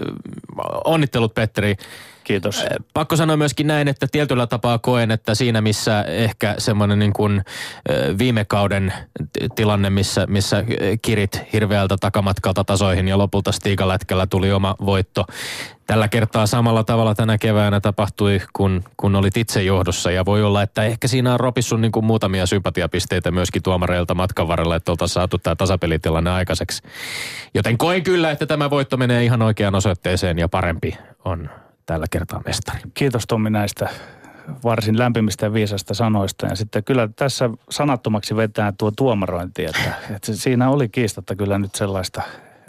onnittelut 0.84 1.34
Petteri. 1.34 1.76
Kiitos. 2.24 2.64
Pakko 2.94 3.16
sanoa 3.16 3.36
myöskin 3.36 3.66
näin, 3.66 3.88
että 3.88 4.06
tietyllä 4.12 4.46
tapaa 4.46 4.78
koen, 4.78 5.10
että 5.10 5.34
siinä 5.34 5.60
missä 5.60 6.02
ehkä 6.02 6.54
semmoinen 6.58 6.98
niin 6.98 7.12
kuin 7.12 7.42
viime 8.18 8.44
kauden 8.44 8.92
tilanne, 9.54 9.90
missä, 9.90 10.26
missä 10.26 10.64
kirit 11.02 11.40
hirveältä 11.52 11.96
takamatkalta 12.00 12.64
tasoihin 12.64 13.08
ja 13.08 13.18
lopulta 13.18 13.52
Stigalätkällä 13.52 14.26
tuli 14.26 14.52
oma 14.52 14.74
voitto. 14.84 15.24
Tällä 15.86 16.08
kertaa 16.08 16.46
samalla 16.46 16.84
tavalla 16.84 17.14
tänä 17.14 17.38
keväänä 17.38 17.80
tapahtui, 17.80 18.40
kun, 18.52 18.84
kun 18.96 19.16
olit 19.16 19.36
itse 19.36 19.62
johdossa 19.62 20.10
ja 20.10 20.24
voi 20.24 20.42
olla, 20.42 20.62
että 20.62 20.84
ehkä 20.84 21.08
siinä 21.08 21.34
on 21.34 21.40
ropissu 21.40 21.76
niin 21.76 21.92
kuin 21.92 22.04
muutamia 22.04 22.46
sympatiapisteitä 22.46 23.30
myöskin 23.30 23.62
tuomareilta 23.62 24.14
matkan 24.14 24.48
varrella, 24.48 24.76
että 24.76 24.92
oltaisiin 24.92 25.14
saatu 25.14 25.38
tämä 25.38 25.56
tasapelitilanne 25.56 26.30
aikaiseksi. 26.30 26.82
Joten 27.54 27.78
koen 27.78 28.02
kyllä, 28.02 28.30
että 28.30 28.46
tämä 28.46 28.70
voitto 28.70 28.96
menee 28.96 29.24
ihan 29.24 29.42
oikeaan 29.42 29.74
osoitteeseen 29.74 30.38
ja 30.38 30.48
parempi 30.48 30.98
on 31.24 31.50
tällä 31.86 32.06
kertaa 32.10 32.42
mestari. 32.46 32.80
Kiitos 32.94 33.24
Tommi 33.26 33.50
näistä 33.50 33.88
varsin 34.64 34.98
lämpimistä 34.98 35.46
ja 35.46 35.52
viisasta 35.52 35.94
sanoista. 35.94 36.46
Ja 36.46 36.56
sitten 36.56 36.84
kyllä 36.84 37.08
tässä 37.16 37.50
sanattomaksi 37.70 38.36
vetää 38.36 38.72
tuo 38.78 38.90
tuomarointi, 38.90 39.64
että, 39.64 39.94
että 40.16 40.34
siinä 40.34 40.70
oli 40.70 40.88
kiistatta 40.88 41.36
kyllä 41.36 41.58
nyt 41.58 41.74
sellaista 41.74 42.22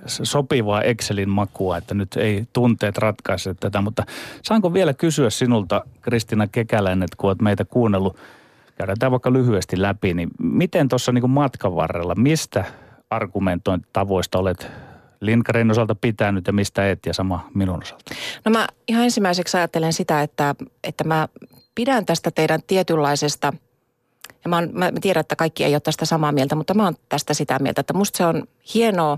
sopivaa 0.05 0.81
Excelin 0.81 1.29
makua, 1.29 1.77
että 1.77 1.93
nyt 1.93 2.15
ei 2.17 2.47
tunteet 2.53 2.97
ratkaise 2.97 3.53
tätä. 3.53 3.81
Mutta 3.81 4.03
saanko 4.43 4.73
vielä 4.73 4.93
kysyä 4.93 5.29
sinulta, 5.29 5.83
Kristina 6.01 6.47
Kekäläinen, 6.47 7.03
että 7.03 7.17
kun 7.17 7.27
olet 7.27 7.41
meitä 7.41 7.65
kuunnellut, 7.65 8.17
käydään 8.77 8.99
tämä 8.99 9.11
vaikka 9.11 9.33
lyhyesti 9.33 9.81
läpi, 9.81 10.13
niin 10.13 10.29
miten 10.39 10.89
tuossa 10.89 11.11
niin 11.11 11.29
matkan 11.29 11.75
varrella, 11.75 12.15
mistä 12.15 12.65
argumentointitavoista 13.09 14.39
olet 14.39 14.71
Lindgren 15.25 15.71
osalta 15.71 15.95
pitänyt 15.95 16.47
ja 16.47 16.53
mistä 16.53 16.91
et 16.91 16.99
ja 17.05 17.13
sama 17.13 17.49
minun 17.53 17.83
osalta? 17.83 18.15
No 18.45 18.51
mä 18.51 18.67
ihan 18.87 19.03
ensimmäiseksi 19.03 19.57
ajattelen 19.57 19.93
sitä, 19.93 20.21
että, 20.21 20.55
että 20.83 21.03
mä 21.03 21.27
pidän 21.75 22.05
tästä 22.05 22.31
teidän 22.31 22.59
tietynlaisesta, 22.67 23.53
ja 24.43 24.49
mä, 24.49 24.57
on, 24.57 24.69
mä 24.73 24.91
tiedän, 25.01 25.21
että 25.21 25.35
kaikki 25.35 25.63
ei 25.63 25.75
ole 25.75 25.79
tästä 25.79 26.05
samaa 26.05 26.31
mieltä, 26.31 26.55
mutta 26.55 26.73
mä 26.73 26.83
oon 26.83 26.95
tästä 27.09 27.33
sitä 27.33 27.59
mieltä, 27.59 27.81
että 27.81 27.93
musta 27.93 28.17
se 28.17 28.25
on 28.25 28.43
hienoa 28.73 29.17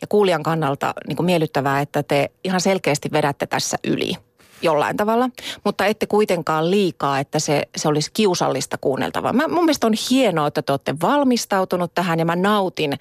ja 0.00 0.06
kuulijan 0.06 0.42
kannalta 0.42 0.94
niin 1.08 1.16
kuin 1.16 1.26
miellyttävää, 1.26 1.80
että 1.80 2.02
te 2.02 2.30
ihan 2.44 2.60
selkeästi 2.60 3.08
vedätte 3.12 3.46
tässä 3.46 3.76
yli 3.84 4.14
jollain 4.62 4.96
tavalla, 4.96 5.30
mutta 5.64 5.86
ette 5.86 6.06
kuitenkaan 6.06 6.70
liikaa, 6.70 7.18
että 7.18 7.38
se, 7.38 7.62
se 7.76 7.88
olisi 7.88 8.10
kiusallista 8.14 8.78
kuunneltavaa. 8.78 9.32
Mä, 9.32 9.48
mun 9.48 9.64
mielestä 9.64 9.86
on 9.86 9.94
hienoa, 10.10 10.46
että 10.46 10.62
te 10.62 10.72
olette 10.72 10.94
valmistautunut 11.02 11.94
tähän 11.94 12.18
ja 12.18 12.24
mä 12.24 12.36
nautin 12.36 12.92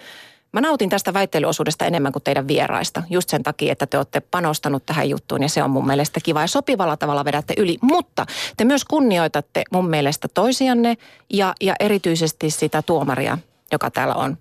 Mä 0.54 0.62
nautin 0.62 0.90
tästä 0.90 1.14
väittelyosuudesta 1.14 1.86
enemmän 1.86 2.12
kuin 2.12 2.24
teidän 2.24 2.48
vieraista, 2.48 3.04
just 3.10 3.30
sen 3.30 3.44
takia, 3.44 3.72
että 3.72 3.88
te 3.88 3.98
olette 3.98 4.20
panostanut 4.20 4.86
tähän 4.86 5.10
juttuun 5.10 5.42
ja 5.42 5.50
se 5.50 5.64
on 5.64 5.70
mun 5.70 5.88
mielestä 5.88 6.20
kiva 6.24 6.42
ja 6.42 6.48
sopivalla 6.48 6.98
tavalla 6.98 7.26
vedätte 7.26 7.54
yli. 7.58 7.78
Mutta 7.82 8.26
te 8.58 8.66
myös 8.66 8.86
kunnioitatte 8.86 9.64
mun 9.72 9.90
mielestä 9.90 10.28
toisianne 10.28 10.98
ja, 11.30 11.54
ja 11.62 11.74
erityisesti 11.80 12.50
sitä 12.50 12.82
tuomaria, 12.82 13.38
joka 13.72 13.92
täällä 13.92 14.16
on 14.16 14.38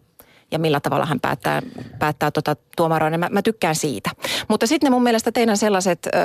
ja 0.50 0.58
millä 0.58 0.80
tavalla 0.80 1.06
hän 1.06 1.20
päättää, 1.20 1.62
päättää 1.98 2.30
tuota 2.30 2.56
tuomaroida. 2.76 3.18
Mä, 3.18 3.28
mä 3.30 3.42
tykkään 3.42 3.74
siitä. 3.74 4.10
Mutta 4.48 4.66
sitten 4.66 4.92
mun 4.92 5.02
mielestä 5.02 5.32
teidän 5.32 5.56
sellaiset... 5.56 6.06
Ö, 6.06 6.18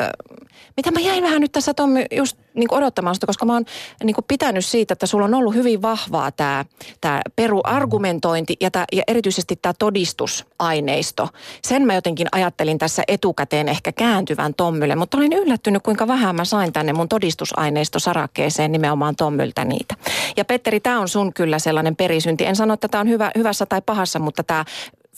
mitä 0.77 0.91
mä 0.91 0.99
jäin 0.99 1.23
vähän 1.23 1.41
nyt 1.41 1.51
tässä 1.51 1.73
Tommi 1.73 2.05
just 2.11 2.37
niin 2.55 2.67
kuin 2.67 2.77
odottamaan 2.77 3.15
sitä, 3.15 3.27
koska 3.27 3.45
mä 3.45 3.53
oon 3.53 3.65
niin 4.03 4.15
kuin 4.15 4.25
pitänyt 4.27 4.65
siitä, 4.65 4.93
että 4.93 5.05
sulla 5.05 5.25
on 5.25 5.33
ollut 5.33 5.55
hyvin 5.55 5.81
vahvaa 5.81 6.31
tämä, 6.31 6.65
tämä 7.01 7.21
peruargumentointi 7.35 8.55
ja, 8.61 8.71
tämä, 8.71 8.85
ja 8.93 9.03
erityisesti 9.07 9.55
tämä 9.61 9.73
todistusaineisto. 9.79 11.29
Sen 11.63 11.85
mä 11.85 11.95
jotenkin 11.95 12.27
ajattelin 12.31 12.77
tässä 12.77 13.03
etukäteen 13.07 13.67
ehkä 13.67 13.91
kääntyvän 13.91 14.53
Tommille, 14.53 14.95
mutta 14.95 15.17
olin 15.17 15.33
yllättynyt, 15.33 15.83
kuinka 15.83 16.07
vähän 16.07 16.35
mä 16.35 16.45
sain 16.45 16.73
tänne 16.73 16.93
mun 16.93 17.09
todistusaineisto 17.09 17.99
sarakkeeseen 17.99 18.71
nimenomaan 18.71 19.15
Tommyltä 19.15 19.65
niitä. 19.65 19.95
Ja 20.37 20.45
Petteri, 20.45 20.79
tämä 20.79 20.99
on 20.99 21.07
sun 21.07 21.33
kyllä 21.33 21.59
sellainen 21.59 21.95
perisynti. 21.95 22.45
En 22.45 22.55
sano, 22.55 22.73
että 22.73 22.87
tämä 22.87 23.01
on 23.01 23.09
hyvä, 23.09 23.31
hyvässä 23.37 23.65
tai 23.65 23.81
pahassa, 23.81 24.19
mutta 24.19 24.43
tämä 24.43 24.65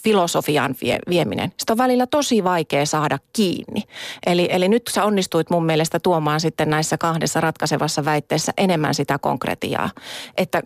filosofian 0.03 0.75
vie, 0.81 0.99
vieminen. 1.09 1.51
Sitä 1.59 1.73
on 1.73 1.77
välillä 1.77 2.07
tosi 2.07 2.43
vaikea 2.43 2.85
saada 2.85 3.17
kiinni. 3.33 3.83
Eli, 4.25 4.47
eli 4.51 4.67
nyt 4.67 4.83
sä 4.89 5.03
onnistuit 5.03 5.49
mun 5.49 5.65
mielestä 5.65 5.99
tuomaan 5.99 6.39
sitten 6.39 6.69
näissä 6.69 6.97
kahdessa 6.97 7.41
ratkaisevassa 7.41 8.05
väitteessä 8.05 8.53
enemmän 8.57 8.93
sitä 8.93 9.19
konkretiaa. 9.19 9.89
Että 10.37 10.63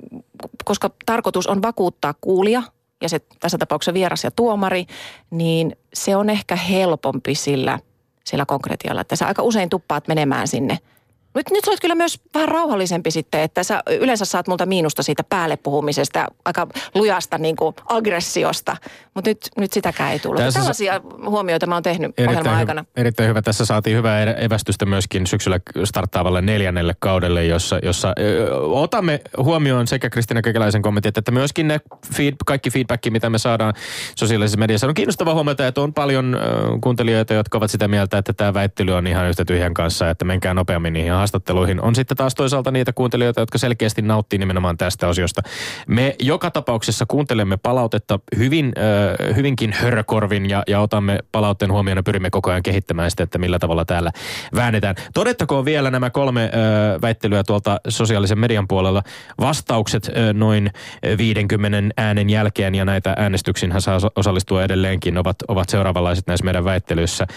koska 0.65 0.91
tarkoitus 1.05 1.47
on 1.47 1.61
vakuuttaa 1.61 2.13
kuulia 2.21 2.63
ja 3.01 3.09
se 3.09 3.19
tässä 3.39 3.57
tapauksessa 3.57 3.93
vieras 3.93 4.23
ja 4.23 4.31
tuomari, 4.31 4.85
niin 5.29 5.75
se 5.93 6.15
on 6.15 6.29
ehkä 6.29 6.55
helpompi 6.55 7.35
sillä, 7.35 7.79
sillä 8.25 8.45
konkretialla, 8.45 9.01
että 9.01 9.15
sä 9.15 9.27
aika 9.27 9.43
usein 9.43 9.69
tuppaat 9.69 10.07
menemään 10.07 10.47
sinne– 10.47 10.77
nyt, 11.35 11.51
nyt 11.51 11.65
sä 11.65 11.71
olet 11.71 11.79
kyllä 11.79 11.95
myös 11.95 12.19
vähän 12.33 12.49
rauhallisempi 12.49 13.11
sitten, 13.11 13.41
että 13.41 13.63
sä 13.63 13.83
yleensä 13.99 14.25
saat 14.25 14.47
multa 14.47 14.65
miinusta 14.65 15.03
siitä 15.03 15.23
päälle 15.23 15.57
puhumisesta, 15.57 16.25
aika 16.45 16.67
lujasta 16.95 17.37
niin 17.37 17.55
kuin 17.55 17.75
aggressiosta, 17.85 18.77
mutta 19.13 19.29
nyt, 19.29 19.49
nyt 19.57 19.73
sitäkään 19.73 20.11
ei 20.11 20.19
tullut. 20.19 20.37
Tässä 20.37 20.59
Tällaisia 20.59 21.01
huomioita 21.25 21.67
mä 21.67 21.75
oon 21.75 21.83
tehnyt 21.83 22.11
ohjelman 22.27 22.55
aikana. 22.55 22.81
Hy- 22.81 22.91
erittäin 22.95 23.29
hyvä. 23.29 23.41
Tässä 23.41 23.65
saatiin 23.65 23.97
hyvää 23.97 24.23
evästystä 24.23 24.85
myöskin 24.85 25.27
syksyllä 25.27 25.59
starttaavalle 25.83 26.41
neljännelle 26.41 26.93
kaudelle, 26.99 27.45
jossa, 27.45 27.79
jossa 27.83 28.13
ö, 28.19 28.55
otamme 28.61 29.19
huomioon 29.37 29.87
sekä 29.87 30.09
Kristina 30.09 30.41
Kekeläisen 30.41 30.81
kommentit, 30.81 31.17
että 31.17 31.31
myöskin 31.31 31.67
ne 31.67 31.79
feed, 32.13 32.35
kaikki 32.45 32.69
feedback, 32.69 33.03
mitä 33.09 33.29
me 33.29 33.37
saadaan 33.37 33.73
sosiaalisessa 34.15 34.59
mediassa. 34.59 34.87
On 34.87 34.93
kiinnostava 34.93 35.33
huomata, 35.33 35.67
että 35.67 35.81
on 35.81 35.93
paljon 35.93 36.35
ö, 36.35 36.39
kuuntelijoita, 36.81 37.33
jotka 37.33 37.57
ovat 37.57 37.71
sitä 37.71 37.87
mieltä, 37.87 38.17
että 38.17 38.33
tämä 38.33 38.53
väittely 38.53 38.91
on 38.91 39.07
ihan 39.07 39.29
yhtä 39.29 39.45
tyhjän 39.45 39.73
kanssa, 39.73 40.09
että 40.09 40.25
menkää 40.25 40.53
nopeammin 40.53 40.93
niihin 40.93 41.13
haastatteluihin. 41.21 41.81
On 41.81 41.95
sitten 41.95 42.17
taas 42.17 42.35
toisaalta 42.35 42.71
niitä 42.71 42.93
kuuntelijoita, 42.93 43.39
jotka 43.39 43.57
selkeästi 43.57 44.01
nauttii 44.01 44.39
nimenomaan 44.39 44.77
tästä 44.77 45.07
osiosta. 45.07 45.41
Me 45.87 46.15
joka 46.19 46.51
tapauksessa 46.51 47.05
kuuntelemme 47.05 47.57
palautetta 47.57 48.19
hyvin, 48.37 48.73
äh, 48.77 49.35
hyvinkin 49.35 49.73
hörkorvin 49.73 50.49
ja, 50.49 50.63
ja 50.67 50.79
otamme 50.79 51.19
palautteen 51.31 51.71
huomioon 51.71 51.97
ja 51.97 52.03
pyrimme 52.03 52.29
koko 52.29 52.51
ajan 52.51 52.63
kehittämään 52.63 53.11
sitä, 53.11 53.23
että 53.23 53.37
millä 53.37 53.59
tavalla 53.59 53.85
täällä 53.85 54.11
väännetään. 54.55 54.95
Todettakoon 55.13 55.65
vielä 55.65 55.91
nämä 55.91 56.09
kolme 56.09 56.43
äh, 56.43 57.01
väittelyä 57.01 57.43
tuolta 57.43 57.79
sosiaalisen 57.87 58.39
median 58.39 58.67
puolella. 58.67 59.03
Vastaukset 59.39 60.07
äh, 60.07 60.33
noin 60.33 60.71
50 61.17 61.93
äänen 61.97 62.29
jälkeen 62.29 62.75
ja 62.75 62.85
näitä 62.85 63.13
äänestyksiin 63.17 63.73
saa 63.79 63.99
osallistua 64.15 64.63
edelleenkin 64.63 65.17
ovat, 65.17 65.35
ovat 65.47 65.69
seuraavanlaiset 65.69 66.27
näissä 66.27 66.45
meidän 66.45 66.65
väittelyissä. 66.65 67.27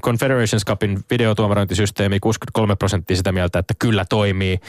Confederations 0.00 0.64
Cupin 0.64 1.04
videotuomarointisysteemi 1.10 2.20
63 2.20 2.73
3 2.74 2.78
prosenttia 2.78 3.16
sitä 3.16 3.32
mieltä, 3.32 3.58
että 3.58 3.74
kyllä 3.78 4.04
toimii. 4.04 4.60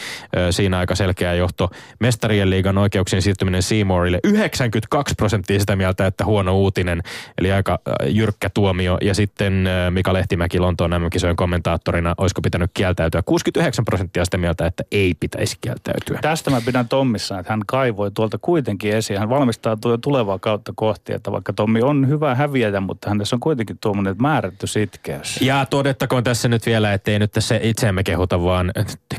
Siinä 0.51 0.77
aika 0.77 0.95
selkeä 0.95 1.33
johto. 1.33 1.69
Mestarien 1.99 2.49
liigan 2.49 2.77
oikeuksien 2.77 3.21
siirtyminen 3.21 3.63
Seymourille 3.63 4.19
92 4.23 5.15
prosenttia 5.15 5.59
sitä 5.59 5.75
mieltä, 5.75 6.07
että 6.07 6.25
huono 6.25 6.57
uutinen. 6.57 7.01
Eli 7.37 7.51
aika 7.51 7.79
jyrkkä 8.05 8.49
tuomio. 8.49 8.97
Ja 9.01 9.15
sitten 9.15 9.69
Mika 9.89 10.13
Lehtimäki 10.13 10.59
Lontoon 10.59 10.91
mm 10.91 11.35
kommentaattorina, 11.35 12.15
olisiko 12.17 12.41
pitänyt 12.41 12.71
kieltäytyä. 12.73 13.21
69 13.25 13.85
prosenttia 13.85 14.25
sitä 14.25 14.37
mieltä, 14.37 14.65
että 14.65 14.83
ei 14.91 15.13
pitäisi 15.19 15.57
kieltäytyä. 15.61 16.19
Tästä 16.21 16.51
mä 16.51 16.61
pidän 16.65 16.87
Tommissa, 16.87 17.39
että 17.39 17.53
hän 17.53 17.61
kaivoi 17.67 18.11
tuolta 18.11 18.37
kuitenkin 18.41 18.95
esiin. 18.95 19.19
Hän 19.19 19.29
valmistaa 19.29 19.77
jo 19.85 19.97
tulevaa 19.97 20.39
kautta 20.39 20.73
kohti, 20.75 21.13
että 21.13 21.31
vaikka 21.31 21.53
Tommi 21.53 21.81
on 21.81 22.07
hyvä 22.07 22.35
häviäjä, 22.35 22.79
mutta 22.79 23.09
hänessä 23.09 23.35
on 23.35 23.39
kuitenkin 23.39 23.77
tuommoinen 23.81 24.15
määrätty 24.21 24.67
sitkeys. 24.67 25.41
Ja 25.41 25.65
todettakoon 25.65 26.23
tässä 26.23 26.47
nyt 26.47 26.65
vielä, 26.65 26.93
ettei 26.93 27.19
nyt 27.19 27.31
tässä 27.31 27.59
itse 27.61 27.87
emme 27.95 28.03
kehuta, 28.03 28.43
vaan 28.43 28.71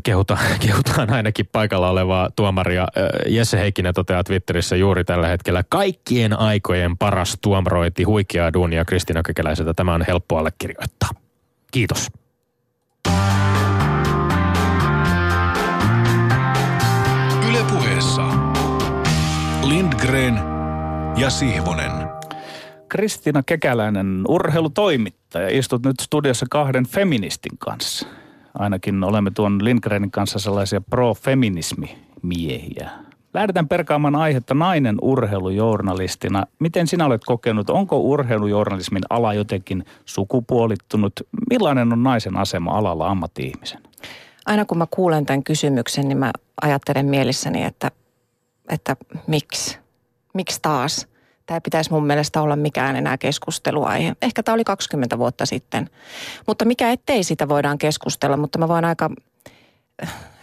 kehuta, 0.03 0.39
kehutaan 0.66 1.11
ainakin 1.11 1.49
paikalla 1.53 1.91
olevaa 1.91 2.31
tuomaria. 2.37 2.89
Jesse 3.27 3.59
Heikkinen 3.59 3.95
toteaa 3.95 4.24
Twitterissä 4.24 4.77
juuri 4.77 5.05
tällä 5.05 5.29
hetkellä 5.29 5.64
kaikkien 5.68 6.39
aikojen 6.39 6.99
paras 6.99 7.39
tuomarointi, 7.41 8.03
huikeaa 8.03 8.53
duunia 8.53 8.85
Kristina 8.85 9.22
Kekeläiseltä. 9.22 9.74
Tämä 9.74 9.95
on 9.95 10.05
helppo 10.09 10.39
allekirjoittaa. 10.39 11.09
Kiitos. 11.72 12.09
Ylepuheessa 17.49 18.22
Lindgren 19.62 20.41
ja 21.16 21.31
Sihvonen. 21.31 21.93
Kristina 22.89 23.43
Kekäläinen, 23.43 24.22
urheilutoimittaja. 24.29 25.59
Istut 25.59 25.85
nyt 25.85 26.01
studiossa 26.01 26.47
kahden 26.51 26.87
feministin 26.87 27.59
kanssa 27.59 28.07
ainakin 28.59 29.04
olemme 29.04 29.30
tuon 29.30 29.64
Lindgrenin 29.64 30.11
kanssa 30.11 30.38
sellaisia 30.38 30.80
pro-feminismi-miehiä. 30.80 32.90
Lähdetään 33.34 33.68
perkaamaan 33.68 34.14
aihetta 34.14 34.54
nainen 34.54 34.96
urheilujournalistina. 35.02 36.46
Miten 36.59 36.86
sinä 36.86 37.07
olet 37.07 37.24
kokenut, 37.24 37.70
onko 37.70 38.00
urheilujournalismin 38.00 39.02
ala 39.11 39.34
jotenkin 39.34 39.84
sukupuolittunut? 40.04 41.12
Millainen 41.50 41.92
on 41.92 42.02
naisen 42.02 42.36
asema 42.36 42.78
alalla 42.78 43.09
ammatti-ihmisen? 43.09 43.82
Aina 44.46 44.64
kun 44.64 44.78
mä 44.78 44.86
kuulen 44.90 45.26
tämän 45.26 45.42
kysymyksen, 45.42 46.09
niin 46.09 46.18
mä 46.18 46.32
ajattelen 46.62 47.07
mielessäni, 47.07 47.64
että, 47.64 47.90
että 48.68 48.96
miksi? 49.26 49.78
Miksi 50.34 50.59
taas? 50.62 51.09
Tämä 51.47 51.61
pitäisi 51.61 51.90
mun 51.90 52.07
mielestä 52.07 52.42
olla 52.42 52.57
mikään 52.57 52.97
enää 52.97 53.18
keskusteluaihe. 53.18 54.16
Ehkä 54.22 54.42
tämä 54.42 54.55
oli 54.55 54.64
20 54.64 55.18
vuotta 55.18 55.47
sitten. 55.47 55.90
Mutta 56.47 56.64
mikä 56.64 56.92
ettei 56.92 57.24
sitä 57.24 57.49
voidaan 57.49 57.78
keskustella, 57.78 58.36
mutta 58.36 58.59
mä 58.59 58.68
voin 58.68 58.84
aika 58.84 59.11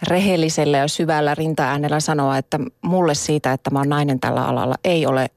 rehellisellä 0.08 0.78
ja 0.78 0.88
syvällä 0.88 1.34
rintaäänellä 1.34 2.00
sanoa, 2.00 2.38
että 2.38 2.58
mulle 2.82 3.14
siitä, 3.14 3.52
että 3.52 3.70
mä 3.70 3.78
oon 3.78 3.88
nainen 3.88 4.20
tällä 4.20 4.46
alalla, 4.46 4.74
ei 4.84 5.06
ole 5.06 5.30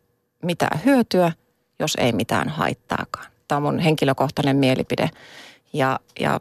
mitään 0.44 0.82
hyötyä, 0.86 1.32
jos 1.80 1.96
ei 1.96 2.12
mitään 2.12 2.50
haittaakaan. 2.50 3.26
Tämä 3.48 3.58
on 3.58 3.64
mun 3.64 3.80
henkilökohtainen 3.80 4.58
mielipide. 4.58 5.10
Ja, 5.74 6.00
ja 6.20 6.40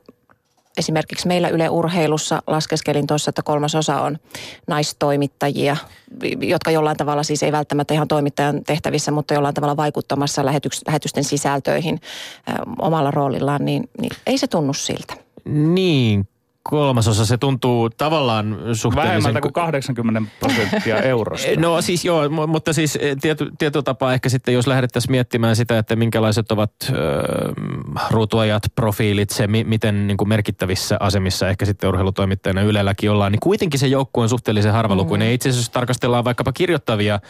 esimerkiksi 0.77 1.29
meillä 1.29 1.49
Yle 1.49 1.69
Urheilussa 1.69 2.43
laskeskelin 2.47 3.07
tuossa, 3.07 3.29
että 3.29 3.43
kolmasosa 3.43 4.01
on 4.01 4.19
naistoimittajia, 4.67 5.77
jotka 6.41 6.71
jollain 6.71 6.97
tavalla 6.97 7.23
siis 7.23 7.43
ei 7.43 7.53
välttämättä 7.53 7.95
ihan 7.95 8.09
toimittajan 8.09 8.65
tehtävissä, 8.65 9.11
mutta 9.11 9.35
jollain 9.35 9.55
tavalla 9.55 9.77
vaikuttamassa 9.77 10.45
lähetysten 10.87 11.25
sisältöihin 11.25 12.01
omalla 12.79 13.11
roolillaan, 13.11 13.65
niin, 13.65 13.89
niin 14.01 14.11
ei 14.27 14.39
se 14.39 14.47
tunnu 14.47 14.73
siltä. 14.73 15.15
Niin, 15.45 16.29
kolmasosa, 16.71 17.27
se 17.27 17.39
tuntuu 17.39 17.91
tavallaan 17.91 18.59
suhteellisen... 18.73 18.95
Vähemmältä 19.09 19.41
kuin 19.41 19.53
80 19.53 20.23
prosenttia 20.41 21.03
eurosta. 21.03 21.49
No 21.59 21.83
siis 21.83 22.05
joo, 22.05 22.29
mutta 22.47 22.73
siis 22.73 22.97
eh, 22.97 23.17
tiety, 23.21 23.53
tietyllä 23.59 23.83
tapaa 23.83 24.13
ehkä 24.13 24.29
sitten, 24.29 24.55
jos 24.55 24.67
lähdettäisiin 24.67 25.11
miettimään 25.11 25.57
sitä, 25.57 25.79
että 25.79 25.97
minkälaiset 25.97 26.53
ovat 26.53 26.73
äh, 26.83 26.95
ruutuajat, 28.11 28.63
profiilit, 28.75 29.31
se 29.31 29.47
mi, 29.47 29.65
miten 29.65 30.07
niin 30.07 30.17
kuin 30.17 30.29
merkittävissä 30.29 30.97
asemissa 31.01 31.49
ehkä 31.49 31.65
sitten 31.65 31.89
urheilutoimittajana 31.89 32.63
Ylelläkin 32.63 33.11
ollaan, 33.11 33.33
niin 33.33 33.41
kuitenkin 33.41 33.81
se 33.81 33.87
joukkue 33.87 34.23
on 34.23 34.29
suhteellisen 34.29 34.73
harvalukuinen. 34.73 35.29
Mm. 35.29 35.35
Itse 35.35 35.49
asiassa 35.49 35.69
jos 35.69 35.71
tarkastellaan 35.71 36.25
vaikkapa 36.25 36.53
kirjoittavia 36.53 37.21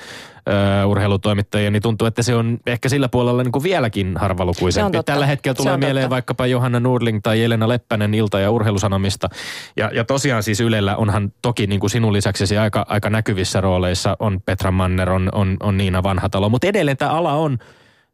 urheilutoimittajia, 0.86 1.70
niin 1.70 1.82
tuntuu, 1.82 2.07
että 2.07 2.22
se 2.22 2.34
on 2.34 2.59
ehkä 2.66 2.88
sillä 2.88 3.09
puolella 3.09 3.42
niin 3.42 3.53
kuin 3.53 3.62
vieläkin 3.62 4.16
harvalukuisempi. 4.16 4.99
Tällä 5.05 5.26
hetkellä 5.26 5.55
tulee 5.55 5.76
mieleen 5.76 6.05
totta. 6.05 6.14
vaikkapa 6.14 6.47
Johanna 6.47 6.80
Nurling 6.80 7.20
tai 7.22 7.42
Jelena 7.42 7.68
Leppänen 7.68 8.14
Ilta- 8.14 8.40
ja 8.40 8.51
urheilusanomista. 8.51 9.28
Ja, 9.76 9.90
ja 9.94 10.05
tosiaan 10.05 10.42
siis 10.42 10.61
Ylellä 10.61 10.97
onhan 10.97 11.32
toki 11.42 11.66
niin 11.66 11.80
kuin 11.80 11.90
sinun 11.90 12.12
lisäksi 12.12 12.59
aika, 12.59 12.86
aika 12.88 13.11
näkyvissä 13.11 13.61
rooleissa 13.61 14.16
on 14.18 14.40
Petra 14.44 14.70
Manner, 14.70 15.11
on, 15.11 15.28
on, 15.32 15.57
on 15.61 15.76
Niina 15.76 16.03
Vanhatalo, 16.03 16.49
mutta 16.49 16.66
edelleen 16.66 16.97
tämä 16.97 17.11
ala 17.11 17.32
on 17.32 17.59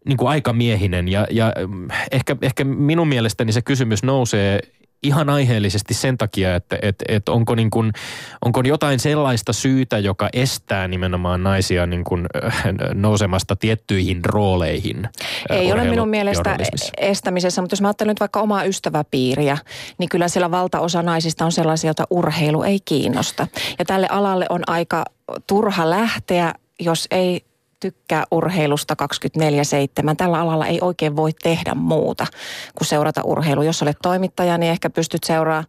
niin 0.06 0.16
kuin 0.16 0.28
aika 0.28 0.52
miehinen 0.52 1.08
ja, 1.08 1.26
ja 1.30 1.52
mm, 1.66 1.88
ehkä, 2.10 2.36
ehkä 2.42 2.64
minun 2.64 3.08
mielestäni 3.08 3.52
se 3.52 3.62
kysymys 3.62 4.02
nousee 4.02 4.60
ihan 5.02 5.28
aiheellisesti 5.28 5.94
sen 5.94 6.18
takia, 6.18 6.54
että 6.54 6.78
et, 6.82 6.96
et 7.08 7.28
onko, 7.28 7.54
niin 7.54 7.70
kuin, 7.70 7.92
onko 8.44 8.60
jotain 8.64 9.00
sellaista 9.00 9.52
syytä, 9.52 9.98
joka 9.98 10.28
estää 10.32 10.88
nimenomaan 10.88 11.42
naisia 11.42 11.86
niin 11.86 12.04
kuin, 12.04 12.26
äh, 12.44 12.64
nousemasta 12.94 13.56
tiettyihin 13.56 14.24
rooleihin. 14.24 15.04
Äh, 15.50 15.56
Ei 15.56 15.72
ole 15.72 15.84
minun 15.84 16.08
mielestä 16.08 16.56
estämisessä, 16.98 17.62
mutta 17.62 17.72
jos 17.72 17.80
mä 17.80 17.88
ajattelen 17.88 18.10
nyt 18.10 18.20
vaikka 18.20 18.40
omaa 18.40 18.64
ystäväpiiriä, 18.64 19.58
niin 19.98 20.08
kyllä 20.08 20.28
siellä 20.28 20.50
valtaosa 20.50 21.02
naisista 21.02 21.44
on 21.44 21.52
sellaisia, 21.52 21.88
joita 21.88 22.06
urheilu 22.10 22.62
ei 22.62 22.78
kiinnosta. 22.84 23.46
Ja 23.78 23.84
tälle 23.84 24.06
alalle 24.10 24.46
on 24.48 24.62
aika 24.66 25.04
turha 25.46 25.90
lähteä, 25.90 26.54
jos 26.80 27.06
ei 27.10 27.44
tykkää 27.82 28.24
urheilusta 28.30 28.96
24-7. 30.10 30.14
Tällä 30.16 30.40
alalla 30.40 30.66
ei 30.66 30.78
oikein 30.80 31.16
voi 31.16 31.30
tehdä 31.42 31.74
muuta 31.74 32.26
kuin 32.78 32.88
seurata 32.88 33.22
urheilua. 33.24 33.64
Jos 33.64 33.82
olet 33.82 33.96
toimittaja, 34.02 34.58
niin 34.58 34.72
ehkä 34.72 34.90
pystyt 34.90 35.24
seuraamaan 35.24 35.66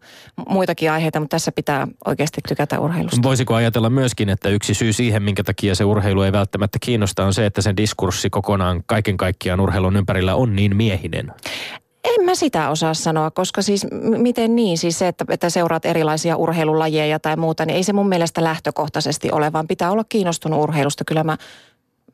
muitakin 0.48 0.90
aiheita, 0.90 1.20
mutta 1.20 1.34
tässä 1.34 1.52
pitää 1.52 1.88
oikeasti 2.06 2.40
tykätä 2.48 2.80
urheilusta. 2.80 3.22
Voisiko 3.22 3.54
ajatella 3.54 3.90
myöskin, 3.90 4.28
että 4.28 4.48
yksi 4.48 4.74
syy 4.74 4.92
siihen, 4.92 5.22
minkä 5.22 5.44
takia 5.44 5.74
se 5.74 5.84
urheilu 5.84 6.22
ei 6.22 6.32
välttämättä 6.32 6.78
kiinnosta, 6.80 7.24
on 7.24 7.34
se, 7.34 7.46
että 7.46 7.62
sen 7.62 7.76
diskurssi 7.76 8.30
kokonaan 8.30 8.82
kaiken 8.86 9.16
kaikkiaan 9.16 9.60
urheilun 9.60 9.96
ympärillä 9.96 10.34
on 10.34 10.56
niin 10.56 10.76
miehinen? 10.76 11.32
En 12.04 12.24
mä 12.24 12.34
sitä 12.34 12.70
osaa 12.70 12.94
sanoa, 12.94 13.30
koska 13.30 13.62
siis 13.62 13.86
miten 14.18 14.56
niin? 14.56 14.78
Siis 14.78 14.98
se, 14.98 15.08
että, 15.08 15.24
että 15.28 15.50
seuraat 15.50 15.86
erilaisia 15.86 16.36
urheilulajeja 16.36 17.20
tai 17.20 17.36
muuta, 17.36 17.66
niin 17.66 17.76
ei 17.76 17.82
se 17.82 17.92
mun 17.92 18.08
mielestä 18.08 18.44
lähtökohtaisesti 18.44 19.32
ole, 19.32 19.52
vaan 19.52 19.68
pitää 19.68 19.90
olla 19.90 20.04
kiinnostunut 20.08 20.62
urheilusta. 20.62 21.04
Kyllä 21.04 21.24
mä 21.24 21.36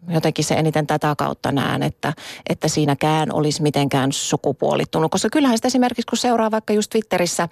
jotenkin 0.09 0.45
se 0.45 0.55
eniten 0.55 0.87
tätä 0.87 1.15
kautta 1.19 1.53
näen, 1.53 1.83
että, 1.83 2.13
että 2.49 2.69
siinäkään 2.69 3.33
olisi 3.33 3.63
mitenkään 3.63 4.13
sukupuolittunut. 4.13 5.11
Koska 5.11 5.29
kyllähän 5.33 5.59
sitä 5.59 5.69
esimerkiksi, 5.69 6.07
kun 6.11 6.19
seuraa 6.19 6.51
vaikka 6.51 6.73
just 6.73 6.91
Twitterissä, 6.91 7.49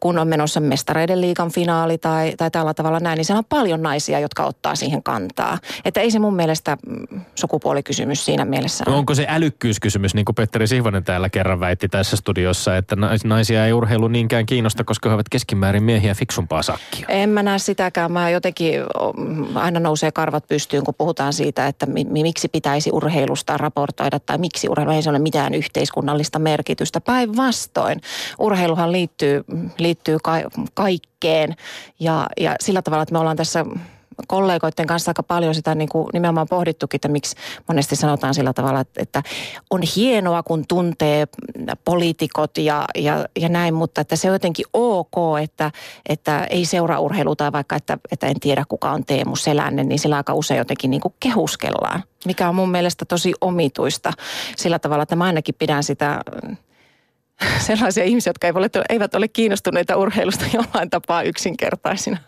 kun 0.00 0.18
on 0.18 0.28
menossa 0.28 0.60
mestareiden 0.60 1.20
liigan 1.20 1.50
finaali 1.50 1.98
tai, 1.98 2.32
tai 2.36 2.50
tällä 2.50 2.74
tavalla 2.74 3.00
näin, 3.00 3.16
niin 3.16 3.24
siellä 3.24 3.38
on 3.38 3.44
paljon 3.44 3.82
naisia, 3.82 4.20
jotka 4.20 4.44
ottaa 4.44 4.74
siihen 4.74 5.02
kantaa. 5.02 5.58
Että 5.84 6.00
ei 6.00 6.10
se 6.10 6.18
mun 6.18 6.36
mielestä 6.36 6.76
mm, 6.86 7.20
sukupuolikysymys 7.34 8.24
siinä 8.24 8.44
mielessä 8.44 8.84
ole. 8.86 8.96
Onko 8.96 9.14
se 9.14 9.26
älykkyyskysymys, 9.28 10.14
niin 10.14 10.24
kuin 10.24 10.34
Petteri 10.34 10.66
Sihvonen 10.66 11.04
täällä 11.04 11.28
kerran 11.28 11.60
väitti 11.60 11.88
tässä 11.88 12.16
studiossa, 12.16 12.76
että 12.76 12.96
naisia 13.24 13.66
ei 13.66 13.72
urheilu 13.72 14.08
niinkään 14.08 14.46
kiinnosta, 14.46 14.84
koska 14.84 15.08
he 15.08 15.14
ovat 15.14 15.28
keskimäärin 15.28 15.82
miehiä 15.82 16.14
fiksumpaa 16.14 16.62
sakkia? 16.62 17.06
En 17.08 17.30
mä 17.30 17.42
näe 17.42 17.58
sitäkään. 17.58 18.12
Mä 18.12 18.30
jotenkin 18.30 18.80
aina 19.54 19.80
nousee 19.80 20.12
karvat 20.12 20.48
pystyyn, 20.48 20.84
kun 20.84 20.94
puhutaan 20.94 21.32
siitä, 21.32 21.66
että 21.66 21.81
että 21.82 22.12
miksi 22.12 22.48
pitäisi 22.48 22.90
urheilusta 22.92 23.58
raportoida 23.58 24.20
tai 24.20 24.38
miksi 24.38 24.68
urheilu 24.68 24.90
ei 24.90 25.02
ole 25.08 25.18
mitään 25.18 25.54
yhteiskunnallista 25.54 26.38
merkitystä. 26.38 27.00
Päinvastoin 27.00 28.00
urheiluhan 28.38 28.92
liittyy, 28.92 29.44
liittyy 29.78 30.18
ka- 30.22 30.50
kaikkeen 30.74 31.56
ja, 32.00 32.26
ja 32.40 32.56
sillä 32.60 32.82
tavalla, 32.82 33.02
että 33.02 33.12
me 33.12 33.18
ollaan 33.18 33.36
tässä 33.36 33.66
kollegoiden 34.26 34.86
kanssa 34.86 35.10
aika 35.10 35.22
paljon 35.22 35.54
sitä 35.54 35.74
niin 35.74 35.88
kuin 35.88 36.08
nimenomaan 36.12 36.48
pohdittukin, 36.48 36.98
että 36.98 37.08
miksi 37.08 37.36
monesti 37.68 37.96
sanotaan 37.96 38.34
sillä 38.34 38.52
tavalla, 38.52 38.80
että, 38.96 39.22
on 39.70 39.82
hienoa, 39.96 40.42
kun 40.42 40.64
tuntee 40.68 41.26
poliitikot 41.84 42.58
ja, 42.58 42.84
ja, 42.94 43.26
ja 43.40 43.48
näin, 43.48 43.74
mutta 43.74 44.00
että 44.00 44.16
se 44.16 44.28
on 44.28 44.34
jotenkin 44.34 44.66
ok, 44.72 45.14
että, 45.42 45.70
että 46.08 46.44
ei 46.44 46.64
seuraa 46.64 47.00
urheilua 47.00 47.36
tai 47.36 47.52
vaikka, 47.52 47.76
että, 47.76 47.98
että 48.12 48.26
en 48.26 48.40
tiedä 48.40 48.64
kuka 48.68 48.90
on 48.90 49.04
Teemu 49.04 49.36
Selänne, 49.36 49.84
niin 49.84 49.98
sillä 49.98 50.16
aika 50.16 50.34
usein 50.34 50.58
jotenkin 50.58 50.90
niin 50.90 51.00
kuin 51.00 51.14
kehuskellaan, 51.20 52.02
mikä 52.24 52.48
on 52.48 52.54
mun 52.54 52.70
mielestä 52.70 53.04
tosi 53.04 53.34
omituista 53.40 54.12
sillä 54.56 54.78
tavalla, 54.78 55.02
että 55.02 55.16
mä 55.16 55.24
ainakin 55.24 55.54
pidän 55.58 55.84
sitä 55.84 56.20
sellaisia 57.66 58.04
ihmisiä, 58.04 58.30
jotka 58.30 58.60
eivät 58.88 59.14
ole 59.14 59.28
kiinnostuneita 59.28 59.96
urheilusta 59.96 60.44
jollain 60.54 60.90
tapaa 60.90 61.22
yksinkertaisina. 61.22 62.18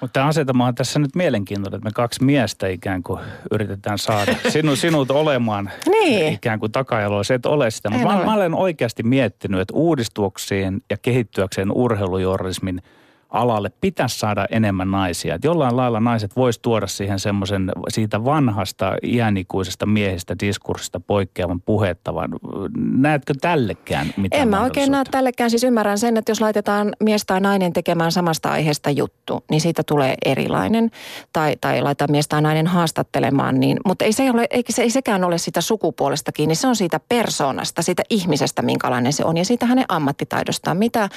Mutta 0.00 0.12
tämä 0.12 0.26
asetama 0.26 0.66
on 0.66 0.74
tässä 0.74 0.98
nyt 0.98 1.16
mielenkiintoinen, 1.16 1.76
että 1.76 1.88
me 1.88 1.92
kaksi 1.94 2.24
miestä 2.24 2.68
ikään 2.68 3.02
kuin 3.02 3.20
yritetään 3.50 3.98
saada 3.98 4.34
sinut, 4.48 4.78
sinut 4.78 5.10
olemaan 5.10 5.70
niin. 5.88 6.32
ikään 6.32 6.60
kuin 6.60 6.72
takajaloa. 6.72 7.24
Se 7.24 7.34
et 7.34 7.46
ole 7.46 7.70
sitä. 7.70 7.90
Mutta 7.90 8.08
mä, 8.08 8.24
mä 8.24 8.34
olen 8.34 8.54
oikeasti 8.54 9.02
miettinyt, 9.02 9.60
että 9.60 9.74
uudistuakseen 9.74 10.80
ja 10.90 10.96
kehittyäkseen 10.96 11.72
urheilujournalismin– 11.72 12.82
alalle 13.32 13.70
pitäisi 13.80 14.18
saada 14.18 14.46
enemmän 14.50 14.90
naisia. 14.90 15.34
Että 15.34 15.46
jollain 15.46 15.76
lailla 15.76 16.00
naiset 16.00 16.36
vois 16.36 16.58
tuoda 16.58 16.86
siihen 16.86 17.18
semmoisen 17.18 17.72
siitä 17.88 18.24
vanhasta 18.24 18.96
iänikuisesta 19.02 19.86
miehestä 19.86 20.36
diskurssista 20.40 21.00
poikkeavan 21.00 21.60
puhettavan. 21.60 22.30
Näetkö 22.76 23.34
tällekään 23.40 24.14
mitään 24.16 24.42
En 24.42 24.48
mä 24.48 24.62
oikein 24.62 24.90
näe 24.90 25.04
tällekään. 25.10 25.50
Siis 25.50 25.64
ymmärrän 25.64 25.98
sen, 25.98 26.16
että 26.16 26.30
jos 26.30 26.40
laitetaan 26.40 26.92
mies 27.00 27.24
tai 27.26 27.40
nainen 27.40 27.72
tekemään 27.72 28.12
samasta 28.12 28.52
aiheesta 28.52 28.90
juttu, 28.90 29.44
niin 29.50 29.60
siitä 29.60 29.82
tulee 29.86 30.14
erilainen. 30.24 30.90
Tai, 31.32 31.56
tai 31.60 31.82
laitetaan 31.82 32.10
mies 32.10 32.28
tai 32.28 32.42
nainen 32.42 32.66
haastattelemaan. 32.66 33.60
Niin, 33.60 33.80
mutta 33.84 34.04
ei, 34.04 34.12
se 34.12 34.30
ole, 34.30 34.46
ei, 34.50 34.64
se, 34.70 34.82
ei 34.82 34.90
sekään 34.90 35.24
ole 35.24 35.38
sitä 35.38 35.60
sukupuolesta 35.60 36.32
kiinni. 36.32 36.54
Se 36.54 36.66
on 36.66 36.76
siitä 36.76 37.00
persoonasta, 37.08 37.82
siitä 37.82 38.02
ihmisestä, 38.10 38.62
minkälainen 38.62 39.12
se 39.12 39.24
on. 39.24 39.36
Ja 39.36 39.44
siitä 39.44 39.66
hänen 39.66 39.84
ammattitaidostaan. 39.88 40.76
Mitä, 40.76 41.08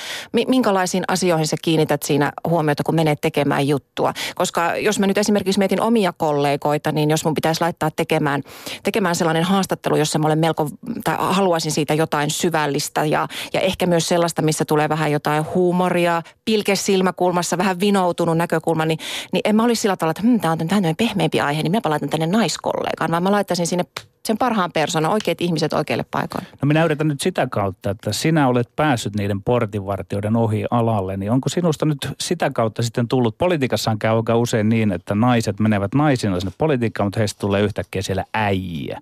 minkälaisiin 0.47 1.03
asioihin 1.07 1.47
se 1.47 1.55
kiinnität 1.61 2.03
siinä 2.05 2.31
huomiota, 2.47 2.83
kun 2.83 2.95
menet 2.95 3.21
tekemään 3.21 3.67
juttua. 3.67 4.13
Koska 4.35 4.75
jos 4.75 4.99
mä 4.99 5.07
nyt 5.07 5.17
esimerkiksi 5.17 5.59
mietin 5.59 5.81
omia 5.81 6.13
kollegoita, 6.17 6.91
niin 6.91 7.09
jos 7.09 7.25
mun 7.25 7.33
pitäisi 7.33 7.61
laittaa 7.61 7.91
tekemään, 7.95 8.43
tekemään 8.83 9.15
sellainen 9.15 9.43
haastattelu, 9.43 9.95
jossa 9.95 10.19
mä 10.19 10.27
olen 10.27 10.39
melko, 10.39 10.69
tai 11.03 11.15
haluaisin 11.19 11.71
siitä 11.71 11.93
jotain 11.93 12.29
syvällistä 12.29 13.05
ja, 13.05 13.27
ja 13.53 13.61
ehkä 13.61 13.85
myös 13.85 14.07
sellaista, 14.07 14.41
missä 14.41 14.65
tulee 14.65 14.89
vähän 14.89 15.11
jotain 15.11 15.45
huumoria, 15.53 16.21
pilke 16.45 16.75
silmäkulmassa, 16.75 17.57
vähän 17.57 17.79
vinoutunut 17.79 18.37
näkökulma, 18.37 18.85
niin, 18.85 18.99
niin 19.31 19.41
en 19.43 19.55
mä 19.55 19.63
olisi 19.63 19.81
sillä 19.81 19.97
tavalla, 19.97 20.11
että 20.11 20.27
hm, 20.27 20.39
tämä 20.39 20.51
on 20.51 20.57
tämmöinen 20.57 20.95
pehmeämpi 20.95 21.41
aihe, 21.41 21.63
niin 21.63 21.71
minä 21.71 21.81
laitan 21.85 22.09
tänne 22.09 22.27
naiskollegaan, 22.27 23.11
vaan 23.11 23.23
mä 23.23 23.31
laittaisin 23.31 23.67
sinne 23.67 23.85
sen 24.25 24.37
parhaan 24.37 24.71
persoonan, 24.71 25.11
oikeat 25.11 25.41
ihmiset 25.41 25.73
oikeille 25.73 26.05
paikoille. 26.11 26.47
No 26.61 26.65
minä 26.65 26.85
yritän 26.85 27.07
nyt 27.07 27.21
sitä 27.21 27.47
kautta, 27.47 27.89
että 27.89 28.13
sinä 28.13 28.47
olet 28.47 28.69
päässyt 28.75 29.15
niiden 29.15 29.41
portinvartijoiden 29.41 30.35
ohi 30.35 30.65
alalle, 30.71 31.17
niin 31.17 31.31
onko 31.31 31.49
sinusta 31.49 31.85
nyt 31.85 32.09
sitä 32.19 32.49
kautta 32.49 32.83
sitten 32.83 33.07
tullut, 33.07 33.37
politiikassaan 33.37 33.99
käy 33.99 34.15
aika 34.15 34.37
usein 34.37 34.69
niin, 34.69 34.91
että 34.91 35.15
naiset 35.15 35.59
menevät 35.59 35.95
naisina 35.95 36.39
sinne 36.39 36.53
politiikkaan, 36.57 37.07
mutta 37.07 37.19
heistä 37.19 37.39
tulee 37.39 37.61
yhtäkkiä 37.61 38.01
siellä 38.01 38.25
äijä. 38.33 39.01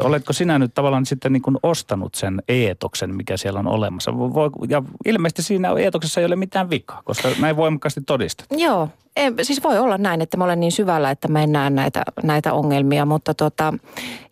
Oletko 0.00 0.32
sinä 0.32 0.58
nyt 0.58 0.74
tavallaan 0.74 1.06
sitten 1.06 1.32
niin 1.32 1.42
kuin 1.42 1.56
ostanut 1.62 2.14
sen 2.14 2.42
eetoksen, 2.48 3.14
mikä 3.14 3.36
siellä 3.36 3.60
on 3.60 3.68
olemassa? 3.68 4.18
Voi, 4.18 4.50
ja 4.68 4.82
ilmeisesti 5.04 5.42
siinä 5.42 5.68
eetoksessa 5.78 6.20
ei 6.20 6.26
ole 6.26 6.36
mitään 6.36 6.70
vikaa, 6.70 7.02
koska 7.04 7.28
näin 7.40 7.56
voimakkaasti 7.56 8.00
todistat. 8.00 8.46
Joo, 8.50 8.88
ei, 9.16 9.32
siis 9.42 9.64
voi 9.64 9.78
olla 9.78 9.98
näin, 9.98 10.20
että 10.20 10.36
mä 10.36 10.44
olen 10.44 10.60
niin 10.60 10.72
syvällä, 10.72 11.10
että 11.10 11.28
mä 11.28 11.42
en 11.42 11.52
näe 11.52 11.70
näitä, 11.70 12.02
näitä 12.22 12.52
ongelmia, 12.52 13.06
mutta 13.06 13.34
tota, 13.34 13.74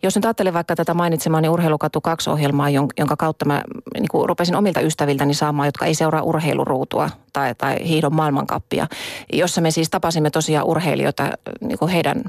jos 0.03 0.15
nyt 0.15 0.25
ajattelen 0.25 0.53
vaikka 0.53 0.75
tätä 0.75 0.93
mainitsemaani 0.93 1.49
Urheilukatu 1.49 1.99
2-ohjelmaa, 2.07 2.69
jonka 2.69 3.15
kautta 3.17 3.45
mä 3.45 3.63
niin 3.93 4.07
kuin 4.11 4.29
rupesin 4.29 4.55
omilta 4.55 4.81
ystäviltäni 4.81 5.33
saamaan, 5.33 5.67
jotka 5.67 5.85
ei 5.85 5.95
seuraa 5.95 6.21
urheiluruutua 6.21 7.09
tai, 7.33 7.55
tai 7.55 7.77
hiidon 7.87 8.15
maailmankappia, 8.15 8.87
jossa 9.33 9.61
me 9.61 9.71
siis 9.71 9.89
tapasimme 9.89 10.29
tosiaan 10.29 10.67
urheilijoita 10.67 11.29
niin 11.61 11.79
kuin 11.79 11.91
heidän 11.91 12.23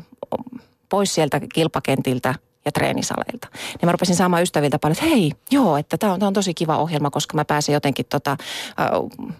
pois 0.89 1.15
sieltä 1.15 1.41
kilpakentiltä 1.55 2.35
ja 2.65 2.73
treenisaleilta. 2.73 3.49
Niin 3.53 3.87
mä 3.87 3.93
rupesin 3.93 4.17
saamaan 4.17 4.43
ystäviltä 4.43 4.79
paljon, 4.79 4.97
että 4.99 5.17
hei, 5.17 5.33
joo, 5.51 5.77
että 5.77 5.99
tämä 5.99 6.13
on, 6.13 6.23
on 6.23 6.33
tosi 6.33 6.55
kiva 6.55 6.77
ohjelma, 6.77 7.11
koska 7.11 7.37
mä 7.37 7.45
pääsen 7.45 7.73
jotenkin 7.73 8.07
tota, 8.07 8.31
äh, 8.31 9.31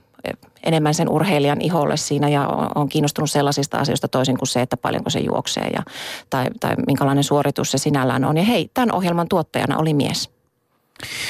enemmän 0.63 0.95
sen 0.95 1.09
urheilijan 1.09 1.61
iholle 1.61 1.97
siinä 1.97 2.29
ja 2.29 2.49
on 2.75 2.89
kiinnostunut 2.89 3.31
sellaisista 3.31 3.79
asioista 3.79 4.09
toisin 4.09 4.39
kuin 4.39 4.49
se, 4.49 4.63
että 4.63 4.77
paljonko 4.77 5.11
se 5.11 5.21
juoksee 5.21 5.69
ja, 5.75 5.83
tai, 6.31 6.47
tai 6.61 6.75
minkälainen 6.87 7.25
suoritus 7.25 7.71
se 7.71 7.79
sinällään 7.79 8.25
on. 8.25 8.37
Ja 8.37 8.43
hei, 8.43 8.71
tämän 8.75 8.93
ohjelman 8.93 9.29
tuottajana 9.29 9.79
oli 9.79 9.95
mies. 9.95 10.31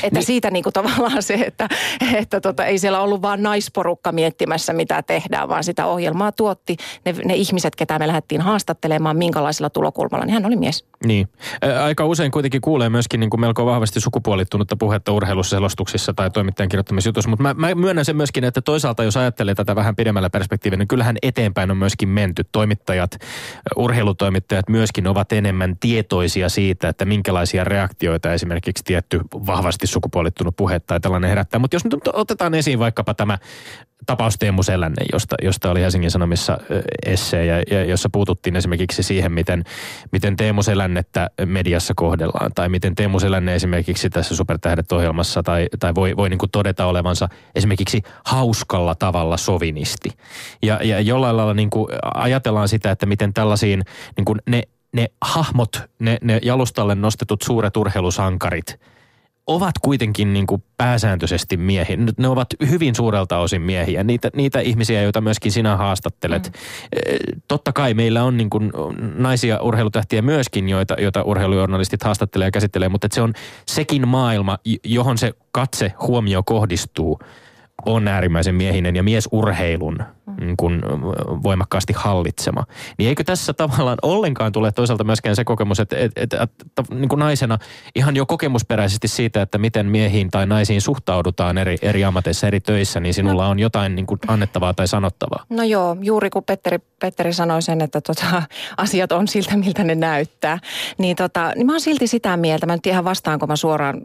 Että 0.03 0.19
niin. 0.19 0.27
siitä 0.27 0.51
niin 0.51 0.63
kuin 0.63 0.73
tavallaan 0.73 1.23
se, 1.23 1.35
että, 1.35 1.69
että 2.15 2.41
tota, 2.41 2.65
ei 2.65 2.79
siellä 2.79 3.01
ollut 3.01 3.23
vaan 3.23 3.43
naisporukka 3.43 4.13
miettimässä, 4.13 4.73
mitä 4.73 5.03
tehdään, 5.03 5.49
vaan 5.49 5.65
sitä 5.65 5.87
ohjelmaa 5.87 6.33
tuotti 6.33 6.77
ne, 7.05 7.15
ne 7.25 7.35
ihmiset, 7.35 7.77
ketä 7.77 7.99
me 7.99 8.07
lähdettiin 8.07 8.41
haastattelemaan, 8.41 9.17
minkälaisella 9.17 9.71
tulokulmalla, 9.71 10.25
niin 10.25 10.35
hän 10.35 10.47
oli 10.47 10.57
mies. 10.57 10.85
Niin. 11.05 11.29
Aika 11.83 12.05
usein 12.05 12.31
kuitenkin 12.31 12.61
kuulee 12.61 12.89
myöskin 12.89 13.21
niin 13.21 13.31
kuin 13.31 13.41
melko 13.41 13.67
vahvasti 13.67 14.01
sukupuolittunutta 14.01 14.77
puhetta 14.77 15.13
urheiluselostuksissa 15.13 16.15
tai 16.15 16.31
toimittajan 16.31 16.69
kirjoittamissa 16.69 17.09
jutuissa, 17.09 17.31
mutta 17.31 17.43
mä, 17.43 17.55
mä 17.55 17.75
myönnän 17.75 18.05
sen 18.05 18.17
myöskin, 18.17 18.45
että 18.45 18.61
toisaalta 18.61 19.05
jos 19.05 19.17
ajattelee 19.17 19.55
tätä 19.55 19.77
vähän 19.77 19.97
pidemmällä 19.97 20.31
perspektiivillä, 20.31 20.79
niin 20.79 20.89
kyllähän 20.89 21.17
eteenpäin 21.23 21.71
on 21.71 21.77
myöskin 21.77 22.09
menty. 22.09 22.45
Toimittajat, 22.53 23.11
urheilutoimittajat 23.77 24.69
myöskin 24.69 25.07
ovat 25.07 25.33
enemmän 25.33 25.77
tietoisia 25.81 26.49
siitä, 26.49 26.89
että 26.89 27.05
minkälaisia 27.05 27.65
reaktioita 27.65 28.33
esimerkiksi 28.33 28.85
tietty 28.85 29.21
vahvasti 29.61 29.87
sukupuolittunut 29.87 30.57
puhe 30.57 30.81
tai 30.81 31.01
tällainen 31.01 31.29
herättää. 31.29 31.61
Mutta 31.61 31.75
jos 31.75 31.85
nyt 31.85 31.95
otetaan 32.13 32.55
esiin 32.55 32.79
vaikkapa 32.79 33.15
tämä 33.15 33.39
tapaus 34.07 34.39
Teemu 34.39 34.63
Selänne, 34.63 35.05
josta, 35.13 35.37
josta 35.43 35.71
oli 35.71 35.81
Helsingin 35.81 36.11
Sanomissa 36.11 36.59
essee, 37.07 37.45
ja, 37.45 37.63
ja 37.71 37.85
jossa 37.85 38.09
puututtiin 38.13 38.57
esimerkiksi 38.57 39.03
siihen, 39.03 39.33
miten, 39.33 39.65
miten 40.13 40.37
Teemu 40.37 40.63
Selännettä 40.63 41.31
mediassa 41.47 41.95
kohdellaan, 41.97 42.51
tai 42.55 42.69
miten 42.69 42.95
Teemu 42.95 43.21
Selänne 43.21 43.55
esimerkiksi 43.55 44.11
tässä 44.11 44.37
Supertähdet-ohjelmassa, 44.37 45.43
tai, 45.43 45.69
tai 45.79 45.95
voi, 45.95 46.17
voi 46.17 46.29
niin 46.29 46.39
kuin 46.39 46.51
todeta 46.51 46.87
olevansa 46.87 47.29
esimerkiksi 47.55 48.03
hauskalla 48.25 48.95
tavalla 48.95 49.37
sovinisti. 49.37 50.11
Ja, 50.63 50.81
ja 50.83 51.01
jollain 51.01 51.37
lailla 51.37 51.55
niin 51.55 51.71
kuin 51.71 51.89
ajatellaan 52.15 52.69
sitä, 52.69 52.91
että 52.91 53.07
miten 53.07 53.35
tällaisiin 53.35 53.83
niin 54.17 54.25
kuin 54.25 54.39
ne, 54.47 54.63
ne 54.93 55.07
hahmot, 55.23 55.83
ne, 55.99 56.19
ne 56.23 56.39
jalustalle 56.43 56.95
nostetut 56.95 57.43
suuret 57.43 57.77
urheilusankarit– 57.77 58.77
ovat 59.55 59.75
kuitenkin 59.83 60.33
niin 60.33 60.47
kuin 60.47 60.63
pääsääntöisesti 60.77 61.57
miehiä. 61.57 61.97
Ne 62.19 62.29
ovat 62.29 62.49
hyvin 62.69 62.95
suurelta 62.95 63.39
osin 63.39 63.63
miehiä. 63.63 64.05
Niitä, 64.05 64.31
niitä 64.37 64.61
ihmisiä, 64.61 65.03
joita 65.03 65.21
myöskin 65.21 65.53
sinä 65.53 65.77
haastattelet. 65.77 66.47
Mm. 66.47 67.41
Totta 67.49 67.73
kai 67.73 67.95
meillä 67.95 68.25
on 68.25 68.37
niin 68.37 68.51
kuin 68.51 68.73
naisia 69.15 69.63
urheilutähtiä 69.63 70.23
myöskin, 70.23 70.69
joita, 70.69 70.95
joita 70.99 71.23
urheilujournalistit 71.23 72.03
haastattelee 72.03 72.47
ja 72.47 72.51
käsittelee, 72.51 72.89
mutta 72.89 73.09
se 73.13 73.23
on 73.23 73.33
sekin 73.67 74.09
maailma, 74.09 74.59
johon 74.85 75.19
se 75.19 75.33
katse 75.53 75.93
huomio 76.01 76.43
kohdistuu– 76.43 77.19
on 77.87 78.09
äärimmäisen 78.09 78.55
miehinen 78.55 78.97
ja 78.97 79.03
miesurheilun 79.03 80.03
niin 80.41 80.57
kuin 80.57 80.83
voimakkaasti 81.43 81.93
hallitsema. 81.97 82.65
Niin 82.99 83.09
eikö 83.09 83.25
tässä 83.25 83.53
tavallaan 83.53 83.99
ollenkaan 84.03 84.53
tule 84.53 84.73
toisaalta 84.73 85.05
myöskään 85.05 85.37
se 85.37 85.45
kokemus, 85.45 85.81
että, 85.81 85.97
että, 85.97 86.21
että, 86.21 86.43
että 86.43 86.95
niin 86.95 87.09
kuin 87.09 87.19
naisena 87.19 87.59
ihan 87.95 88.17
jo 88.17 88.27
kokemusperäisesti 88.27 89.09
siitä, 89.09 89.43
että 89.43 89.59
miten 89.59 89.87
miehiin 89.87 90.31
tai 90.31 90.47
naisiin 90.47 90.81
suhtaudutaan 90.81 91.59
eri, 91.59 91.77
eri 91.83 92.05
ammateissa, 92.05 92.47
eri 92.47 92.61
töissä, 92.61 93.01
niin 93.01 93.15
sinulla 93.15 93.45
no. 93.45 93.51
on 93.51 93.59
jotain 93.59 93.95
niin 93.95 94.07
kuin 94.07 94.21
annettavaa 94.29 94.75
tai 94.75 94.89
sanottavaa. 94.89 95.45
No 95.49 95.63
joo, 95.63 95.97
juuri 96.01 96.31
kun 96.31 96.45
Petteri, 96.45 96.79
Petteri 97.01 97.33
sanoi 97.33 97.63
sen, 97.63 97.81
että 97.81 98.01
tota, 98.01 98.43
asiat 98.77 99.13
on 99.13 99.29
siltä, 99.29 99.57
miltä 99.57 99.85
ne 99.85 99.95
näyttää, 99.95 100.59
niin, 100.99 101.17
tota, 101.17 101.53
niin 101.57 101.67
mä 101.67 101.73
oon 101.73 101.81
silti 101.81 102.07
sitä 102.07 102.37
mieltä, 102.37 102.67
mä 102.67 102.73
nyt 102.73 102.87
ihan 102.87 103.05
vastaanko 103.05 103.47
mä 103.47 103.57
suoraan 103.57 104.01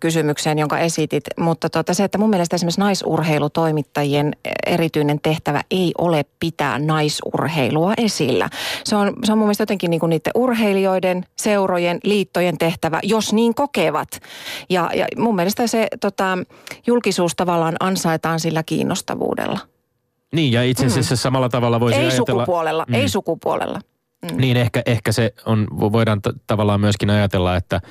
kysymykseen, 0.00 0.58
jonka 0.58 0.78
esitit, 0.78 1.24
mutta 1.38 1.70
tota, 1.70 1.94
se, 1.94 2.04
että 2.04 2.18
mun 2.18 2.30
mielestä 2.30 2.56
esimerkiksi 2.56 2.80
naisurheilutoimittajien 2.80 4.36
erityinen 4.66 5.20
tehtävä 5.20 5.59
ei 5.70 5.92
ole 5.98 6.24
pitää 6.40 6.78
naisurheilua 6.78 7.94
esillä. 7.96 8.48
Se 8.84 8.96
on, 8.96 9.12
se 9.24 9.32
on 9.32 9.38
mun 9.38 9.46
mielestä 9.46 9.62
jotenkin 9.62 9.90
niin 9.90 10.00
kuin 10.00 10.10
niiden 10.10 10.32
urheilijoiden, 10.34 11.24
seurojen, 11.36 11.98
liittojen 12.04 12.58
tehtävä, 12.58 13.00
jos 13.02 13.32
niin 13.32 13.54
kokevat. 13.54 14.08
Ja, 14.70 14.90
ja 14.94 15.06
mun 15.16 15.36
mielestä 15.36 15.66
se 15.66 15.88
tota, 16.00 16.38
julkisuus 16.86 17.32
tavallaan 17.36 17.76
ansaitaan 17.80 18.40
sillä 18.40 18.62
kiinnostavuudella. 18.62 19.58
Niin, 20.34 20.52
ja 20.52 20.62
itse 20.62 20.86
asiassa 20.86 21.14
mm. 21.14 21.18
samalla 21.18 21.48
tavalla 21.48 21.80
voisi 21.80 21.98
ei 21.98 22.06
ajatella... 22.06 22.42
Sukupuolella, 22.42 22.84
mm. 22.88 22.94
Ei 22.94 23.08
sukupuolella, 23.08 23.80
mm. 24.22 24.40
Niin, 24.40 24.56
ehkä, 24.56 24.82
ehkä 24.86 25.12
se 25.12 25.34
on, 25.46 25.66
voidaan 25.70 26.22
t- 26.22 26.46
tavallaan 26.46 26.80
myöskin 26.80 27.10
ajatella, 27.10 27.56
että– 27.56 27.80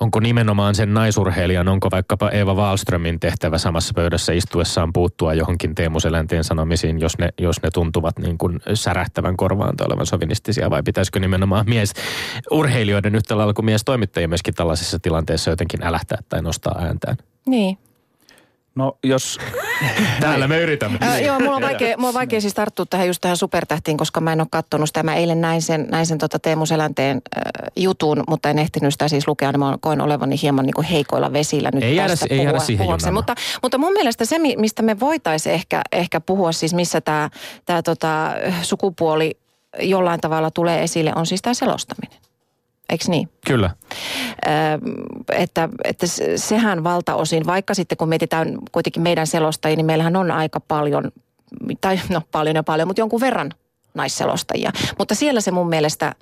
onko 0.00 0.20
nimenomaan 0.20 0.74
sen 0.74 0.94
naisurheilijan, 0.94 1.68
onko 1.68 1.88
vaikkapa 1.90 2.30
Eva 2.30 2.54
Wallströmin 2.54 3.20
tehtävä 3.20 3.58
samassa 3.58 3.94
pöydässä 3.94 4.32
istuessaan 4.32 4.92
puuttua 4.92 5.34
johonkin 5.34 5.74
Teemu 5.74 6.00
Selänteen 6.00 6.44
sanomisiin, 6.44 7.00
jos 7.00 7.18
ne, 7.18 7.28
jos 7.40 7.62
ne 7.62 7.70
tuntuvat 7.70 8.18
niin 8.18 8.38
kuin 8.38 8.60
särähtävän 8.74 9.36
korvaan 9.36 9.76
tai 9.76 9.86
olevan 9.86 10.06
sovinistisia, 10.06 10.70
vai 10.70 10.82
pitäisikö 10.82 11.20
nimenomaan 11.20 11.64
mies 11.68 11.92
urheilijoiden 12.50 13.14
yhtä 13.14 13.38
lailla 13.38 13.52
kuin 13.54 13.64
mies 13.64 13.84
toimittajia 13.84 14.28
myöskin 14.28 14.54
tällaisessa 14.54 14.98
tilanteessa 14.98 15.50
jotenkin 15.50 15.82
älähtää 15.82 16.18
tai 16.28 16.42
nostaa 16.42 16.78
ääntään? 16.78 17.16
Niin, 17.46 17.78
No 18.74 18.98
jos... 19.04 19.38
Täällä 20.20 20.48
me 20.48 20.60
yritämme. 20.60 20.98
Äh, 21.02 21.22
joo, 21.22 21.40
mulla 21.40 21.56
on, 21.56 21.62
vaikea, 21.62 21.96
mulla 21.96 22.08
on 22.08 22.14
vaikea 22.14 22.40
siis 22.40 22.54
tarttua 22.54 22.86
tähän 22.86 23.06
just 23.06 23.20
tähän 23.20 23.36
supertähtiin, 23.36 23.96
koska 23.96 24.20
mä 24.20 24.32
en 24.32 24.40
ole 24.40 24.48
kattonut 24.50 24.88
sitä. 24.88 25.02
Mä 25.02 25.14
eilen 25.14 25.40
näin 25.40 25.62
sen, 25.62 25.86
näin 25.90 26.06
sen 26.06 26.18
tota 26.18 26.38
Teemu 26.38 26.66
Selänteen 26.66 27.20
äh, 27.36 27.42
jutun, 27.76 28.24
mutta 28.28 28.50
en 28.50 28.58
ehtinyt 28.58 28.94
sitä 28.94 29.08
siis 29.08 29.28
lukea, 29.28 29.52
niin 29.52 29.60
mä 29.60 29.78
koin 29.80 30.00
olevani 30.00 30.36
hieman 30.42 30.66
niin 30.66 30.74
kuin 30.74 30.86
heikoilla 30.86 31.32
vesillä 31.32 31.70
nyt 31.74 31.84
ei 31.84 31.96
tästä 31.96 32.26
jäädä, 32.30 32.42
puhua, 32.42 32.60
ei 32.60 32.66
siihen 32.66 32.84
puhuakseen. 32.84 33.14
mutta, 33.14 33.34
mutta 33.62 33.78
mun 33.78 33.92
mielestä 33.92 34.24
se, 34.24 34.38
mistä 34.38 34.82
me 34.82 35.00
voitaisiin 35.00 35.54
ehkä, 35.54 35.82
ehkä 35.92 36.20
puhua, 36.20 36.52
siis 36.52 36.74
missä 36.74 37.00
tämä 37.00 37.30
tää 37.64 37.82
tota, 37.82 38.32
sukupuoli 38.62 39.38
jollain 39.80 40.20
tavalla 40.20 40.50
tulee 40.50 40.82
esille, 40.82 41.12
on 41.16 41.26
siis 41.26 41.42
tämä 41.42 41.54
selostaminen. 41.54 42.29
Eikö 42.90 43.04
niin? 43.08 43.28
Kyllä. 43.46 43.70
Ö, 44.46 44.50
että, 45.32 45.68
että 45.84 46.06
sehän 46.36 46.84
valtaosin, 46.84 47.46
vaikka 47.46 47.74
sitten 47.74 47.98
kun 47.98 48.08
mietitään 48.08 48.58
kuitenkin 48.72 49.02
meidän 49.02 49.26
selostajia, 49.26 49.76
niin 49.76 49.86
meillähän 49.86 50.16
on 50.16 50.30
aika 50.30 50.60
paljon, 50.60 51.12
tai 51.80 52.00
no 52.08 52.22
paljon 52.32 52.56
ja 52.56 52.62
paljon, 52.62 52.88
mutta 52.88 53.00
jonkun 53.00 53.20
verran 53.20 53.50
naisselostajia. 53.94 54.72
Mutta 54.98 55.14
siellä 55.14 55.40
se 55.40 55.50
mun 55.50 55.68
mielestä 55.68 56.14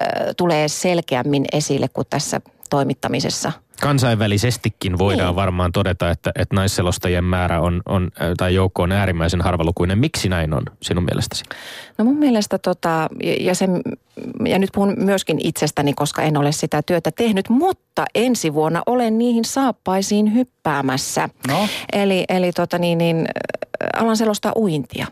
ö, 0.00 0.34
tulee 0.36 0.68
selkeämmin 0.68 1.44
esille 1.52 1.88
kuin 1.88 2.06
tässä 2.10 2.40
toimittamisessa– 2.74 3.52
Kansainvälisestikin 3.80 4.98
voidaan 4.98 5.28
niin. 5.28 5.36
varmaan 5.36 5.72
todeta, 5.72 6.10
että, 6.10 6.32
että 6.34 6.54
naisselostajien 6.54 7.24
määrä 7.24 7.60
on, 7.60 7.82
on, 7.86 8.10
tai 8.36 8.54
joukko 8.54 8.82
on 8.82 8.92
äärimmäisen 8.92 9.40
harvalukuinen. 9.40 9.98
Miksi 9.98 10.28
näin 10.28 10.54
on 10.54 10.62
sinun 10.82 11.04
mielestäsi? 11.04 11.44
No 11.98 12.04
mun 12.04 12.16
mielestä 12.16 12.58
tota, 12.58 13.08
ja, 13.40 13.54
se, 13.54 13.68
ja 14.46 14.58
nyt 14.58 14.70
puhun 14.74 14.94
myöskin 14.96 15.38
itsestäni, 15.42 15.92
koska 15.94 16.22
en 16.22 16.36
ole 16.36 16.52
sitä 16.52 16.82
työtä 16.82 17.10
tehnyt, 17.10 17.48
mutta 17.48 18.04
ensi 18.14 18.54
vuonna 18.54 18.82
olen 18.86 19.18
niihin 19.18 19.44
saappaisiin 19.44 20.34
hyppäämässä. 20.34 21.28
No. 21.48 21.68
Eli, 21.92 22.24
eli 22.28 22.52
tota 22.52 22.78
niin, 22.78 22.98
niin, 22.98 23.28
alan 23.96 24.16
selostaa 24.16 24.52
uintia. 24.56 25.06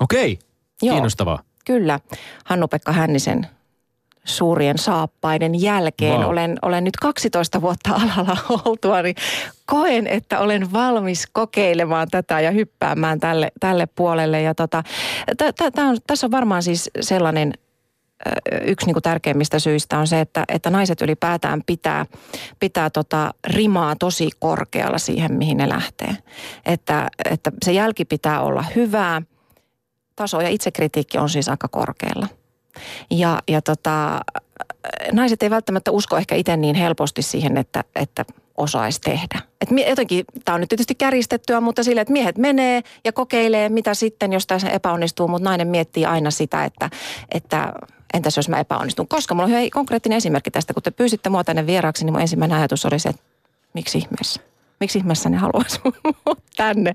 Okei, 0.00 0.38
kiinnostavaa. 0.80 1.34
Joo, 1.34 1.54
kyllä. 1.64 2.00
Hannu-Pekka 2.44 2.92
Hännisen 2.92 3.46
suurien 4.24 4.78
saappaiden 4.78 5.60
jälkeen. 5.60 6.20
Wow. 6.20 6.30
Olen, 6.30 6.58
olen 6.62 6.84
nyt 6.84 6.96
12 6.96 7.60
vuotta 7.60 7.90
alalla 7.90 8.36
oltua, 8.64 9.02
niin 9.02 9.16
koen, 9.66 10.06
että 10.06 10.38
olen 10.38 10.72
valmis 10.72 11.26
kokeilemaan 11.32 12.08
tätä 12.10 12.40
ja 12.40 12.50
hyppäämään 12.50 13.20
tälle, 13.20 13.52
tälle 13.60 13.86
puolelle. 13.86 14.42
Ja 14.42 14.54
tota, 14.54 14.82
t- 15.36 15.56
t- 15.56 15.78
on, 15.78 15.96
tässä 16.06 16.26
on 16.26 16.30
varmaan 16.30 16.62
siis 16.62 16.90
sellainen 17.00 17.52
yksi 18.62 18.86
niin 18.86 18.94
kuin 18.94 19.02
tärkeimmistä 19.02 19.58
syistä 19.58 19.98
on 19.98 20.06
se, 20.06 20.20
että, 20.20 20.44
että 20.48 20.70
naiset 20.70 21.02
ylipäätään 21.02 21.62
pitää, 21.66 22.06
pitää 22.60 22.90
tota 22.90 23.34
rimaa 23.46 23.96
tosi 23.96 24.30
korkealla 24.38 24.98
siihen, 24.98 25.32
mihin 25.32 25.56
ne 25.56 25.68
lähtee. 25.68 26.16
Että, 26.66 27.08
että 27.30 27.52
se 27.64 27.72
jälki 27.72 28.04
pitää 28.04 28.40
olla 28.40 28.64
hyvää. 28.76 29.22
Taso 30.16 30.40
ja 30.40 30.48
itsekritiikki 30.48 31.18
on 31.18 31.28
siis 31.28 31.48
aika 31.48 31.68
korkealla. 31.68 32.26
Ja, 33.10 33.42
ja 33.48 33.62
tota, 33.62 34.20
naiset 35.12 35.42
ei 35.42 35.50
välttämättä 35.50 35.90
usko 35.90 36.16
ehkä 36.16 36.34
itse 36.34 36.56
niin 36.56 36.74
helposti 36.74 37.22
siihen, 37.22 37.56
että, 37.56 37.84
että 37.96 38.24
osaisi 38.56 39.00
tehdä. 39.00 39.40
Et 39.60 39.68
jotenkin, 39.88 40.24
tämä 40.44 40.54
on 40.54 40.60
nyt 40.60 40.68
tietysti 40.68 40.94
kärjistettyä, 40.94 41.60
mutta 41.60 41.82
sille, 41.82 42.00
että 42.00 42.12
miehet 42.12 42.38
menee 42.38 42.82
ja 43.04 43.12
kokeilee, 43.12 43.68
mitä 43.68 43.94
sitten, 43.94 44.32
jos 44.32 44.46
tässä 44.46 44.70
epäonnistuu, 44.70 45.28
mutta 45.28 45.48
nainen 45.48 45.68
miettii 45.68 46.06
aina 46.06 46.30
sitä, 46.30 46.64
että, 46.64 46.90
että 47.32 47.72
entäs 48.14 48.36
jos 48.36 48.48
mä 48.48 48.60
epäonnistun. 48.60 49.08
Koska 49.08 49.34
mulla 49.34 49.44
on 49.44 49.50
hyvä 49.50 49.60
konkreettinen 49.72 50.16
esimerkki 50.16 50.50
tästä, 50.50 50.74
kun 50.74 50.82
te 50.82 50.90
pyysitte 50.90 51.28
mua 51.28 51.44
tänne 51.44 51.66
vieraaksi, 51.66 52.04
niin 52.04 52.12
mun 52.12 52.20
ensimmäinen 52.20 52.58
ajatus 52.58 52.86
oli 52.86 52.98
se, 52.98 53.08
että 53.08 53.22
miksi 53.74 53.98
ihmeessä? 53.98 54.40
Miksi 54.80 54.98
ihmeessä 54.98 55.28
ne 55.28 55.36
haluaisi 55.36 55.80
tänne? 56.56 56.92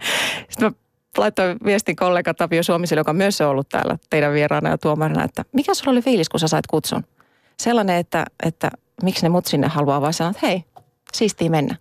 Sitten 0.49 0.67
mä 0.67 0.82
laittoin 1.17 1.57
viestin 1.65 1.95
kollega 1.95 2.33
Tapio 2.33 2.63
Suomiselle, 2.63 2.99
joka 2.99 3.13
myös 3.13 3.41
on 3.41 3.47
ollut 3.47 3.69
täällä 3.69 3.97
teidän 4.09 4.33
vieraana 4.33 4.69
ja 4.69 4.77
tuomarina, 4.77 5.23
että 5.23 5.45
mikä 5.53 5.73
sulla 5.73 5.91
oli 5.91 6.01
fiilis, 6.01 6.29
kun 6.29 6.39
sä 6.39 6.47
sait 6.47 6.67
kutsun? 6.67 7.03
Sellainen, 7.59 7.95
että, 7.95 8.25
että 8.45 8.71
miksi 9.03 9.23
ne 9.23 9.29
mut 9.29 9.45
sinne 9.45 9.67
haluaa, 9.67 10.01
vai 10.01 10.13
sanoa, 10.13 10.31
että 10.31 10.47
hei, 10.47 10.63
siistii 11.13 11.49
mennä. 11.49 11.75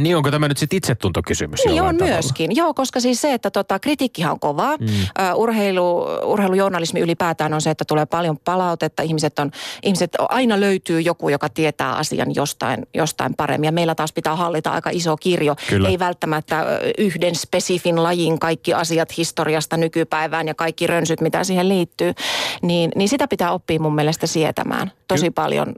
Niin 0.00 0.16
onko 0.16 0.30
tämä 0.30 0.48
nyt 0.48 0.58
sitten 0.58 0.76
itsetuntokysymys 0.76 1.60
Niin 1.64 1.82
on 1.82 1.96
tavalla? 1.96 2.14
myöskin. 2.14 2.56
Joo, 2.56 2.74
koska 2.74 3.00
siis 3.00 3.20
se, 3.20 3.34
että 3.34 3.50
tota, 3.50 3.78
kritiikkihan 3.78 4.32
on 4.32 4.40
kovaa. 4.40 4.76
Mm. 4.76 4.86
Uh, 4.86 5.40
urheilu, 5.40 6.06
urheilujournalismi 6.24 7.00
ylipäätään 7.00 7.54
on 7.54 7.60
se, 7.60 7.70
että 7.70 7.84
tulee 7.84 8.06
paljon 8.06 8.38
palautetta. 8.38 9.02
Ihmiset, 9.02 9.38
on, 9.38 9.50
ihmiset 9.82 10.10
aina 10.18 10.60
löytyy 10.60 11.00
joku, 11.00 11.28
joka 11.28 11.48
tietää 11.48 11.92
asian 11.92 12.34
jostain, 12.34 12.86
jostain 12.94 13.34
paremmin. 13.34 13.68
Ja 13.68 13.72
meillä 13.72 13.94
taas 13.94 14.12
pitää 14.12 14.36
hallita 14.36 14.70
aika 14.70 14.90
iso 14.92 15.16
kirjo. 15.16 15.56
Kyllä. 15.68 15.88
Ei 15.88 15.98
välttämättä 15.98 16.66
yhden 16.98 17.34
spesifin 17.34 18.02
lajin 18.02 18.38
kaikki 18.38 18.74
asiat 18.74 19.16
historiasta 19.16 19.76
nykypäivään 19.76 20.48
ja 20.48 20.54
kaikki 20.54 20.86
rönsyt, 20.86 21.20
mitä 21.20 21.44
siihen 21.44 21.68
liittyy. 21.68 22.12
Niin, 22.62 22.90
niin 22.96 23.08
sitä 23.08 23.28
pitää 23.28 23.52
oppia 23.52 23.80
mun 23.80 23.94
mielestä 23.94 24.26
sietämään 24.26 24.92
tosi 25.08 25.26
Ky- 25.26 25.30
paljon 25.30 25.74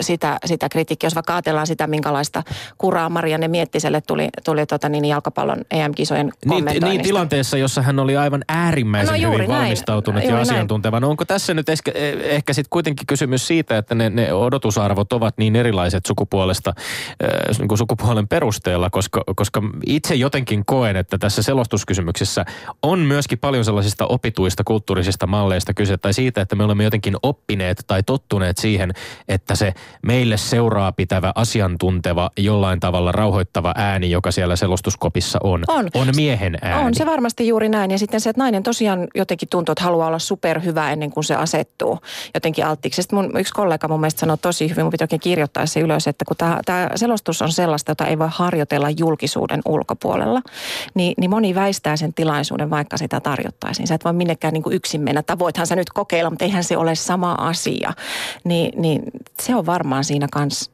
sitä, 0.00 0.38
sitä 0.44 0.68
kritiikkiä, 0.68 1.06
jos 1.06 1.14
vaikka 1.14 1.34
ajatellaan 1.34 1.66
sitä, 1.66 1.86
minkälaista 1.86 2.42
kuraa 2.78 3.08
Marianne 3.08 3.48
Miettiselle 3.48 4.00
tuli, 4.00 4.28
tuli 4.44 4.66
tota 4.66 4.88
niin, 4.88 5.04
jalkapallon 5.04 5.58
EM-kisojen 5.70 6.32
niin, 6.44 6.64
niin 6.64 7.02
tilanteessa, 7.02 7.56
jossa 7.58 7.82
hän 7.82 7.98
oli 7.98 8.16
aivan 8.16 8.44
äärimmäisen 8.48 9.22
no, 9.22 9.32
hyvin 9.32 9.48
näin. 9.48 9.62
valmistautunut 9.62 10.22
juuri 10.22 10.36
ja 10.36 10.40
asiantunteva. 10.40 11.00
No 11.00 11.10
onko 11.10 11.24
tässä 11.24 11.54
nyt 11.54 11.68
ehkä, 11.68 11.92
ehkä 12.22 12.52
sitten 12.52 12.70
kuitenkin 12.70 13.06
kysymys 13.06 13.46
siitä, 13.46 13.78
että 13.78 13.94
ne, 13.94 14.10
ne 14.10 14.32
odotusarvot 14.32 15.12
ovat 15.12 15.38
niin 15.38 15.56
erilaiset 15.56 16.06
sukupuolesta, 16.06 16.72
äh, 16.76 17.58
niin 17.58 17.68
kuin 17.68 17.78
sukupuolen 17.78 18.28
perusteella, 18.28 18.90
koska, 18.90 19.24
koska 19.36 19.62
itse 19.86 20.14
jotenkin 20.14 20.64
koen, 20.64 20.96
että 20.96 21.18
tässä 21.18 21.42
selostuskysymyksessä 21.42 22.44
on 22.82 22.98
myöskin 22.98 23.38
paljon 23.38 23.64
sellaisista 23.64 24.06
opituista 24.06 24.64
kulttuurisista 24.64 25.26
malleista 25.26 25.74
kyse, 25.74 25.96
tai 25.98 26.12
siitä, 26.12 26.40
että 26.40 26.56
me 26.56 26.64
olemme 26.64 26.84
jotenkin 26.84 27.16
oppineet 27.22 27.84
tai 27.86 28.02
tottuneet 28.02 28.58
siihen, 28.58 28.92
että 29.28 29.57
se 29.58 29.74
meille 30.02 30.36
seuraa 30.36 30.92
pitävä, 30.92 31.32
asiantunteva, 31.34 32.30
jollain 32.36 32.80
tavalla 32.80 33.12
rauhoittava 33.12 33.72
ääni, 33.76 34.10
joka 34.10 34.30
siellä 34.30 34.56
selostuskopissa 34.56 35.38
on, 35.42 35.64
On. 35.68 35.88
on 35.94 36.08
miehen 36.16 36.58
ääni. 36.62 36.86
On 36.86 36.94
se 36.94 37.06
varmasti 37.06 37.48
juuri 37.48 37.68
näin. 37.68 37.90
Ja 37.90 37.98
sitten 37.98 38.20
se, 38.20 38.30
että 38.30 38.42
nainen 38.42 38.62
tosiaan 38.62 39.08
jotenkin 39.14 39.48
tuntuu, 39.48 39.72
että 39.72 39.84
haluaa 39.84 40.06
olla 40.06 40.18
superhyvä 40.18 40.92
ennen 40.92 41.10
kuin 41.10 41.24
se 41.24 41.34
asettuu 41.34 41.98
jotenkin 42.34 42.66
alttiiksi. 42.66 43.02
Sitten 43.02 43.18
mun, 43.18 43.40
yksi 43.40 43.52
kollega 43.52 43.88
mun 43.88 44.00
mielestä 44.00 44.20
sanoi 44.20 44.38
tosi 44.38 44.70
hyvin, 44.70 44.84
mun 44.84 44.90
pitää 44.90 45.04
oikein 45.04 45.20
kirjoittaa 45.20 45.66
se 45.66 45.80
ylös, 45.80 46.06
että 46.06 46.24
kun 46.24 46.36
tämä, 46.36 46.90
selostus 46.94 47.42
on 47.42 47.52
sellaista, 47.52 47.90
jota 47.90 48.06
ei 48.06 48.18
voi 48.18 48.28
harjoitella 48.30 48.90
julkisuuden 48.90 49.60
ulkopuolella, 49.64 50.42
niin, 50.94 51.14
niin 51.20 51.30
moni 51.30 51.54
väistää 51.54 51.96
sen 51.96 52.14
tilaisuuden, 52.14 52.70
vaikka 52.70 52.96
sitä 52.96 53.20
tarjottaisiin. 53.20 53.88
Sä 53.88 53.94
et 53.94 54.04
voi 54.04 54.12
minnekään 54.12 54.54
niin 54.54 54.62
kuin 54.62 54.76
yksin 54.76 55.00
mennä. 55.00 55.22
Tai 55.22 55.38
voithan 55.38 55.66
sä 55.66 55.76
nyt 55.76 55.90
kokeilla, 55.90 56.30
mutta 56.30 56.44
eihän 56.44 56.64
se 56.64 56.76
ole 56.76 56.94
sama 56.94 57.32
asia. 57.32 57.92
Ni, 58.44 58.70
niin 58.76 59.02
se 59.48 59.54
on 59.54 59.66
varmaan 59.66 60.04
siinä 60.04 60.26
kanssa 60.32 60.70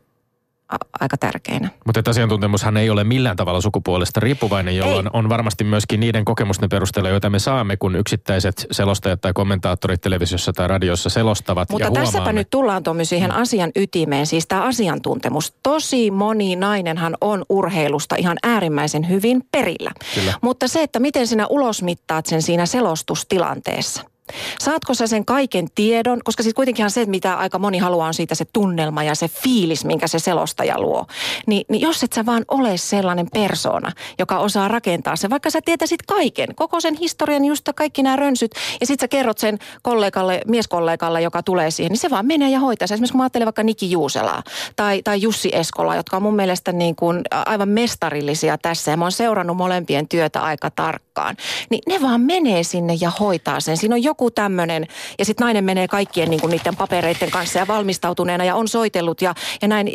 aika 1.00 1.16
tärkeänä. 1.16 1.70
Mutta 1.86 2.00
että 2.00 2.10
asiantuntemushan 2.10 2.76
ei 2.76 2.90
ole 2.90 3.04
millään 3.04 3.36
tavalla 3.36 3.60
sukupuolesta 3.60 4.20
riippuvainen, 4.20 4.76
jolloin 4.76 5.06
Ei. 5.06 5.10
on 5.12 5.28
varmasti 5.28 5.64
myöskin 5.64 6.00
niiden 6.00 6.24
kokemusten 6.24 6.68
perusteella, 6.68 7.10
joita 7.10 7.30
me 7.30 7.38
saamme, 7.38 7.76
kun 7.76 7.96
yksittäiset 7.96 8.66
selostajat 8.70 9.20
tai 9.20 9.32
kommentaattorit 9.32 10.00
televisiossa 10.00 10.52
tai 10.52 10.68
radiossa 10.68 11.10
selostavat 11.10 11.70
Mutta 11.70 11.86
ja 11.86 11.90
tässäpä 11.90 12.18
huomaamme. 12.18 12.40
nyt 12.40 12.50
tullaan 12.50 12.82
Tommy 12.82 13.04
siihen 13.04 13.32
asian 13.32 13.70
ytimeen, 13.76 14.26
siis 14.26 14.46
tämä 14.46 14.62
asiantuntemus. 14.62 15.54
Tosi 15.62 16.10
moni 16.10 16.56
nainenhan 16.56 17.16
on 17.20 17.44
urheilusta 17.48 18.16
ihan 18.16 18.36
äärimmäisen 18.42 19.08
hyvin 19.08 19.42
perillä. 19.52 19.90
Kyllä. 20.14 20.34
Mutta 20.42 20.68
se, 20.68 20.82
että 20.82 21.00
miten 21.00 21.26
sinä 21.26 21.46
ulosmittaat 21.46 22.26
sen 22.26 22.42
siinä 22.42 22.66
selostustilanteessa. 22.66 24.13
Saatko 24.60 24.94
sä 24.94 25.06
sen 25.06 25.24
kaiken 25.24 25.68
tiedon, 25.74 26.20
koska 26.24 26.42
siis 26.42 26.54
kuitenkinhan 26.54 26.90
se, 26.90 27.04
mitä 27.04 27.34
aika 27.34 27.58
moni 27.58 27.78
haluaa, 27.78 28.06
on 28.06 28.14
siitä 28.14 28.34
se 28.34 28.44
tunnelma 28.52 29.02
ja 29.02 29.14
se 29.14 29.28
fiilis, 29.28 29.84
minkä 29.84 30.06
se 30.06 30.18
selostaja 30.18 30.80
luo. 30.80 31.06
Ni, 31.46 31.64
niin 31.68 31.80
jos 31.80 32.02
et 32.02 32.12
sä 32.12 32.26
vaan 32.26 32.44
ole 32.48 32.76
sellainen 32.76 33.26
persona, 33.30 33.92
joka 34.18 34.38
osaa 34.38 34.68
rakentaa 34.68 35.16
sen, 35.16 35.30
vaikka 35.30 35.50
sä 35.50 35.60
tietäisit 35.64 36.02
kaiken, 36.02 36.54
koko 36.54 36.80
sen 36.80 36.94
historian, 36.94 37.44
just 37.44 37.68
kaikki 37.74 38.02
nämä 38.02 38.16
rönsyt, 38.16 38.54
ja 38.80 38.86
sit 38.86 39.00
sä 39.00 39.08
kerrot 39.08 39.38
sen 39.38 39.58
kollegalle, 39.82 40.40
mieskollegalle, 40.46 41.22
joka 41.22 41.42
tulee 41.42 41.70
siihen, 41.70 41.90
niin 41.90 41.98
se 41.98 42.10
vaan 42.10 42.26
menee 42.26 42.50
ja 42.50 42.60
hoitaa. 42.60 42.88
sen. 42.88 42.94
Esimerkiksi 42.94 43.12
kun 43.12 43.18
mä 43.18 43.24
ajattelen 43.24 43.46
vaikka 43.46 43.62
Niki 43.62 43.90
Juuselaa 43.90 44.42
tai, 44.76 45.02
tai 45.02 45.22
Jussi 45.22 45.50
Eskolaa, 45.52 45.96
jotka 45.96 46.16
on 46.16 46.22
mun 46.22 46.36
mielestä 46.36 46.72
niin 46.72 46.96
kuin 46.96 47.20
aivan 47.46 47.68
mestarillisia 47.68 48.58
tässä, 48.58 48.90
ja 48.90 48.96
mä 48.96 49.04
oon 49.04 49.12
seurannut 49.12 49.56
molempien 49.56 50.08
työtä 50.08 50.42
aika 50.42 50.70
tarkkaan, 50.70 51.36
niin 51.70 51.82
ne 51.88 52.02
vaan 52.02 52.20
menee 52.20 52.62
sinne 52.62 52.96
ja 53.00 53.10
hoitaa 53.10 53.60
sen. 53.60 53.76
Siinä 53.76 53.94
on 53.94 54.02
joku 54.02 54.13
tämmöinen, 54.34 54.86
ja 55.18 55.24
sitten 55.24 55.44
nainen 55.44 55.64
menee 55.64 55.88
kaikkien 55.88 56.30
niin 56.30 56.40
kuin 56.40 56.50
niiden 56.50 56.76
papereiden 56.76 57.30
kanssa 57.30 57.58
ja 57.58 57.66
valmistautuneena 57.66 58.44
ja 58.44 58.54
on 58.54 58.68
soitellut 58.68 59.22
ja, 59.22 59.34
ja 59.62 59.68
näin, 59.68 59.88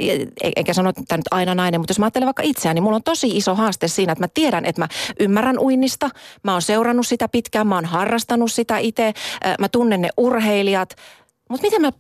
eikä 0.56 0.74
sano, 0.74 0.90
että 0.90 1.18
nyt 1.18 1.26
aina 1.32 1.56
nainen, 1.56 1.82
mutta 1.82 1.92
jos 1.92 2.00
mä 2.00 2.06
ajattelen 2.06 2.26
vaikka 2.26 2.44
itseään, 2.44 2.76
niin 2.76 2.84
mulla 2.84 2.96
on 2.96 3.04
tosi 3.04 3.38
iso 3.38 3.56
haaste 3.56 3.88
siinä, 3.88 4.12
että 4.12 4.24
mä 4.24 4.30
tiedän, 4.34 4.66
että 4.66 4.82
mä 4.82 4.88
ymmärrän 5.20 5.60
uinnista, 5.60 6.10
mä 6.44 6.52
oon 6.52 6.62
seurannut 6.62 7.08
sitä 7.08 7.28
pitkään, 7.28 7.68
mä 7.68 7.76
oon 7.76 7.86
harrastanut 7.86 8.52
sitä 8.52 8.78
itse, 8.78 9.14
mä 9.60 9.70
tunnen 9.70 10.02
ne 10.02 10.10
urheilijat, 10.18 10.96
mutta 11.50 11.68
miten 11.68 11.82
mä 11.82 11.92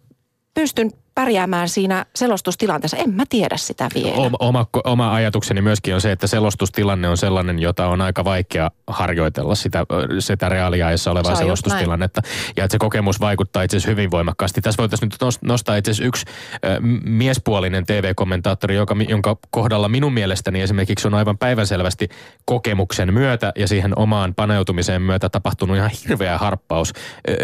pystyn 0.53 0.91
pärjäämään 1.19 1.69
siinä 1.69 2.05
selostustilanteessa, 2.15 2.97
en 2.97 3.13
mä 3.13 3.23
tiedä 3.29 3.57
sitä 3.57 3.89
vielä. 3.95 4.13
Oma, 4.13 4.37
oma, 4.39 4.65
oma 4.83 5.13
ajatukseni 5.13 5.61
myöskin 5.61 5.95
on 5.95 6.01
se, 6.01 6.11
että 6.11 6.27
selostustilanne 6.27 7.09
on 7.09 7.17
sellainen, 7.17 7.59
jota 7.59 7.87
on 7.87 8.01
aika 8.01 8.23
vaikea 8.23 8.71
harjoitella 8.87 9.55
sitä, 9.55 9.85
sitä 10.19 10.49
reaaliajassa 10.49 11.11
olevaa 11.11 11.35
Se 11.35 11.39
selostustilannetta. 11.39 12.21
Ja 12.57 12.63
että 12.63 12.73
se 12.73 12.79
kokemus 12.79 13.19
vaikuttaa 13.19 13.63
itse 13.63 13.77
asiassa 13.77 13.89
hyvin 13.89 14.11
voimakkaasti. 14.11 14.61
Tässä 14.61 14.77
voitaisiin 14.77 15.09
nyt 15.09 15.33
nost- 15.33 15.47
nostaa 15.47 15.75
itse 15.75 15.91
asiassa 15.91 16.07
yksi 16.07 16.25
äh, 16.27 16.77
miespuolinen 17.03 17.85
TV-kommentaattori, 17.85 18.75
joka, 18.75 18.95
jonka 19.07 19.37
kohdalla 19.49 19.87
minun 19.89 20.13
mielestäni 20.13 20.61
esimerkiksi 20.61 21.07
on 21.07 21.13
aivan 21.13 21.37
päivänselvästi 21.37 22.09
kokemuksen 22.45 23.13
myötä 23.13 23.53
ja 23.55 23.67
siihen 23.67 23.93
omaan 23.95 24.35
paneutumiseen 24.35 25.01
myötä 25.01 25.29
tapahtunut 25.29 25.77
ihan 25.77 25.91
hirveä 26.03 26.37
harppaus. 26.37 26.93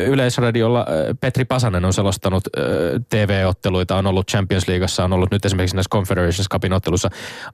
Yleisradiolla 0.07 0.85
Petri 1.19 1.45
Pasanen 1.45 1.85
on 1.85 1.93
selostanut 1.93 2.43
äh, 2.57 2.63
TV-otteluita, 3.65 3.95
on 3.95 4.07
ollut 4.07 4.27
Champions 4.27 4.67
Leagueassa, 4.67 5.03
on 5.03 5.13
ollut 5.13 5.31
nyt 5.31 5.45
esimerkiksi 5.45 5.75
näissä 5.75 5.89
Confederations 5.89 6.49
Cupin 6.49 6.73
ottelussa. 6.73 7.09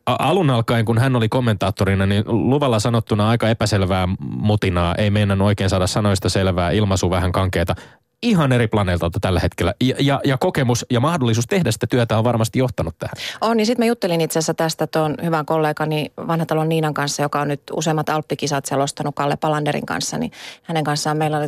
Alun 0.06 0.50
alkaen, 0.50 0.86
kun 0.86 0.98
hän 0.98 1.16
oli 1.16 1.30
kommentaattorina, 1.30 2.06
niin 2.06 2.24
luvalla 2.28 2.80
sanottuna 2.80 3.30
aika 3.30 3.50
epäselvää 3.50 4.08
mutinaa, 4.20 4.96
ei 4.96 5.10
meidän 5.10 5.42
oikein 5.42 5.70
saada 5.70 5.88
sanoista 5.88 6.30
selvää, 6.30 6.72
ilmaisu 6.72 7.10
vähän 7.10 7.32
kankeeta. 7.32 7.76
Ihan 8.24 8.52
eri 8.52 8.68
planeetalta 8.68 9.20
tällä 9.20 9.40
hetkellä. 9.40 9.74
Ja, 9.82 9.96
ja, 10.00 10.22
ja 10.26 10.38
kokemus 10.38 10.86
ja 10.90 11.00
mahdollisuus 11.00 11.48
tehdä 11.48 11.72
sitä 11.72 11.88
työtä 11.88 12.18
on 12.18 12.24
varmasti 12.24 12.60
johtanut 12.60 12.96
tähän. 13.00 13.14
On, 13.42 13.58
niin 13.58 13.66
sitten 13.66 13.86
mä 13.86 13.88
juttelin 13.88 14.22
itse 14.22 14.40
asiassa 14.40 14.54
tästä 14.54 14.88
tuon 14.88 15.16
hyvän 15.24 15.46
kollegani 15.46 16.12
Vanhatalon 16.28 16.70
Niinan 16.70 16.94
kanssa, 16.94 17.22
joka 17.22 17.42
on 17.42 17.48
nyt 17.48 17.62
useimmat 17.74 18.10
alppikisat 18.10 18.66
selostanut 18.66 19.16
Kalle 19.16 19.38
Palanderin 19.38 19.86
kanssa, 19.86 20.18
niin 20.18 20.32
hänen 20.64 20.84
kanssaan 20.84 21.18
meillä 21.18 21.38
oli, 21.38 21.48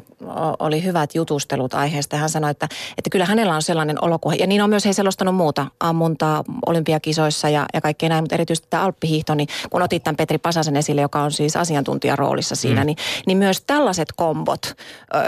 oli 0.59 0.83
hyvät 0.83 1.15
jutustelut 1.15 1.73
aiheesta. 1.73 2.17
Hän 2.17 2.29
sanoi, 2.29 2.51
että, 2.51 2.67
että 2.97 3.09
kyllä 3.09 3.25
hänellä 3.25 3.55
on 3.55 3.61
sellainen 3.61 4.03
olo, 4.03 4.19
ja 4.39 4.47
niin 4.47 4.61
on 4.61 4.69
myös 4.69 4.85
he 4.85 4.93
selostanut 4.93 5.35
muuta, 5.35 5.67
ammuntaa 5.79 6.43
olympiakisoissa 6.65 7.49
ja, 7.49 7.65
ja 7.73 7.81
kaikkea 7.81 8.09
näin, 8.09 8.23
mutta 8.23 8.35
erityisesti 8.35 8.67
tämä 8.69 8.83
alppihiihto, 8.83 9.35
niin 9.35 9.47
kun 9.69 9.81
otit 9.81 10.03
tämän 10.03 10.15
Petri 10.15 10.37
Pasasen 10.37 10.75
esille, 10.75 11.01
joka 11.01 11.21
on 11.21 11.31
siis 11.31 11.55
asiantuntijaroolissa 11.55 12.55
siinä, 12.55 12.81
mm. 12.81 12.85
niin, 12.85 12.97
niin 13.27 13.37
myös 13.37 13.61
tällaiset 13.67 14.07
kombot 14.15 14.65
ö, 14.65 15.19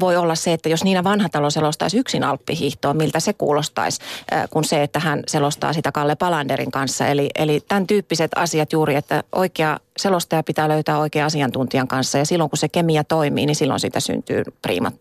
voi 0.00 0.16
olla 0.16 0.34
se, 0.34 0.52
että 0.52 0.61
jos 0.68 0.84
Niina 0.84 1.04
Vanhatalo 1.04 1.50
selostaisi 1.50 1.98
yksin 1.98 2.24
alppihiihtoa, 2.24 2.94
miltä 2.94 3.20
se 3.20 3.32
kuulostaisi, 3.32 4.00
kun 4.50 4.64
se, 4.64 4.82
että 4.82 5.00
hän 5.00 5.22
selostaa 5.26 5.72
sitä 5.72 5.92
Kalle 5.92 6.16
Palanderin 6.16 6.70
kanssa. 6.70 7.06
Eli, 7.06 7.30
eli 7.34 7.60
tämän 7.68 7.86
tyyppiset 7.86 8.30
asiat 8.36 8.72
juuri, 8.72 8.94
että 8.94 9.22
oikea 9.32 9.78
selostaja 9.96 10.42
pitää 10.42 10.68
löytää 10.68 10.98
oikea 10.98 11.26
asiantuntijan 11.26 11.88
kanssa 11.88 12.18
ja 12.18 12.26
silloin 12.26 12.50
kun 12.50 12.58
se 12.58 12.68
kemia 12.68 13.04
toimii, 13.04 13.46
niin 13.46 13.56
silloin 13.56 13.80
siitä 13.80 14.00
syntyy 14.00 14.42
priima 14.62 14.92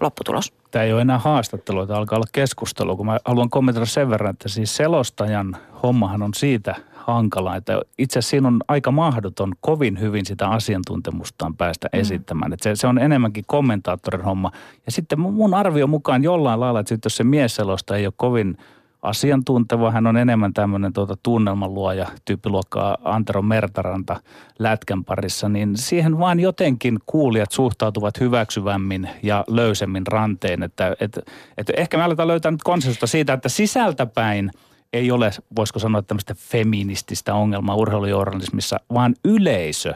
lopputulos. 0.00 0.52
Tämä 0.70 0.84
ei 0.84 0.92
ole 0.92 1.00
enää 1.00 1.18
haastattelu, 1.18 1.86
tämä 1.86 1.98
alkaa 1.98 2.16
olla 2.16 2.26
keskustelu, 2.32 2.96
kun 2.96 3.06
mä 3.06 3.18
haluan 3.24 3.50
kommentoida 3.50 3.86
sen 3.86 4.10
verran, 4.10 4.30
että 4.30 4.48
siis 4.48 4.76
selostajan 4.76 5.56
hommahan 5.82 6.22
on 6.22 6.34
siitä 6.34 6.74
hankala, 7.12 7.56
että 7.56 7.80
itse 7.98 8.18
asiassa 8.18 8.30
siinä 8.30 8.48
on 8.48 8.60
aika 8.68 8.90
mahdoton 8.90 9.52
kovin 9.60 10.00
hyvin 10.00 10.26
sitä 10.26 10.48
asiantuntemustaan 10.48 11.56
päästä 11.56 11.88
mm. 11.92 12.00
esittämään. 12.00 12.52
Että 12.52 12.62
se, 12.64 12.76
se 12.76 12.86
on 12.86 12.98
enemmänkin 12.98 13.44
kommentaattorin 13.46 14.24
homma. 14.24 14.52
Ja 14.86 14.92
sitten 14.92 15.18
mun- 15.18 15.54
arvio 15.54 15.86
mukaan 15.86 16.22
jollain 16.22 16.60
lailla, 16.60 16.80
että 16.80 16.98
jos 17.04 17.16
se 17.16 17.24
miesselostaja 17.24 17.98
ei 17.98 18.06
ole 18.06 18.14
kovin 18.16 18.56
asiantunteva, 19.02 19.90
hän 19.90 20.06
on 20.06 20.16
enemmän 20.16 20.54
tämmöinen 20.54 20.92
tuota 20.92 21.14
tunnelman 21.22 21.74
luoja, 21.74 22.06
tyyppiluokkaa 22.24 22.98
Antero 23.04 23.42
Mertaranta 23.42 24.20
lätkän 24.58 25.04
parissa, 25.04 25.48
niin 25.48 25.76
siihen 25.76 26.18
vaan 26.18 26.40
jotenkin 26.40 26.98
kuulijat 27.06 27.52
suhtautuvat 27.52 28.20
hyväksyvämmin 28.20 29.08
ja 29.22 29.44
löysemmin 29.48 30.06
ranteen. 30.06 30.62
Että, 30.62 30.96
että, 31.00 31.20
että 31.58 31.72
ehkä 31.76 31.96
me 31.96 32.02
aletaan 32.02 32.28
löytää 32.28 32.50
nyt 32.50 32.62
konsensusta 32.62 33.06
siitä, 33.06 33.32
että 33.32 33.48
sisältäpäin 33.48 34.50
ei 34.92 35.10
ole, 35.10 35.30
voisiko 35.56 35.78
sanoa 35.78 36.02
tämmöistä 36.02 36.34
feminististä 36.34 37.34
ongelmaa 37.34 37.76
urheilujournalismissa, 37.76 38.76
vaan 38.94 39.14
yleisö 39.24 39.94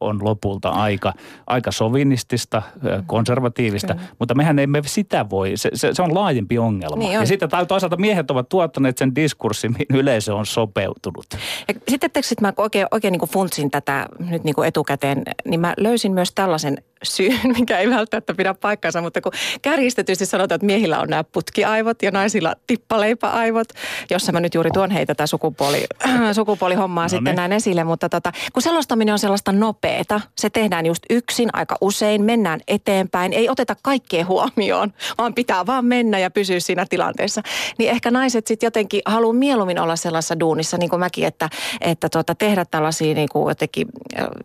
on 0.00 0.24
lopulta 0.24 0.68
aika, 0.68 1.12
aika 1.46 1.72
sovinistista, 1.72 2.62
ö, 2.86 3.02
konservatiivista, 3.06 3.94
Kyllä. 3.94 4.08
mutta 4.18 4.34
mehän 4.34 4.58
emme 4.58 4.82
sitä 4.86 5.30
voi, 5.30 5.52
se, 5.54 5.70
se, 5.74 5.94
se 5.94 6.02
on 6.02 6.14
laajempi 6.14 6.58
ongelma. 6.58 6.96
Niin 6.96 7.18
on. 7.18 7.22
ja 7.22 7.26
sitten 7.26 7.48
toisaalta 7.68 7.96
miehet 7.96 8.30
ovat 8.30 8.48
tuottaneet 8.48 8.98
sen 8.98 9.14
diskurssin, 9.14 9.72
mihin 9.72 9.86
yleisö 9.90 10.34
on 10.34 10.46
sopeutunut. 10.46 11.26
Ja 11.68 11.74
sitten 11.88 12.10
että 12.14 12.40
mä 12.40 12.52
oikein, 12.56 12.86
oikein 12.90 13.12
niin 13.12 13.20
kuin 13.20 13.30
funtsin 13.30 13.70
tätä 13.70 14.06
nyt 14.30 14.44
niin 14.44 14.54
kuin 14.54 14.68
etukäteen, 14.68 15.22
niin 15.44 15.60
mä 15.60 15.74
löysin 15.76 16.12
myös 16.12 16.32
tällaisen 16.34 16.78
syyn, 17.02 17.40
mikä 17.58 17.78
ei 17.78 17.90
välttämättä 17.90 18.34
pidä 18.34 18.54
paikkansa, 18.54 19.00
mutta 19.00 19.20
kun 19.20 19.32
kärjistetysti 19.62 20.26
sanotaan, 20.26 20.56
että 20.56 20.66
miehillä 20.66 21.00
on 21.00 21.08
nämä 21.08 21.24
putkiaivot 21.24 22.02
ja 22.02 22.10
naisilla 22.10 22.54
tippaleipäaivot, 22.66 23.68
jossa 24.10 24.32
mä 24.32 24.40
nyt 24.40 24.54
juuri 24.54 24.70
tuon 24.70 24.90
heitä 24.90 25.16
tätä 25.16 25.26
sukupuoli, 25.26 25.86
sukupuolihommaa 26.32 27.04
No 27.04 27.08
sitten 27.08 27.24
niin. 27.24 27.36
näin 27.36 27.52
esille, 27.52 27.84
mutta 27.84 28.08
tota, 28.08 28.32
kun 28.52 28.62
selostaminen 28.62 29.12
on 29.12 29.18
sellaista 29.18 29.52
nopeeta, 29.52 30.20
se 30.38 30.50
tehdään 30.50 30.86
just 30.86 31.02
yksin 31.10 31.48
aika 31.52 31.76
usein, 31.80 32.22
mennään 32.22 32.60
eteenpäin, 32.68 33.32
ei 33.32 33.48
oteta 33.48 33.76
kaikkea 33.82 34.24
huomioon, 34.24 34.92
vaan 35.18 35.34
pitää 35.34 35.66
vaan 35.66 35.84
mennä 35.84 36.18
ja 36.18 36.30
pysyä 36.30 36.60
siinä 36.60 36.86
tilanteessa. 36.90 37.42
Niin 37.78 37.90
ehkä 37.90 38.10
naiset 38.10 38.46
sitten 38.46 38.66
jotenkin 38.66 39.02
haluaa 39.06 39.32
mieluummin 39.32 39.78
olla 39.78 39.96
sellaisessa 39.96 40.40
duunissa, 40.40 40.78
niin 40.78 40.90
kuin 40.90 41.00
mäkin, 41.00 41.24
että, 41.24 41.48
että 41.80 42.08
tuota, 42.08 42.34
tehdä 42.34 42.64
tällaisia 42.64 43.14
niin 43.14 43.28
kuin 43.32 43.50
jotenkin 43.50 43.88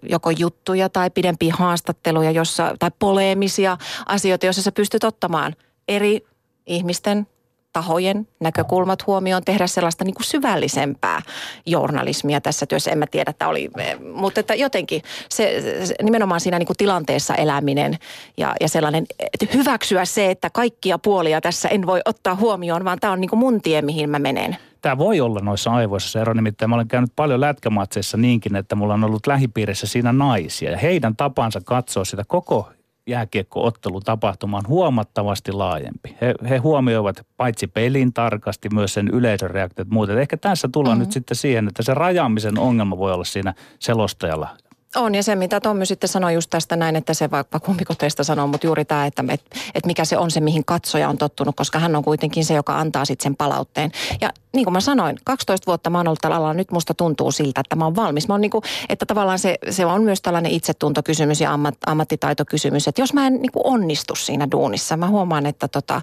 joko 0.09 0.29
juttuja 0.29 0.89
tai 0.89 1.09
pidempiä 1.09 1.53
haastatteluja, 1.57 2.31
jossa, 2.41 2.75
tai 2.79 2.91
poleemisia 2.99 3.77
asioita, 4.05 4.45
joissa 4.45 4.61
sä 4.61 4.71
pystyt 4.71 5.03
ottamaan 5.03 5.55
eri 5.87 6.25
ihmisten 6.65 7.27
tahojen 7.73 8.27
näkökulmat 8.39 9.07
huomioon, 9.07 9.43
tehdä 9.43 9.67
sellaista 9.67 10.03
niin 10.03 10.13
kuin 10.13 10.25
syvällisempää 10.25 11.21
journalismia 11.65 12.41
tässä 12.41 12.65
työssä. 12.65 12.91
En 12.91 12.97
mä 12.97 13.07
tiedä, 13.07 13.29
että 13.29 13.47
oli, 13.47 13.69
mutta 14.13 14.39
että 14.39 14.55
jotenkin 14.55 15.01
se, 15.29 15.63
se 15.83 15.95
nimenomaan 16.03 16.41
siinä 16.41 16.59
niin 16.59 16.67
kuin 16.67 16.77
tilanteessa 16.77 17.35
eläminen 17.35 17.97
ja, 18.37 18.55
ja 18.61 18.69
sellainen, 18.69 19.05
että 19.19 19.57
hyväksyä 19.57 20.05
se, 20.05 20.31
että 20.31 20.49
kaikkia 20.49 20.97
puolia 20.97 21.41
tässä 21.41 21.69
en 21.69 21.85
voi 21.85 22.01
ottaa 22.05 22.35
huomioon, 22.35 22.85
vaan 22.85 22.99
tämä 22.99 23.13
on 23.13 23.21
niin 23.21 23.29
kuin 23.29 23.39
mun 23.39 23.61
tie, 23.61 23.81
mihin 23.81 24.09
mä 24.09 24.19
menen. 24.19 24.57
Tämä 24.81 24.97
voi 24.97 25.21
olla 25.21 25.39
noissa 25.39 25.71
aivoissa 25.71 26.09
se 26.09 26.21
ero, 26.21 26.33
nimittäin 26.33 26.69
mä 26.69 26.75
olen 26.75 26.87
käynyt 26.87 27.11
paljon 27.15 27.41
lätkämatseissa 27.41 28.17
niinkin, 28.17 28.55
että 28.55 28.75
mulla 28.75 28.93
on 28.93 29.03
ollut 29.03 29.27
lähipiirissä 29.27 29.87
siinä 29.87 30.13
naisia 30.13 30.71
ja 30.71 30.77
heidän 30.77 31.15
tapansa 31.15 31.61
katsoa 31.65 32.05
sitä 32.05 32.23
koko 32.27 32.69
jääkiekko-ottelu 33.11 34.01
tapahtumaan 34.01 34.63
huomattavasti 34.67 35.51
laajempi. 35.51 36.15
He, 36.21 36.35
he 36.49 36.57
huomioivat 36.57 37.25
paitsi 37.37 37.67
pelin 37.67 38.13
tarkasti 38.13 38.69
myös 38.73 38.93
sen 38.93 39.07
yleisön 39.07 39.51
reaktiot 39.51 39.89
muuten. 39.89 40.17
Ehkä 40.17 40.37
tässä 40.37 40.69
tullaan 40.71 40.97
mm-hmm. 40.97 41.05
nyt 41.05 41.11
sitten 41.13 41.37
siihen, 41.37 41.67
että 41.67 41.83
se 41.83 41.93
rajaamisen 41.93 42.59
ongelma 42.59 42.97
voi 42.97 43.13
olla 43.13 43.23
siinä 43.23 43.53
selostajalla 43.79 44.49
on 44.95 45.15
ja 45.15 45.23
se, 45.23 45.35
mitä 45.35 45.59
Tommy 45.59 45.85
sitten 45.85 46.07
sanoi 46.07 46.33
just 46.33 46.49
tästä 46.49 46.75
näin, 46.75 46.95
että 46.95 47.13
se 47.13 47.31
vaikka 47.31 47.59
kumpiko 47.59 47.95
teistä 47.95 48.23
sanoo, 48.23 48.47
mutta 48.47 48.67
juuri 48.67 48.85
tämä, 48.85 49.05
että, 49.05 49.23
että, 49.29 49.57
että 49.75 49.87
mikä 49.87 50.05
se 50.05 50.17
on 50.17 50.31
se, 50.31 50.39
mihin 50.39 50.65
katsoja 50.65 51.09
on 51.09 51.17
tottunut, 51.17 51.55
koska 51.55 51.79
hän 51.79 51.95
on 51.95 52.03
kuitenkin 52.03 52.45
se, 52.45 52.53
joka 52.53 52.77
antaa 52.77 53.05
sitten 53.05 53.23
sen 53.23 53.35
palautteen. 53.35 53.91
Ja 54.21 54.29
niin 54.53 54.65
kuin 54.65 54.73
mä 54.73 54.81
sanoin, 54.81 55.17
12 55.23 55.67
vuotta 55.67 55.89
mä 55.89 55.97
oon 55.97 56.07
ollut 56.07 56.21
tällä 56.21 56.35
alalla, 56.35 56.53
nyt 56.53 56.71
musta 56.71 56.93
tuntuu 56.93 57.31
siltä, 57.31 57.61
että 57.61 57.75
mä 57.75 57.85
oon 57.85 57.95
valmis. 57.95 58.27
Mä 58.27 58.33
oon 58.33 58.41
niin 58.41 58.51
kuin, 58.51 58.63
että 58.89 59.05
tavallaan 59.05 59.39
se, 59.39 59.57
se 59.69 59.85
on 59.85 60.03
myös 60.03 60.21
tällainen 60.21 60.51
itsetuntokysymys 60.51 61.41
ja 61.41 61.53
ammat, 61.53 61.75
ammattitaitokysymys, 61.85 62.87
että 62.87 63.01
jos 63.01 63.13
mä 63.13 63.27
en 63.27 63.33
niin 63.33 63.51
kuin 63.51 63.65
onnistu 63.65 64.15
siinä 64.15 64.47
duunissa, 64.51 64.97
mä 64.97 65.07
huomaan, 65.07 65.45
että 65.45 65.67
tota, 65.67 66.01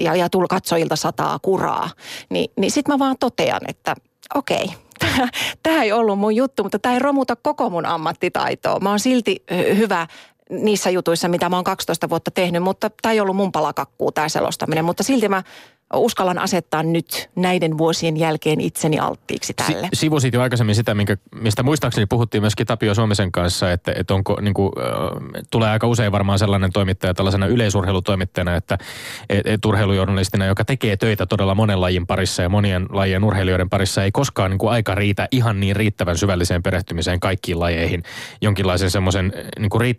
ja, 0.00 0.16
ja 0.16 0.28
tulla 0.28 0.48
katsojilta 0.48 0.96
sataa 0.96 1.38
kuraa, 1.42 1.90
niin, 2.28 2.50
niin 2.56 2.70
sitten 2.70 2.94
mä 2.94 2.98
vaan 2.98 3.16
totean, 3.20 3.60
että 3.68 3.94
okei, 4.34 4.70
tämä 5.62 5.82
ei 5.82 5.92
ollut 5.92 6.18
mun 6.18 6.36
juttu, 6.36 6.62
mutta 6.62 6.78
tämä 6.78 6.92
ei 6.92 6.98
romuta 6.98 7.36
koko 7.36 7.70
mun 7.70 7.86
ammattitaitoa. 7.86 8.80
Mä 8.80 8.90
oon 8.90 9.00
silti 9.00 9.44
hyvä 9.76 10.06
niissä 10.50 10.90
jutuissa, 10.90 11.28
mitä 11.28 11.48
mä 11.48 11.56
oon 11.56 11.64
12 11.64 12.08
vuotta 12.08 12.30
tehnyt, 12.30 12.62
mutta 12.62 12.90
tämä 13.02 13.12
ei 13.12 13.20
ollut 13.20 13.36
mun 13.36 13.52
palakakkuu 13.52 14.12
tämä 14.12 14.28
selostaminen. 14.28 14.84
Mutta 14.84 15.02
silti 15.02 15.28
mä 15.28 15.42
uskallan 15.94 16.38
asettaa 16.38 16.82
nyt 16.82 17.30
näiden 17.36 17.78
vuosien 17.78 18.16
jälkeen 18.16 18.60
itseni 18.60 18.98
alttiiksi 18.98 19.54
tälle. 19.54 19.88
Si- 19.92 20.00
sivusit 20.00 20.34
jo 20.34 20.42
aikaisemmin 20.42 20.74
sitä, 20.74 20.94
minkä, 20.94 21.16
mistä 21.34 21.62
muistaakseni 21.62 22.06
puhuttiin 22.06 22.42
myöskin 22.42 22.66
Tapio 22.66 22.94
Suomisen 22.94 23.32
kanssa, 23.32 23.72
että, 23.72 23.92
että 23.96 24.14
onko, 24.14 24.38
niin 24.40 24.54
kuin, 24.54 24.72
äh, 24.78 25.42
tulee 25.50 25.70
aika 25.70 25.86
usein 25.86 26.12
varmaan 26.12 26.38
sellainen 26.38 26.72
toimittaja 26.72 27.14
tällaisena 27.14 27.46
yleisurheilutoimittajana, 27.46 28.56
että 28.56 28.78
et, 29.28 29.46
et 29.46 29.64
urheilujournalistina, 29.64 30.46
joka 30.46 30.64
tekee 30.64 30.96
töitä 30.96 31.26
todella 31.26 31.54
monen 31.54 31.80
lajin 31.80 32.06
parissa 32.06 32.42
ja 32.42 32.48
monien 32.48 32.86
lajien 32.90 33.24
urheilijoiden 33.24 33.70
parissa, 33.70 34.04
ei 34.04 34.12
koskaan 34.12 34.50
niin 34.50 34.58
kuin 34.58 34.72
aika 34.72 34.94
riitä 34.94 35.28
ihan 35.30 35.60
niin 35.60 35.76
riittävän 35.76 36.18
syvälliseen 36.18 36.62
perehtymiseen 36.62 37.20
kaikkiin 37.20 37.60
lajeihin. 37.60 38.02
Jonkinlaisen 38.40 38.90
semmoisen 38.90 39.32
niin 39.58 39.70
kuin 39.70 39.96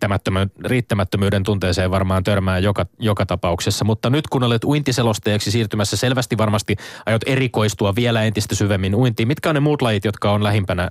riittämättömyyden 0.66 1.44
tunteeseen 1.44 1.92
varmaan 1.92 2.24
törmää 2.24 2.60
joka, 2.60 2.86
joka 3.00 3.26
tapauksessa. 3.26 3.86
Mutta 3.86 4.10
nyt 4.10 4.28
kun 4.28 4.44
olet 4.44 4.64
uintiselostajaksi 4.64 5.52
siirtymässä 5.52 5.83
elämässä 5.84 5.98
selvästi 5.98 6.38
varmasti 6.38 6.76
aiot 7.06 7.22
erikoistua 7.26 7.96
vielä 7.96 8.24
entistä 8.24 8.56
syvemmin 8.56 8.96
uintiin. 8.96 9.28
Mitkä 9.28 9.50
on 9.50 9.56
ne 9.56 9.60
muut 9.60 9.82
lajit, 9.82 10.06
jotka 10.06 10.32
on 10.32 10.44
lähimpänä 10.44 10.84
äh, 10.84 10.90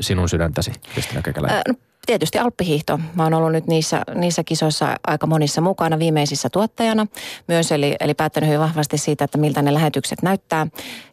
sinun 0.00 0.28
sydäntäsi, 0.28 0.72
Kristina 0.92 1.22
Kekäläinen? 1.22 1.58
Äh, 1.58 1.62
no 1.68 1.89
tietysti 2.06 2.38
alppihiihto. 2.38 3.00
Mä 3.14 3.22
oon 3.22 3.34
ollut 3.34 3.52
nyt 3.52 3.66
niissä, 3.66 4.02
niissä 4.14 4.44
kisoissa 4.44 4.96
aika 5.06 5.26
monissa 5.26 5.60
mukana 5.60 5.98
viimeisissä 5.98 6.50
tuottajana 6.50 7.06
myös, 7.48 7.72
eli, 7.72 7.96
eli 8.00 8.14
päättänyt 8.14 8.48
hyvin 8.48 8.60
vahvasti 8.60 8.98
siitä, 8.98 9.24
että 9.24 9.38
miltä 9.38 9.62
ne 9.62 9.74
lähetykset 9.74 10.22
näyttää. 10.22 10.66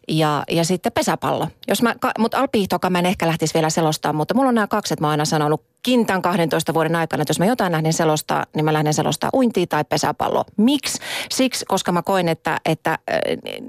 Ja, 0.08 0.44
ja 0.50 0.64
sitten 0.64 0.92
pesäpallo. 0.92 1.48
Jos 1.68 1.82
mä, 1.82 1.94
mutta 2.18 2.38
alppihiihtoakaan 2.38 2.92
mä 2.92 2.98
en 2.98 3.06
ehkä 3.06 3.26
lähtisi 3.26 3.54
vielä 3.54 3.70
selostaa, 3.70 4.12
mutta 4.12 4.34
mulla 4.34 4.48
on 4.48 4.54
nämä 4.54 4.66
kaksi, 4.66 4.94
että 4.94 5.02
mä 5.02 5.06
oon 5.06 5.10
aina 5.10 5.24
sanonut 5.24 5.62
kintan 5.82 6.22
12 6.22 6.74
vuoden 6.74 6.96
aikana, 6.96 7.22
että 7.22 7.30
jos 7.30 7.38
mä 7.38 7.46
jotain 7.46 7.72
lähden 7.72 7.92
selostaa, 7.92 8.46
niin 8.54 8.64
mä 8.64 8.72
lähden 8.72 8.94
selostaa 8.94 9.30
uintia 9.34 9.66
tai 9.66 9.84
pesäpallo. 9.84 10.44
Miksi? 10.56 10.98
Siksi, 11.30 11.64
koska 11.64 11.92
mä 11.92 12.02
koen, 12.02 12.28
että, 12.28 12.60
että 12.64 12.98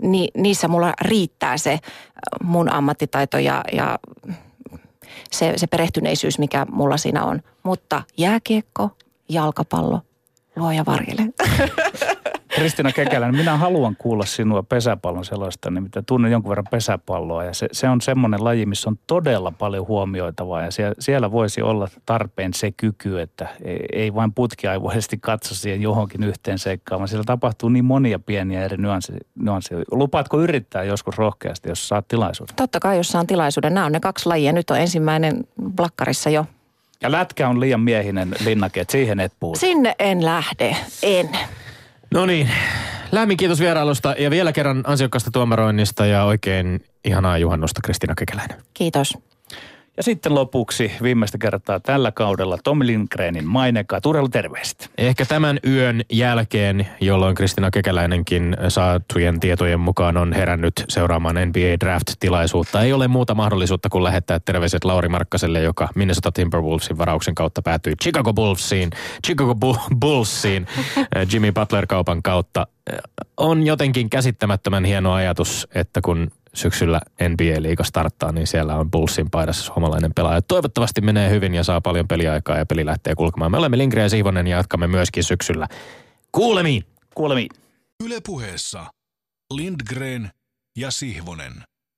ni, 0.01 0.27
niissä 0.37 0.67
mulla 0.67 0.93
riittää 1.01 1.57
se 1.57 1.79
mun 2.43 2.73
ammattitaito 2.73 3.37
ja, 3.37 3.63
ja 3.73 3.99
se, 5.31 5.53
se 5.55 5.67
perehtyneisyys, 5.67 6.39
mikä 6.39 6.65
mulla 6.71 6.97
siinä 6.97 7.23
on. 7.23 7.41
Mutta 7.63 8.03
jääkiekko, 8.17 8.89
jalkapallo, 9.29 10.01
luoja 10.55 10.85
varjele. 10.85 11.21
Kristina 12.59 12.91
Kekäläinen, 12.91 13.39
minä 13.39 13.57
haluan 13.57 13.95
kuulla 13.95 14.25
sinua 14.25 14.63
pesäpallon 14.63 15.25
sellaista, 15.25 15.71
nimittäin 15.71 16.05
tunnen 16.05 16.31
jonkun 16.31 16.49
verran 16.49 16.65
pesäpalloa 16.71 17.43
ja 17.43 17.53
se, 17.53 17.67
se 17.71 17.89
on 17.89 18.01
semmoinen 18.01 18.43
laji, 18.43 18.65
missä 18.65 18.89
on 18.89 18.99
todella 19.07 19.51
paljon 19.51 19.87
huomioitavaa 19.87 20.61
ja 20.61 20.71
siellä, 20.71 20.95
siellä 20.99 21.31
voisi 21.31 21.61
olla 21.61 21.87
tarpeen 22.05 22.53
se 22.53 22.71
kyky, 22.71 23.21
että 23.21 23.47
ei, 23.63 23.85
ei 23.93 24.13
vain 24.13 24.33
putkiaivoisesti 24.33 25.17
katso 25.21 25.55
siihen 25.55 25.81
johonkin 25.81 26.23
yhteen 26.23 26.59
seikkaan, 26.59 26.99
vaan 26.99 27.07
siellä 27.07 27.23
tapahtuu 27.23 27.69
niin 27.69 27.85
monia 27.85 28.19
pieniä 28.19 28.63
eri 28.65 28.77
nyansseja. 29.35 29.83
Lupaatko 29.91 30.41
yrittää 30.41 30.83
joskus 30.83 31.17
rohkeasti, 31.17 31.69
jos 31.69 31.87
saat 31.87 32.07
tilaisuuden? 32.07 32.55
Totta 32.55 32.79
kai, 32.79 32.97
jos 32.97 33.09
saan 33.09 33.27
tilaisuuden. 33.27 33.73
Nämä 33.73 33.85
on 33.85 33.91
ne 33.91 33.99
kaksi 33.99 34.25
lajia. 34.25 34.53
Nyt 34.53 34.69
on 34.69 34.79
ensimmäinen 34.79 35.43
blakkarissa 35.75 36.29
jo 36.29 36.45
ja 37.01 37.11
lätkä 37.11 37.49
on 37.49 37.59
liian 37.59 37.81
miehinen 37.81 38.35
linnake, 38.45 38.81
että 38.81 38.91
siihen 38.91 39.19
et 39.19 39.33
puutu. 39.39 39.59
Sinne 39.59 39.95
en 39.99 40.25
lähde, 40.25 40.75
en. 41.03 41.29
No 42.13 42.25
niin, 42.25 42.49
lämmin 43.11 43.37
kiitos 43.37 43.59
vierailusta 43.59 44.15
ja 44.17 44.31
vielä 44.31 44.53
kerran 44.53 44.83
ansiokkaasta 44.87 45.31
tuomaroinnista 45.31 46.05
ja 46.05 46.23
oikein 46.23 46.83
ihanaa 47.05 47.37
juhannusta 47.37 47.81
Kristina 47.83 48.15
Kekäläinen. 48.15 48.61
Kiitos. 48.73 49.17
Ja 49.99 50.03
sitten 50.03 50.35
lopuksi 50.35 50.91
viimeistä 51.03 51.37
kertaa 51.37 51.79
tällä 51.79 52.11
kaudella 52.11 52.57
Tom 52.63 52.79
Lindgrenin 52.83 53.47
maineka. 53.47 54.01
Turelu 54.01 54.29
terveistä. 54.29 54.85
Ehkä 54.97 55.25
tämän 55.25 55.59
yön 55.67 56.01
jälkeen, 56.11 56.87
jolloin 57.01 57.35
Kristina 57.35 57.71
Kekäläinenkin 57.71 58.57
saatujen 58.67 59.39
tietojen 59.39 59.79
mukaan 59.79 60.17
on 60.17 60.33
herännyt 60.33 60.73
seuraamaan 60.87 61.35
NBA 61.35 61.79
Draft-tilaisuutta. 61.79 62.83
Ei 62.83 62.93
ole 62.93 63.07
muuta 63.07 63.35
mahdollisuutta 63.35 63.89
kuin 63.89 64.03
lähettää 64.03 64.39
terveiset 64.39 64.83
Lauri 64.83 65.09
Markkaselle, 65.09 65.61
joka 65.61 65.89
Minnesota 65.95 66.31
Timberwolvesin 66.31 66.97
varauksen 66.97 67.35
kautta 67.35 67.61
päätyi 67.61 67.95
Chicago 68.03 68.33
Bullsiin, 68.33 68.89
Chicago 69.25 69.55
Bullsiin 70.01 70.67
Jimmy 71.33 71.51
Butler-kaupan 71.51 72.23
kautta. 72.23 72.67
On 73.37 73.65
jotenkin 73.65 74.09
käsittämättömän 74.09 74.85
hieno 74.85 75.13
ajatus, 75.13 75.67
että 75.75 76.01
kun 76.01 76.31
syksyllä 76.53 77.01
NBA-liiga 77.21 77.83
starttaa, 77.83 78.31
niin 78.31 78.47
siellä 78.47 78.75
on 78.75 78.91
Bullsin 78.91 79.29
paidassa 79.29 79.63
suomalainen 79.63 80.11
pelaaja. 80.15 80.41
Toivottavasti 80.41 81.01
menee 81.01 81.29
hyvin 81.29 81.53
ja 81.53 81.63
saa 81.63 81.81
paljon 81.81 82.07
peliaikaa 82.07 82.57
ja 82.57 82.65
peli 82.65 82.85
lähtee 82.85 83.15
kulkemaan. 83.15 83.51
Me 83.51 83.57
olemme 83.57 83.77
Lindgren 83.77 84.03
ja 84.03 84.09
Siivonen 84.09 84.47
ja 84.47 84.57
jatkamme 84.57 84.87
myöskin 84.87 85.23
syksyllä. 85.23 85.67
Kuulemiin! 86.31 86.83
Kuulemiin! 87.15 87.49
Ylepuheessa 88.03 88.85
Lindgren 89.53 90.29
ja 90.77 90.91
Sihvonen. 90.91 91.53